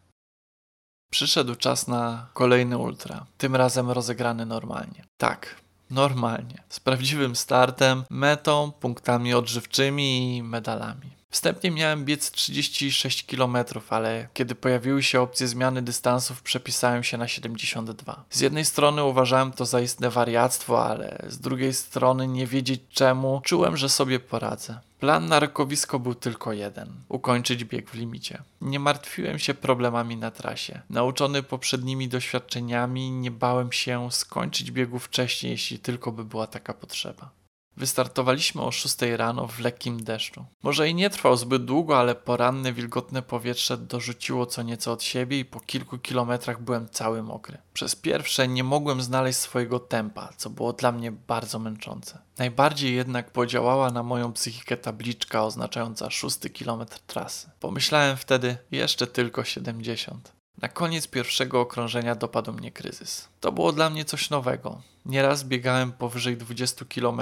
Przyszedł 1.12 1.56
czas 1.56 1.88
na 1.88 2.28
kolejny 2.34 2.78
ultra, 2.78 3.26
tym 3.38 3.56
razem 3.56 3.92
rozegrany 3.92 4.46
normalnie. 4.46 5.06
Tak, 5.18 5.56
normalnie, 5.90 6.64
z 6.70 6.80
prawdziwym 6.80 7.36
startem, 7.36 8.04
metą, 8.10 8.72
punktami 8.72 9.34
odżywczymi 9.34 10.38
i 10.38 10.44
medalami. 10.44 11.23
Wstępnie 11.34 11.72
miałem 11.72 12.06
biec 12.06 12.32
36 12.32 13.26
km, 13.26 13.58
ale 13.90 14.28
kiedy 14.34 14.56
pojawiły 14.56 15.04
się 15.04 15.22
opcje 15.22 15.48
zmiany 15.48 15.82
dystansów, 15.82 16.42
przepisałem 16.42 17.04
się 17.04 17.18
na 17.18 17.28
72. 17.28 18.26
Z 18.30 18.40
jednej 18.40 18.66
strony 18.66 19.04
uważałem 19.04 19.52
to 19.52 19.66
za 19.66 19.82
istne 19.82 20.10
wariactwo, 20.10 20.86
ale 20.86 21.26
z 21.28 21.40
drugiej 21.40 21.74
strony 21.74 22.28
nie 22.28 22.48
wiedzieć 22.48 22.82
czemu, 22.90 23.42
czułem, 23.44 23.78
że 23.78 23.90
sobie 23.90 24.20
poradzę. 24.20 24.80
Plan 25.00 25.26
na 25.26 25.40
rokowisko 25.40 26.00
był 26.00 26.16
tylko 26.16 26.54
jeden: 26.54 26.94
ukończyć 27.10 27.66
bieg 27.66 27.90
w 27.90 27.94
limicie. 27.94 28.44
Nie 28.62 28.80
martwiłem 28.80 29.40
się 29.40 29.54
problemami 29.54 30.18
na 30.18 30.32
trasie. 30.32 30.82
Nauczony 30.90 31.44
poprzednimi 31.44 32.08
doświadczeniami, 32.10 33.12
nie 33.12 33.32
bałem 33.32 33.72
się 33.72 34.12
skończyć 34.12 34.72
biegu 34.72 35.00
wcześniej, 35.00 35.52
jeśli 35.52 35.80
tylko 35.80 36.12
by 36.12 36.26
była 36.26 36.48
taka 36.48 36.74
potrzeba. 36.74 37.43
Wystartowaliśmy 37.78 38.62
o 38.62 38.72
6 38.72 38.96
rano 39.02 39.48
w 39.48 39.60
lekkim 39.60 40.04
deszczu. 40.04 40.46
Może 40.64 40.90
i 40.90 40.96
nie 40.96 41.10
trwał 41.10 41.38
zbyt 41.38 41.66
długo, 41.66 41.98
ale 42.00 42.16
poranne 42.16 42.74
wilgotne 42.74 43.22
powietrze 43.22 43.78
dorzuciło 43.78 44.46
co 44.46 44.62
nieco 44.62 44.92
od 44.92 45.04
siebie 45.04 45.40
i 45.40 45.46
po 45.46 45.60
kilku 45.60 45.98
kilometrach 45.98 46.62
byłem 46.62 46.90
cały 46.90 47.24
mokry. 47.24 47.58
Przez 47.74 47.96
pierwsze 47.96 48.48
nie 48.48 48.64
mogłem 48.64 49.02
znaleźć 49.02 49.40
swojego 49.40 49.80
tempa, 49.80 50.30
co 50.38 50.50
było 50.50 50.74
dla 50.74 50.92
mnie 50.92 51.12
bardzo 51.12 51.60
męczące. 51.60 52.20
Najbardziej 52.38 52.96
jednak 52.96 53.32
podziałała 53.32 53.92
na 53.92 54.04
moją 54.04 54.34
psychikę 54.34 54.78
tabliczka 54.78 55.44
oznaczająca 55.44 56.10
szósty 56.10 56.50
kilometr 56.50 57.00
trasy. 57.00 57.50
Pomyślałem 57.60 58.18
wtedy 58.18 58.58
jeszcze 58.72 59.08
tylko 59.08 59.44
70. 59.44 60.34
Na 60.62 60.70
koniec 60.70 61.08
pierwszego 61.08 61.62
okrążenia 61.62 62.16
dopadł 62.16 62.54
mnie 62.54 62.72
kryzys. 62.72 63.28
To 63.40 63.52
było 63.52 63.72
dla 63.72 63.90
mnie 63.90 64.06
coś 64.06 64.30
nowego. 64.30 64.82
Nieraz 65.06 65.44
biegałem 65.44 65.92
powyżej 65.92 66.38
20 66.38 66.86
km, 66.86 67.22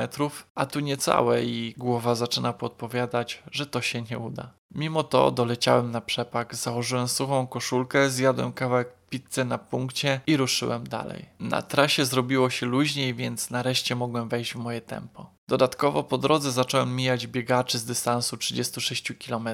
a 0.56 0.66
tu 0.66 0.80
niecałe 0.80 1.44
i 1.44 1.74
głowa 1.78 2.16
zaczyna 2.16 2.54
podpowiadać, 2.54 3.44
że 3.52 3.66
to 3.66 3.82
się 3.82 4.02
nie 4.02 4.20
uda. 4.20 4.61
Mimo 4.76 5.04
to 5.04 5.32
doleciałem 5.32 5.92
na 5.92 6.02
przepak, 6.02 6.56
założyłem 6.56 7.08
suchą 7.08 7.48
koszulkę, 7.48 8.10
zjadłem 8.10 8.54
kawałek 8.54 8.94
pizzy 9.10 9.46
na 9.46 9.58
punkcie 9.58 10.22
i 10.28 10.38
ruszyłem 10.38 10.88
dalej. 10.88 11.26
Na 11.40 11.62
trasie 11.62 12.06
zrobiło 12.06 12.50
się 12.50 12.66
luźniej, 12.66 13.14
więc 13.14 13.50
nareszcie 13.50 13.96
mogłem 13.96 14.30
wejść 14.30 14.54
w 14.54 14.56
moje 14.56 14.82
tempo. 14.82 15.30
Dodatkowo 15.48 16.04
po 16.04 16.18
drodze 16.18 16.52
zacząłem 16.52 16.96
mijać 16.96 17.28
biegaczy 17.28 17.80
z 17.80 17.86
dystansu 17.86 18.38
36 18.38 19.14
km. 19.28 19.50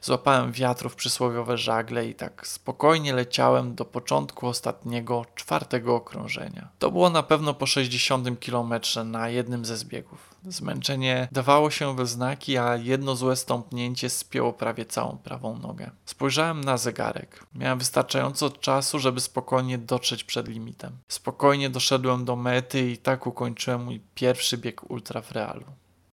Złapałem 0.00 0.52
wiatru 0.52 0.88
w 0.88 0.96
przysłowiowe 0.96 1.58
żagle 1.58 2.06
i 2.06 2.14
tak 2.14 2.46
spokojnie 2.46 3.12
leciałem 3.12 3.74
do 3.74 3.84
początku 3.84 4.46
ostatniego, 4.46 5.26
czwartego 5.34 5.94
okrążenia. 5.94 6.68
To 6.78 6.90
było 6.90 7.10
na 7.10 7.22
pewno 7.22 7.54
po 7.54 7.66
60 7.66 8.40
kilometrze 8.40 9.04
na 9.04 9.28
jednym 9.28 9.64
ze 9.64 9.76
zbiegów. 9.76 10.31
Zmęczenie 10.44 11.28
dawało 11.32 11.70
się 11.70 11.96
we 11.96 12.06
znaki, 12.06 12.58
a 12.58 12.76
jedno 12.76 13.16
złe 13.16 13.36
stąpnięcie 13.36 14.10
spięło 14.10 14.52
prawie 14.52 14.84
całą 14.84 15.18
prawą 15.18 15.58
nogę. 15.58 15.90
Spojrzałem 16.04 16.64
na 16.64 16.76
zegarek. 16.76 17.46
Miałem 17.54 17.78
wystarczająco 17.78 18.50
czasu, 18.50 18.98
żeby 18.98 19.20
spokojnie 19.20 19.78
dotrzeć 19.78 20.24
przed 20.24 20.48
limitem. 20.48 20.92
Spokojnie 21.08 21.70
doszedłem 21.70 22.24
do 22.24 22.36
mety 22.36 22.90
i 22.90 22.96
tak 22.96 23.26
ukończyłem 23.26 23.84
mój 23.84 24.00
pierwszy 24.14 24.58
bieg 24.58 24.90
ultra 24.90 25.20
w 25.20 25.32
realu. 25.32 25.64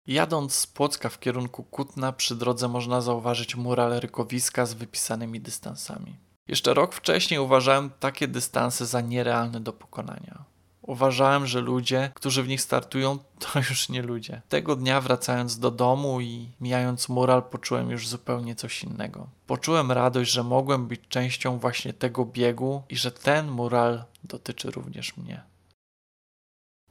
Jadąc 0.06 0.54
z 0.54 0.66
Płocka 0.66 1.08
w 1.08 1.20
kierunku 1.20 1.62
Kutna, 1.62 2.12
przy 2.12 2.36
drodze 2.36 2.68
można 2.68 3.00
zauważyć 3.00 3.56
mural 3.56 4.00
rykowiska 4.00 4.66
z 4.66 4.74
wypisanymi 4.74 5.40
dystansami. 5.40 6.16
Jeszcze 6.48 6.74
rok 6.74 6.94
wcześniej 6.94 7.40
uważałem 7.40 7.90
takie 8.00 8.28
dystanse 8.28 8.86
za 8.86 9.00
nierealne 9.00 9.60
do 9.60 9.72
pokonania. 9.72 10.44
Uważałem, 10.88 11.46
że 11.46 11.60
ludzie, 11.60 12.10
którzy 12.14 12.42
w 12.42 12.48
nich 12.48 12.60
startują, 12.60 13.18
to 13.38 13.58
już 13.70 13.88
nie 13.88 14.02
ludzie. 14.02 14.42
Tego 14.48 14.76
dnia 14.76 15.00
wracając 15.00 15.58
do 15.58 15.70
domu 15.70 16.20
i 16.20 16.48
mijając 16.60 17.08
mural, 17.08 17.42
poczułem 17.42 17.90
już 17.90 18.08
zupełnie 18.08 18.54
coś 18.54 18.84
innego. 18.84 19.26
Poczułem 19.46 19.92
radość, 19.92 20.30
że 20.30 20.42
mogłem 20.42 20.86
być 20.86 21.00
częścią 21.08 21.58
właśnie 21.58 21.92
tego 21.92 22.24
biegu 22.24 22.82
i 22.88 22.96
że 22.96 23.10
ten 23.10 23.48
mural 23.50 24.04
dotyczy 24.24 24.70
również 24.70 25.16
mnie 25.16 25.42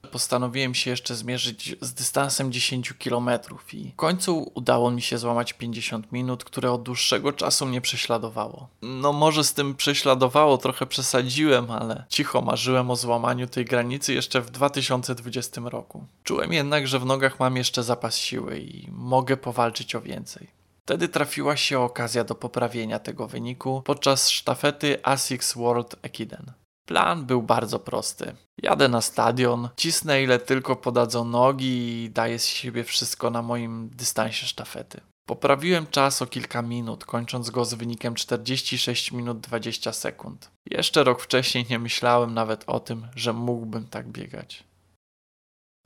postanowiłem 0.07 0.75
się 0.75 0.89
jeszcze 0.89 1.15
zmierzyć 1.15 1.75
z 1.81 1.93
dystansem 1.93 2.51
10 2.51 2.93
km 2.93 3.29
i 3.73 3.91
w 3.91 3.95
końcu 3.95 4.51
udało 4.55 4.91
mi 4.91 5.01
się 5.01 5.17
złamać 5.17 5.53
50 5.53 6.11
minut, 6.11 6.43
które 6.43 6.71
od 6.71 6.83
dłuższego 6.83 7.33
czasu 7.33 7.65
mnie 7.65 7.81
prześladowało. 7.81 8.67
No 8.81 9.13
może 9.13 9.43
z 9.43 9.53
tym 9.53 9.75
prześladowało 9.75 10.57
trochę 10.57 10.85
przesadziłem, 10.85 11.71
ale 11.71 12.05
cicho 12.09 12.41
marzyłem 12.41 12.91
o 12.91 12.95
złamaniu 12.95 13.47
tej 13.47 13.65
granicy 13.65 14.13
jeszcze 14.13 14.41
w 14.41 14.51
2020 14.51 15.61
roku. 15.65 16.05
Czułem 16.23 16.53
jednak, 16.53 16.87
że 16.87 16.99
w 16.99 17.05
nogach 17.05 17.39
mam 17.39 17.57
jeszcze 17.57 17.83
zapas 17.83 18.17
siły 18.17 18.59
i 18.59 18.87
mogę 18.91 19.37
powalczyć 19.37 19.95
o 19.95 20.01
więcej. 20.01 20.47
Wtedy 20.87 21.09
trafiła 21.09 21.57
się 21.57 21.79
okazja 21.79 22.23
do 22.23 22.35
poprawienia 22.35 22.99
tego 22.99 23.27
wyniku 23.27 23.81
podczas 23.85 24.29
sztafety 24.29 24.99
ASICS 25.03 25.53
World 25.53 25.95
Ekiden. 26.01 26.51
Plan 26.87 27.25
był 27.25 27.41
bardzo 27.41 27.79
prosty. 27.79 28.35
Jadę 28.63 28.87
na 28.87 29.01
stadion, 29.01 29.69
cisnę 29.77 30.23
ile 30.23 30.39
tylko 30.39 30.75
podadzą 30.75 31.25
nogi 31.25 32.03
i 32.03 32.09
daję 32.09 32.39
z 32.39 32.45
siebie 32.45 32.83
wszystko 32.83 33.29
na 33.29 33.41
moim 33.41 33.89
dystansie 33.89 34.45
sztafety. 34.45 35.01
Poprawiłem 35.25 35.87
czas 35.87 36.21
o 36.21 36.27
kilka 36.27 36.61
minut, 36.61 37.05
kończąc 37.05 37.49
go 37.49 37.65
z 37.65 37.73
wynikiem 37.73 38.15
46 38.15 39.11
minut 39.11 39.39
20 39.39 39.93
sekund. 39.93 40.51
Jeszcze 40.71 41.03
rok 41.03 41.21
wcześniej 41.21 41.65
nie 41.69 41.79
myślałem 41.79 42.33
nawet 42.33 42.63
o 42.67 42.79
tym, 42.79 43.07
że 43.15 43.33
mógłbym 43.33 43.87
tak 43.87 44.07
biegać. 44.07 44.63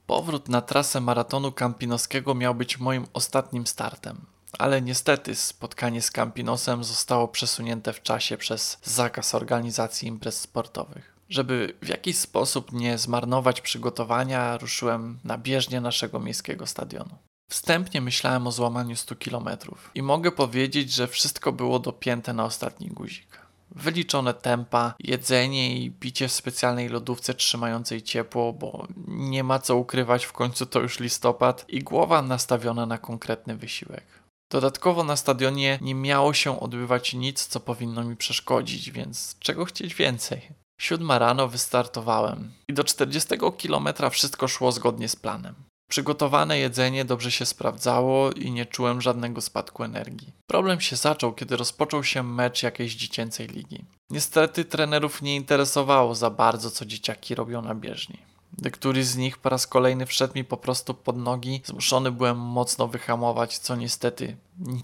Powrót 0.05 0.49
na 0.49 0.61
trasę 0.61 1.01
maratonu 1.01 1.51
Campinoskiego 1.51 2.35
miał 2.35 2.55
być 2.55 2.79
moim 2.79 3.05
ostatnim 3.13 3.67
startem 3.67 4.25
ale 4.59 4.81
niestety 4.81 5.35
spotkanie 5.35 6.01
z 6.01 6.11
Campinosem 6.11 6.83
zostało 6.83 7.27
przesunięte 7.27 7.93
w 7.93 8.01
czasie 8.01 8.37
przez 8.37 8.77
zakaz 8.83 9.35
organizacji 9.35 10.07
imprez 10.07 10.41
sportowych. 10.41 11.15
Żeby 11.29 11.73
w 11.81 11.87
jakiś 11.87 12.17
sposób 12.17 12.71
nie 12.71 12.97
zmarnować 12.97 13.61
przygotowania, 13.61 14.57
ruszyłem 14.57 15.19
na 15.23 15.37
bieżnię 15.37 15.81
naszego 15.81 16.19
miejskiego 16.19 16.67
stadionu. 16.67 17.15
Wstępnie 17.49 18.01
myślałem 18.01 18.47
o 18.47 18.51
złamaniu 18.51 18.95
100 18.95 19.15
km 19.15 19.49
i 19.95 20.01
mogę 20.01 20.31
powiedzieć, 20.31 20.93
że 20.93 21.07
wszystko 21.07 21.51
było 21.51 21.79
dopięte 21.79 22.33
na 22.33 22.45
ostatni 22.45 22.87
guzik. 22.87 23.41
Wyliczone 23.75 24.33
tempa, 24.33 24.93
jedzenie 24.99 25.77
i 25.77 25.91
picie 25.91 26.27
w 26.27 26.31
specjalnej 26.31 26.89
lodówce 26.89 27.33
trzymającej 27.33 28.01
ciepło, 28.01 28.53
bo 28.53 28.87
nie 29.07 29.43
ma 29.43 29.59
co 29.59 29.75
ukrywać, 29.75 30.25
w 30.25 30.33
końcu 30.33 30.65
to 30.65 30.79
już 30.79 30.99
listopad 30.99 31.65
i 31.67 31.79
głowa 31.79 32.21
nastawiona 32.21 32.85
na 32.85 32.97
konkretny 32.97 33.55
wysiłek. 33.55 34.03
Dodatkowo 34.51 35.03
na 35.03 35.15
stadionie 35.15 35.79
nie 35.81 35.95
miało 35.95 36.33
się 36.33 36.59
odbywać 36.59 37.13
nic, 37.13 37.47
co 37.47 37.59
powinno 37.59 38.03
mi 38.03 38.15
przeszkodzić, 38.15 38.91
więc 38.91 39.35
czego 39.39 39.65
chcieć 39.65 39.95
więcej? 39.95 40.41
Siódma 40.81 41.19
rano 41.19 41.47
wystartowałem 41.47 42.51
i 42.67 42.73
do 42.73 42.83
40 42.83 43.29
kilometra 43.57 44.09
wszystko 44.09 44.47
szło 44.47 44.71
zgodnie 44.71 45.09
z 45.09 45.15
planem. 45.15 45.55
Przygotowane 45.89 46.59
jedzenie 46.59 47.05
dobrze 47.05 47.31
się 47.31 47.45
sprawdzało 47.45 48.31
i 48.31 48.51
nie 48.51 48.65
czułem 48.65 49.01
żadnego 49.01 49.41
spadku 49.41 49.83
energii. 49.83 50.33
Problem 50.47 50.81
się 50.81 50.95
zaczął, 50.95 51.33
kiedy 51.33 51.57
rozpoczął 51.57 52.03
się 52.03 52.23
mecz 52.23 52.63
jakiejś 52.63 52.95
dziecięcej 52.95 53.47
ligi. 53.47 53.85
Niestety 54.09 54.65
trenerów 54.65 55.21
nie 55.21 55.35
interesowało 55.35 56.15
za 56.15 56.29
bardzo, 56.29 56.71
co 56.71 56.85
dzieciaki 56.85 57.35
robią 57.35 57.61
na 57.61 57.75
bieżni 57.75 58.30
gdy 58.57 58.71
któryś 58.71 59.05
z 59.05 59.17
nich 59.17 59.37
po 59.37 59.49
raz 59.49 59.67
kolejny 59.67 60.05
wszedł 60.05 60.33
mi 60.35 60.43
po 60.43 60.57
prostu 60.57 60.93
pod 60.93 61.17
nogi. 61.17 61.61
Zmuszony 61.65 62.11
byłem 62.11 62.37
mocno 62.39 62.87
wyhamować, 62.87 63.57
co 63.57 63.75
niestety 63.75 64.37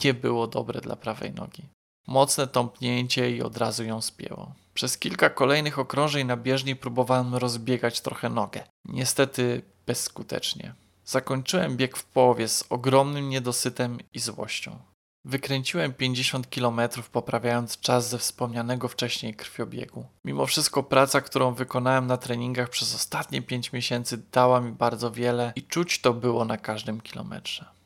nie 0.03 0.13
było 0.13 0.47
dobre 0.47 0.81
dla 0.81 0.95
prawej 0.95 1.33
nogi. 1.33 1.63
Mocne 2.07 2.47
tąpnięcie 2.47 3.31
i 3.31 3.41
od 3.41 3.57
razu 3.57 3.83
ją 3.83 4.01
spięło. 4.01 4.53
Przez 4.73 4.97
kilka 4.97 5.29
kolejnych 5.29 5.79
okrążeń 5.79 6.27
na 6.27 6.37
bieżni 6.37 6.75
próbowałem 6.75 7.35
rozbiegać 7.35 8.01
trochę 8.01 8.29
nogę. 8.29 8.63
Niestety 8.85 9.61
bezskutecznie. 9.85 10.73
Zakończyłem 11.05 11.77
bieg 11.77 11.97
w 11.97 12.05
połowie 12.05 12.47
z 12.47 12.63
ogromnym 12.69 13.29
niedosytem 13.29 13.97
i 14.13 14.19
złością. 14.19 14.79
Wykręciłem 15.27 15.93
50 15.93 16.47
km, 16.47 16.81
poprawiając 17.11 17.79
czas 17.79 18.09
ze 18.09 18.17
wspomnianego 18.17 18.87
wcześniej 18.87 19.33
krwiobiegu. 19.33 20.05
Mimo 20.25 20.45
wszystko 20.45 20.83
praca, 20.83 21.21
którą 21.21 21.53
wykonałem 21.53 22.07
na 22.07 22.17
treningach 22.17 22.69
przez 22.69 22.95
ostatnie 22.95 23.41
5 23.41 23.73
miesięcy 23.73 24.21
dała 24.31 24.61
mi 24.61 24.71
bardzo 24.71 25.11
wiele 25.11 25.53
i 25.55 25.63
czuć 25.63 26.01
to 26.01 26.13
było 26.13 26.45
na 26.45 26.57
każdym 26.57 27.01
kilometrze. 27.01 27.76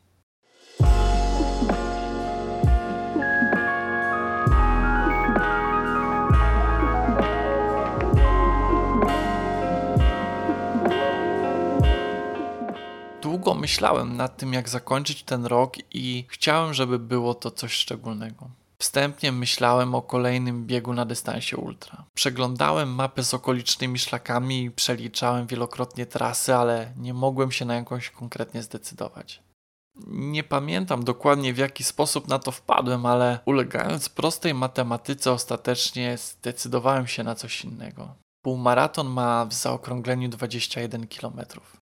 Długo 13.41 13.59
myślałem 13.59 14.17
nad 14.17 14.37
tym, 14.37 14.53
jak 14.53 14.69
zakończyć 14.69 15.23
ten 15.23 15.45
rok 15.45 15.73
i 15.91 16.25
chciałem, 16.29 16.73
żeby 16.73 16.99
było 16.99 17.33
to 17.33 17.51
coś 17.51 17.73
szczególnego. 17.73 18.49
Wstępnie 18.77 19.31
myślałem 19.31 19.95
o 19.95 20.01
kolejnym 20.01 20.65
biegu 20.65 20.93
na 20.93 21.05
dystansie 21.05 21.57
ultra. 21.57 22.03
Przeglądałem 22.13 22.95
mapy 22.95 23.23
z 23.23 23.33
okolicznymi 23.33 23.99
szlakami 23.99 24.63
i 24.63 24.71
przeliczałem 24.71 25.47
wielokrotnie 25.47 26.05
trasy, 26.05 26.55
ale 26.55 26.93
nie 26.97 27.13
mogłem 27.13 27.51
się 27.51 27.65
na 27.65 27.75
jakąś 27.75 28.09
konkretnie 28.09 28.63
zdecydować. 28.63 29.43
Nie 30.07 30.43
pamiętam 30.43 31.03
dokładnie 31.03 31.53
w 31.53 31.57
jaki 31.57 31.83
sposób 31.83 32.27
na 32.27 32.39
to 32.39 32.51
wpadłem, 32.51 33.05
ale 33.05 33.39
ulegając 33.45 34.09
prostej 34.09 34.53
matematyce 34.53 35.31
ostatecznie 35.31 36.17
zdecydowałem 36.17 37.07
się 37.07 37.23
na 37.23 37.35
coś 37.35 37.65
innego. 37.65 38.15
Półmaraton 38.43 39.07
ma 39.07 39.45
w 39.45 39.53
zaokrągleniu 39.53 40.29
21 40.29 41.07
km. 41.07 41.41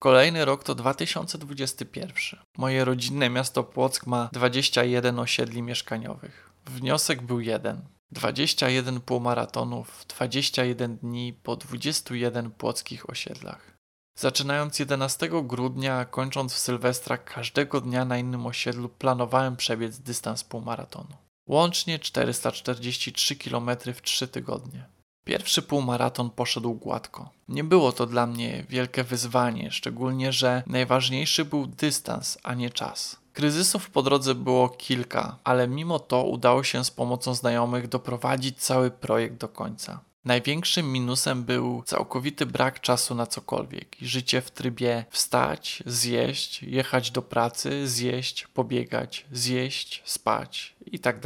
Kolejny 0.03 0.45
rok 0.45 0.65
to 0.65 0.75
2021. 0.75 2.13
Moje 2.59 2.85
rodzinne 2.85 3.31
miasto 3.31 3.65
Płock 3.65 4.07
ma 4.07 4.29
21 4.33 5.19
osiedli 5.19 5.63
mieszkaniowych. 5.63 6.51
Wniosek 6.67 7.23
był 7.23 7.41
jeden. 7.41 7.83
21 8.13 9.01
półmaratonów, 9.01 10.05
21 10.09 10.97
dni 10.97 11.33
po 11.33 11.57
21 11.57 12.51
płockich 12.51 13.11
osiedlach. 13.11 13.77
Zaczynając 14.19 14.79
11 14.79 15.29
grudnia, 15.43 16.05
kończąc 16.05 16.55
w 16.55 16.59
Sylwestra, 16.59 17.19
każdego 17.19 17.81
dnia 17.81 18.05
na 18.05 18.19
innym 18.19 18.47
osiedlu 18.47 18.89
planowałem 18.89 19.57
przebiec 19.57 19.99
dystans 19.99 20.45
półmaratonu. 20.45 21.17
Łącznie 21.49 21.99
443 21.99 23.37
km 23.37 23.71
w 23.95 24.03
3 24.03 24.29
tygodnie. 24.29 25.00
Pierwszy 25.25 25.63
półmaraton 25.63 26.31
poszedł 26.31 26.75
gładko. 26.75 27.31
Nie 27.49 27.65
było 27.65 27.93
to 27.93 28.07
dla 28.07 28.27
mnie 28.27 28.65
wielkie 28.69 29.05
wyzwanie, 29.05 29.71
szczególnie 29.71 30.33
że 30.33 30.63
najważniejszy 30.67 31.45
był 31.45 31.67
dystans, 31.67 32.39
a 32.43 32.55
nie 32.55 32.71
czas. 32.71 33.21
Kryzysów 33.33 33.91
po 33.91 34.03
drodze 34.03 34.35
było 34.35 34.69
kilka, 34.69 35.37
ale 35.45 35.69
mimo 35.69 35.99
to 35.99 36.25
udało 36.25 36.65
się 36.65 36.85
z 36.85 36.91
pomocą 36.91 37.35
znajomych 37.35 37.89
doprowadzić 37.89 38.59
cały 38.59 38.91
projekt 38.91 39.37
do 39.37 39.49
końca. 39.49 40.01
Największym 40.25 40.93
minusem 40.93 41.45
był 41.45 41.83
całkowity 41.83 42.47
brak 42.47 42.81
czasu 42.81 43.15
na 43.15 43.27
cokolwiek 43.27 44.03
i 44.03 44.07
życie 44.07 44.41
w 44.41 44.51
trybie 44.51 45.05
wstać, 45.11 45.83
zjeść, 45.87 46.63
jechać 46.63 47.11
do 47.11 47.23
pracy, 47.23 47.89
zjeść, 47.89 48.47
pobiegać, 48.47 49.27
zjeść, 49.33 50.03
spać 50.05 50.77
i 50.87 50.99
tak. 50.99 51.21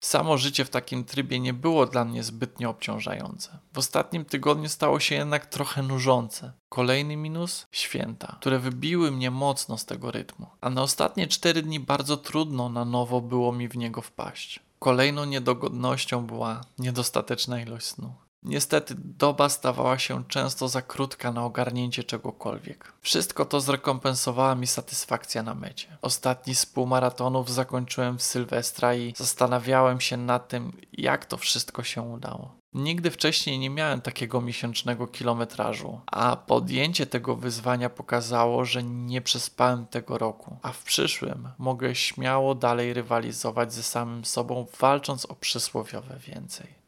Samo 0.00 0.38
życie 0.38 0.64
w 0.64 0.70
takim 0.70 1.04
trybie 1.04 1.40
nie 1.40 1.54
było 1.54 1.86
dla 1.86 2.04
mnie 2.04 2.22
zbytnio 2.22 2.70
obciążające. 2.70 3.58
W 3.72 3.78
ostatnim 3.78 4.24
tygodniu 4.24 4.68
stało 4.68 5.00
się 5.00 5.14
jednak 5.14 5.46
trochę 5.46 5.82
nużące. 5.82 6.52
Kolejny 6.68 7.16
minus 7.16 7.66
święta, 7.72 8.36
które 8.40 8.58
wybiły 8.58 9.10
mnie 9.10 9.30
mocno 9.30 9.78
z 9.78 9.84
tego 9.84 10.10
rytmu. 10.10 10.46
A 10.60 10.70
na 10.70 10.82
ostatnie 10.82 11.26
cztery 11.26 11.62
dni 11.62 11.80
bardzo 11.80 12.16
trudno 12.16 12.68
na 12.68 12.84
nowo 12.84 13.20
było 13.20 13.52
mi 13.52 13.68
w 13.68 13.76
niego 13.76 14.02
wpaść. 14.02 14.60
Kolejną 14.78 15.24
niedogodnością 15.24 16.26
była 16.26 16.60
niedostateczna 16.78 17.60
ilość 17.60 17.86
snu. 17.86 18.14
Niestety 18.42 18.94
doba 18.98 19.48
stawała 19.48 19.98
się 19.98 20.24
często 20.24 20.68
za 20.68 20.82
krótka 20.82 21.32
na 21.32 21.44
ogarnięcie 21.44 22.04
czegokolwiek. 22.04 22.92
Wszystko 23.00 23.44
to 23.44 23.60
zrekompensowała 23.60 24.54
mi 24.54 24.66
satysfakcja 24.66 25.42
na 25.42 25.54
mecie. 25.54 25.98
Ostatni 26.02 26.54
z 26.54 26.66
półmaratonów 26.66 27.52
zakończyłem 27.52 28.18
w 28.18 28.22
Sylwestra 28.22 28.94
i 28.94 29.14
zastanawiałem 29.16 30.00
się 30.00 30.16
nad 30.16 30.48
tym, 30.48 30.72
jak 30.92 31.26
to 31.26 31.36
wszystko 31.36 31.82
się 31.82 32.02
udało. 32.02 32.58
Nigdy 32.74 33.10
wcześniej 33.10 33.58
nie 33.58 33.70
miałem 33.70 34.00
takiego 34.00 34.40
miesięcznego 34.40 35.06
kilometrażu, 35.06 36.00
a 36.06 36.36
podjęcie 36.36 37.06
tego 37.06 37.36
wyzwania 37.36 37.90
pokazało, 37.90 38.64
że 38.64 38.82
nie 38.82 39.20
przespałem 39.20 39.86
tego 39.86 40.18
roku, 40.18 40.56
a 40.62 40.72
w 40.72 40.82
przyszłym 40.82 41.48
mogę 41.58 41.94
śmiało 41.94 42.54
dalej 42.54 42.92
rywalizować 42.92 43.72
ze 43.72 43.82
samym 43.82 44.24
sobą, 44.24 44.66
walcząc 44.80 45.24
o 45.24 45.34
przysłowiowe 45.34 46.18
więcej. 46.26 46.78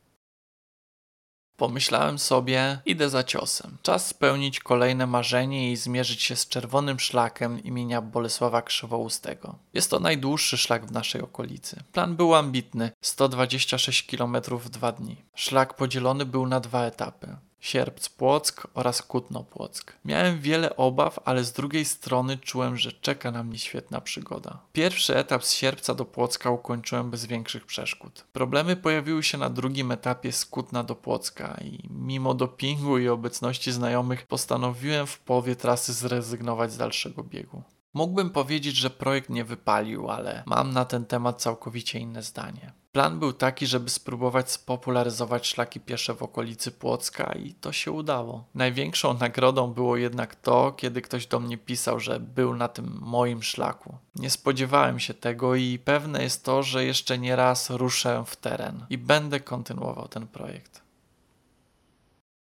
Pomyślałem 1.61 2.19
sobie, 2.19 2.79
idę 2.87 3.11
za 3.11 3.25
ciosem. 3.25 3.77
Czas 3.83 4.07
spełnić 4.07 4.61
kolejne 4.61 5.07
marzenie 5.07 5.73
i 5.73 5.77
zmierzyć 5.77 6.23
się 6.23 6.37
z 6.37 6.49
czerwonym 6.49 7.01
szlakiem 7.01 7.65
imienia 7.65 8.03
Bolesława 8.03 8.63
Krzywoustego. 8.63 9.59
Jest 9.75 9.91
to 9.91 10.01
najdłuższy 10.01 10.59
szlak 10.59 10.87
w 10.87 10.93
naszej 10.93 11.21
okolicy. 11.23 11.83
Plan 11.93 12.17
był 12.17 12.35
ambitny 12.35 12.91
126 13.01 14.07
km 14.07 14.37
w 14.51 14.69
dwa 14.69 14.93
dni. 14.93 15.17
Szlak 15.35 15.77
podzielony 15.77 16.27
był 16.27 16.47
na 16.47 16.61
dwa 16.61 16.85
etapy. 16.85 17.37
Sierpc-Płock 17.61 18.67
oraz 18.75 19.03
Kutno-Płock. 19.03 19.93
Miałem 20.05 20.41
wiele 20.41 20.77
obaw, 20.77 21.19
ale 21.25 21.45
z 21.45 21.53
drugiej 21.53 21.85
strony 21.85 22.39
czułem, 22.39 22.77
że 22.77 22.93
czeka 22.93 23.31
na 23.31 23.43
mnie 23.45 23.59
świetna 23.59 24.01
przygoda. 24.01 24.59
Pierwszy 24.73 25.17
etap 25.17 25.45
z 25.45 25.53
Sierpca 25.53 25.95
do 25.95 26.05
Płocka 26.05 26.51
ukończyłem 26.51 27.11
bez 27.11 27.27
większych 27.27 27.67
przeszkód. 27.67 28.25
Problemy 28.33 28.77
pojawiły 28.77 29.23
się 29.23 29.39
na 29.39 29.51
drugim 29.51 29.93
etapie 29.93 30.33
z 30.33 30.47
Kutna 30.47 30.85
do 30.85 30.95
Płocka 30.95 31.57
i 31.65 31.89
mimo 31.91 32.35
dopingu 32.35 32.99
i 32.99 33.09
obecności 33.09 33.73
znajomych 33.73 34.27
postanowiłem 34.27 35.07
w 35.07 35.19
połowie 35.19 35.57
trasy 35.57 35.93
zrezygnować 35.93 36.73
z 36.73 36.77
dalszego 36.77 37.23
biegu. 37.23 37.63
Mógłbym 37.95 38.31
powiedzieć, 38.31 38.77
że 38.77 38.91
projekt 38.91 39.29
nie 39.29 39.45
wypalił, 39.45 40.11
ale 40.11 40.43
mam 40.47 40.73
na 40.73 40.85
ten 40.85 41.05
temat 41.05 41.43
całkowicie 41.43 41.99
inne 41.99 42.23
zdanie. 42.23 42.73
Plan 42.93 43.19
był 43.19 43.33
taki, 43.33 43.67
żeby 43.67 43.91
spróbować 43.91 44.51
spopularyzować 44.51 45.47
szlaki 45.47 45.81
piesze 45.81 46.15
w 46.15 46.23
okolicy 46.23 46.71
Płocka 46.71 47.33
i 47.33 47.55
to 47.55 47.73
się 47.73 47.93
udało. 47.93 48.45
Największą 48.55 49.15
nagrodą 49.15 49.73
było 49.73 49.97
jednak 49.97 50.35
to, 50.35 50.73
kiedy 50.73 51.03
ktoś 51.03 51.27
do 51.27 51.41
mnie 51.41 51.59
pisał, 51.59 52.01
że 52.01 52.21
był 52.21 52.57
na 52.57 52.69
tym 52.69 52.99
moim 53.01 53.43
szlaku. 53.43 53.99
Nie 54.15 54.31
spodziewałem 54.31 55.01
się 55.01 55.15
tego 55.15 55.55
i 55.55 55.79
pewne 55.79 56.23
jest 56.23 56.45
to, 56.45 56.63
że 56.63 56.85
jeszcze 56.85 57.19
nie 57.19 57.37
raz 57.37 57.71
ruszę 57.71 58.25
w 58.27 58.37
teren 58.37 58.87
i 58.91 58.99
będę 58.99 59.41
kontynuował 59.41 60.09
ten 60.09 60.27
projekt. 60.27 60.83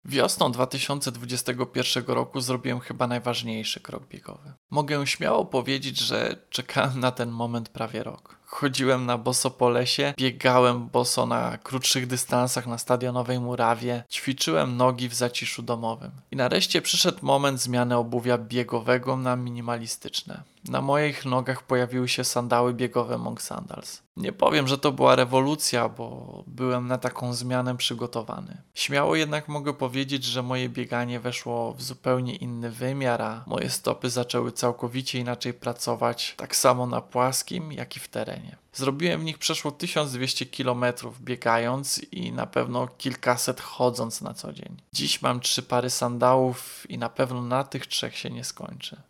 Wiosną 0.05 0.51
2021 0.51 2.05
roku 2.07 2.41
zrobiłem 2.41 2.79
chyba 2.79 3.07
najważniejszy 3.07 3.79
krok 3.79 4.07
biegowy. 4.07 4.53
Mogę 4.69 5.07
śmiało 5.07 5.45
powiedzieć, 5.45 5.97
że 5.99 6.35
czekałem 6.49 6.99
na 6.99 7.11
ten 7.11 7.29
moment 7.31 7.69
prawie 7.69 8.03
rok. 8.03 8.38
Chodziłem 8.51 9.05
na 9.05 9.17
boso 9.17 9.51
po 9.51 9.69
lesie, 9.69 10.13
biegałem 10.17 10.87
boso 10.87 11.25
na 11.25 11.57
krótszych 11.57 12.07
dystansach 12.07 12.67
na 12.67 12.77
stadionowej 12.77 13.39
murawie, 13.39 14.03
ćwiczyłem 14.11 14.77
nogi 14.77 15.09
w 15.09 15.13
zaciszu 15.13 15.61
domowym. 15.61 16.11
I 16.31 16.35
nareszcie 16.35 16.81
przyszedł 16.81 17.17
moment 17.21 17.61
zmiany 17.61 17.97
obuwia 17.97 18.37
biegowego 18.37 19.17
na 19.17 19.35
minimalistyczne. 19.35 20.43
Na 20.65 20.81
moich 20.81 21.25
nogach 21.25 21.63
pojawiły 21.63 22.09
się 22.09 22.23
sandały 22.23 22.73
biegowe 22.73 23.17
Monk 23.17 23.41
Sandals. 23.41 24.01
Nie 24.17 24.31
powiem, 24.31 24.67
że 24.67 24.77
to 24.77 24.91
była 24.91 25.15
rewolucja, 25.15 25.89
bo 25.89 26.43
byłem 26.47 26.87
na 26.87 26.97
taką 26.97 27.33
zmianę 27.33 27.77
przygotowany. 27.77 28.57
Śmiało 28.73 29.15
jednak 29.15 29.47
mogę 29.47 29.73
powiedzieć, 29.73 30.23
że 30.23 30.43
moje 30.43 30.69
bieganie 30.69 31.19
weszło 31.19 31.73
w 31.73 31.81
zupełnie 31.81 32.35
inny 32.35 32.71
wymiar, 32.71 33.21
a 33.21 33.43
moje 33.47 33.69
stopy 33.69 34.09
zaczęły 34.09 34.51
całkowicie 34.51 35.19
inaczej 35.19 35.53
pracować, 35.53 36.33
tak 36.37 36.55
samo 36.55 36.87
na 36.87 37.01
płaskim, 37.01 37.71
jak 37.71 37.97
i 37.97 37.99
w 37.99 38.07
terenie. 38.39 38.57
Zrobiłem 38.73 39.21
w 39.21 39.23
nich 39.23 39.37
przeszło 39.37 39.71
1200 39.71 40.45
km 40.45 40.85
biegając 41.21 42.01
i 42.11 42.31
na 42.31 42.45
pewno 42.45 42.87
kilkaset 42.87 43.61
chodząc 43.61 44.21
na 44.21 44.33
co 44.33 44.53
dzień. 44.53 44.77
Dziś 44.93 45.21
mam 45.21 45.39
trzy 45.39 45.63
pary 45.63 45.89
sandałów 45.89 46.85
i 46.89 46.97
na 46.97 47.09
pewno 47.09 47.41
na 47.41 47.63
tych 47.63 47.87
trzech 47.87 48.17
się 48.17 48.29
nie 48.29 48.43
skończy. 48.43 49.01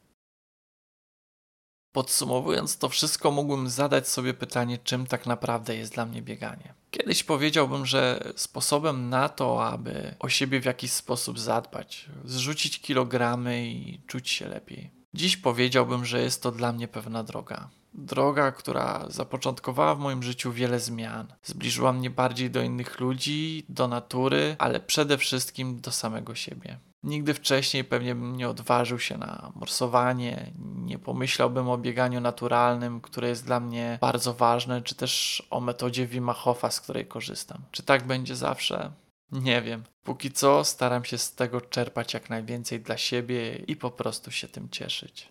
Podsumowując 1.92 2.78
to 2.78 2.90
wszystko, 2.90 3.32
mógłbym 3.32 3.70
zadać 3.70 4.08
sobie 4.08 4.34
pytanie, 4.34 4.78
czym 4.78 5.08
tak 5.08 5.26
naprawdę 5.26 5.76
jest 5.76 5.94
dla 5.94 6.06
mnie 6.06 6.22
bieganie. 6.22 6.74
Kiedyś 6.92 7.24
powiedziałbym, 7.24 7.86
że 7.86 8.32
sposobem 8.36 9.10
na 9.10 9.30
to, 9.30 9.66
aby 9.66 10.16
o 10.20 10.30
siebie 10.30 10.62
w 10.62 10.66
jakiś 10.66 10.92
sposób 10.92 11.40
zadbać, 11.40 12.06
zrzucić 12.26 12.82
kilogramy 12.82 13.68
i 13.68 14.02
czuć 14.08 14.30
się 14.30 14.48
lepiej. 14.48 14.92
Dziś 15.14 15.38
powiedziałbym, 15.38 16.06
że 16.06 16.22
jest 16.22 16.44
to 16.44 16.52
dla 16.52 16.72
mnie 16.74 16.88
pewna 16.88 17.24
droga. 17.24 17.70
Droga, 17.94 18.52
która 18.52 19.06
zapoczątkowała 19.10 19.96
w 19.96 20.00
moim 20.00 20.24
życiu 20.24 20.52
wiele 20.52 20.80
zmian. 20.80 21.34
Zbliżyła 21.44 21.94
mnie 21.94 22.10
bardziej 22.10 22.52
do 22.52 22.62
innych 22.62 23.00
ludzi, 23.00 23.66
do 23.70 23.88
natury, 23.88 24.56
ale 24.60 24.80
przede 24.80 25.18
wszystkim 25.18 25.82
do 25.82 25.92
samego 25.92 26.36
siebie. 26.36 26.80
Nigdy 27.04 27.34
wcześniej 27.34 27.84
pewnie 27.84 28.16
bym 28.16 28.38
nie 28.38 28.50
odważył 28.50 29.00
się 29.00 29.18
na 29.18 29.52
morsowanie, 29.56 30.52
nie 30.76 31.00
pomyślałbym 31.00 31.70
o 31.70 31.78
bieganiu 31.78 32.22
naturalnym, 32.22 33.02
które 33.02 33.30
jest 33.30 33.46
dla 33.46 33.60
mnie 33.60 33.98
bardzo 34.02 34.34
ważne, 34.34 34.82
czy 34.82 34.96
też 34.96 35.44
o 35.50 35.60
metodzie 35.60 36.08
Wima 36.08 36.34
Hofa, 36.34 36.72
z 36.72 36.82
której 36.82 37.06
korzystam. 37.06 37.62
Czy 37.72 37.84
tak 37.84 38.08
będzie 38.08 38.36
zawsze? 38.36 38.92
Nie 39.32 39.62
wiem. 39.62 39.84
Póki 40.04 40.32
co 40.32 40.64
staram 40.64 41.06
się 41.06 41.18
z 41.18 41.36
tego 41.36 41.62
czerpać 41.62 42.14
jak 42.14 42.30
najwięcej 42.30 42.80
dla 42.80 42.98
siebie 42.98 43.56
i 43.56 43.76
po 43.76 43.92
prostu 43.92 44.32
się 44.32 44.48
tym 44.48 44.70
cieszyć. 44.70 45.30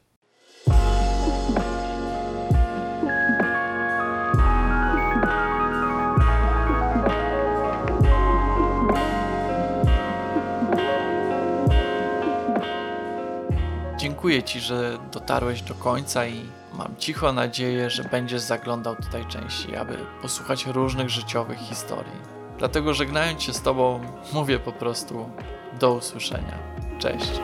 Dziękuję 14.28 14.42
Ci, 14.48 14.60
że 14.60 14.98
dotarłeś 15.12 15.62
do 15.62 15.74
końca 15.74 16.26
i 16.26 16.40
mam 16.74 16.96
cicho 16.98 17.32
nadzieję, 17.32 17.90
że 17.90 18.04
będziesz 18.04 18.40
zaglądał 18.40 18.96
tutaj 18.96 19.26
częściej, 19.26 19.76
aby 19.76 19.98
posłuchać 20.22 20.66
różnych 20.66 21.10
życiowych 21.10 21.58
historii. 21.58 22.12
Dlatego 22.58 22.94
żegnając 22.94 23.42
się 23.42 23.52
z 23.52 23.62
Tobą, 23.62 24.00
mówię 24.32 24.58
po 24.58 24.72
prostu 24.72 25.30
do 25.80 25.92
usłyszenia. 25.92 26.58
Cześć. 26.98 27.40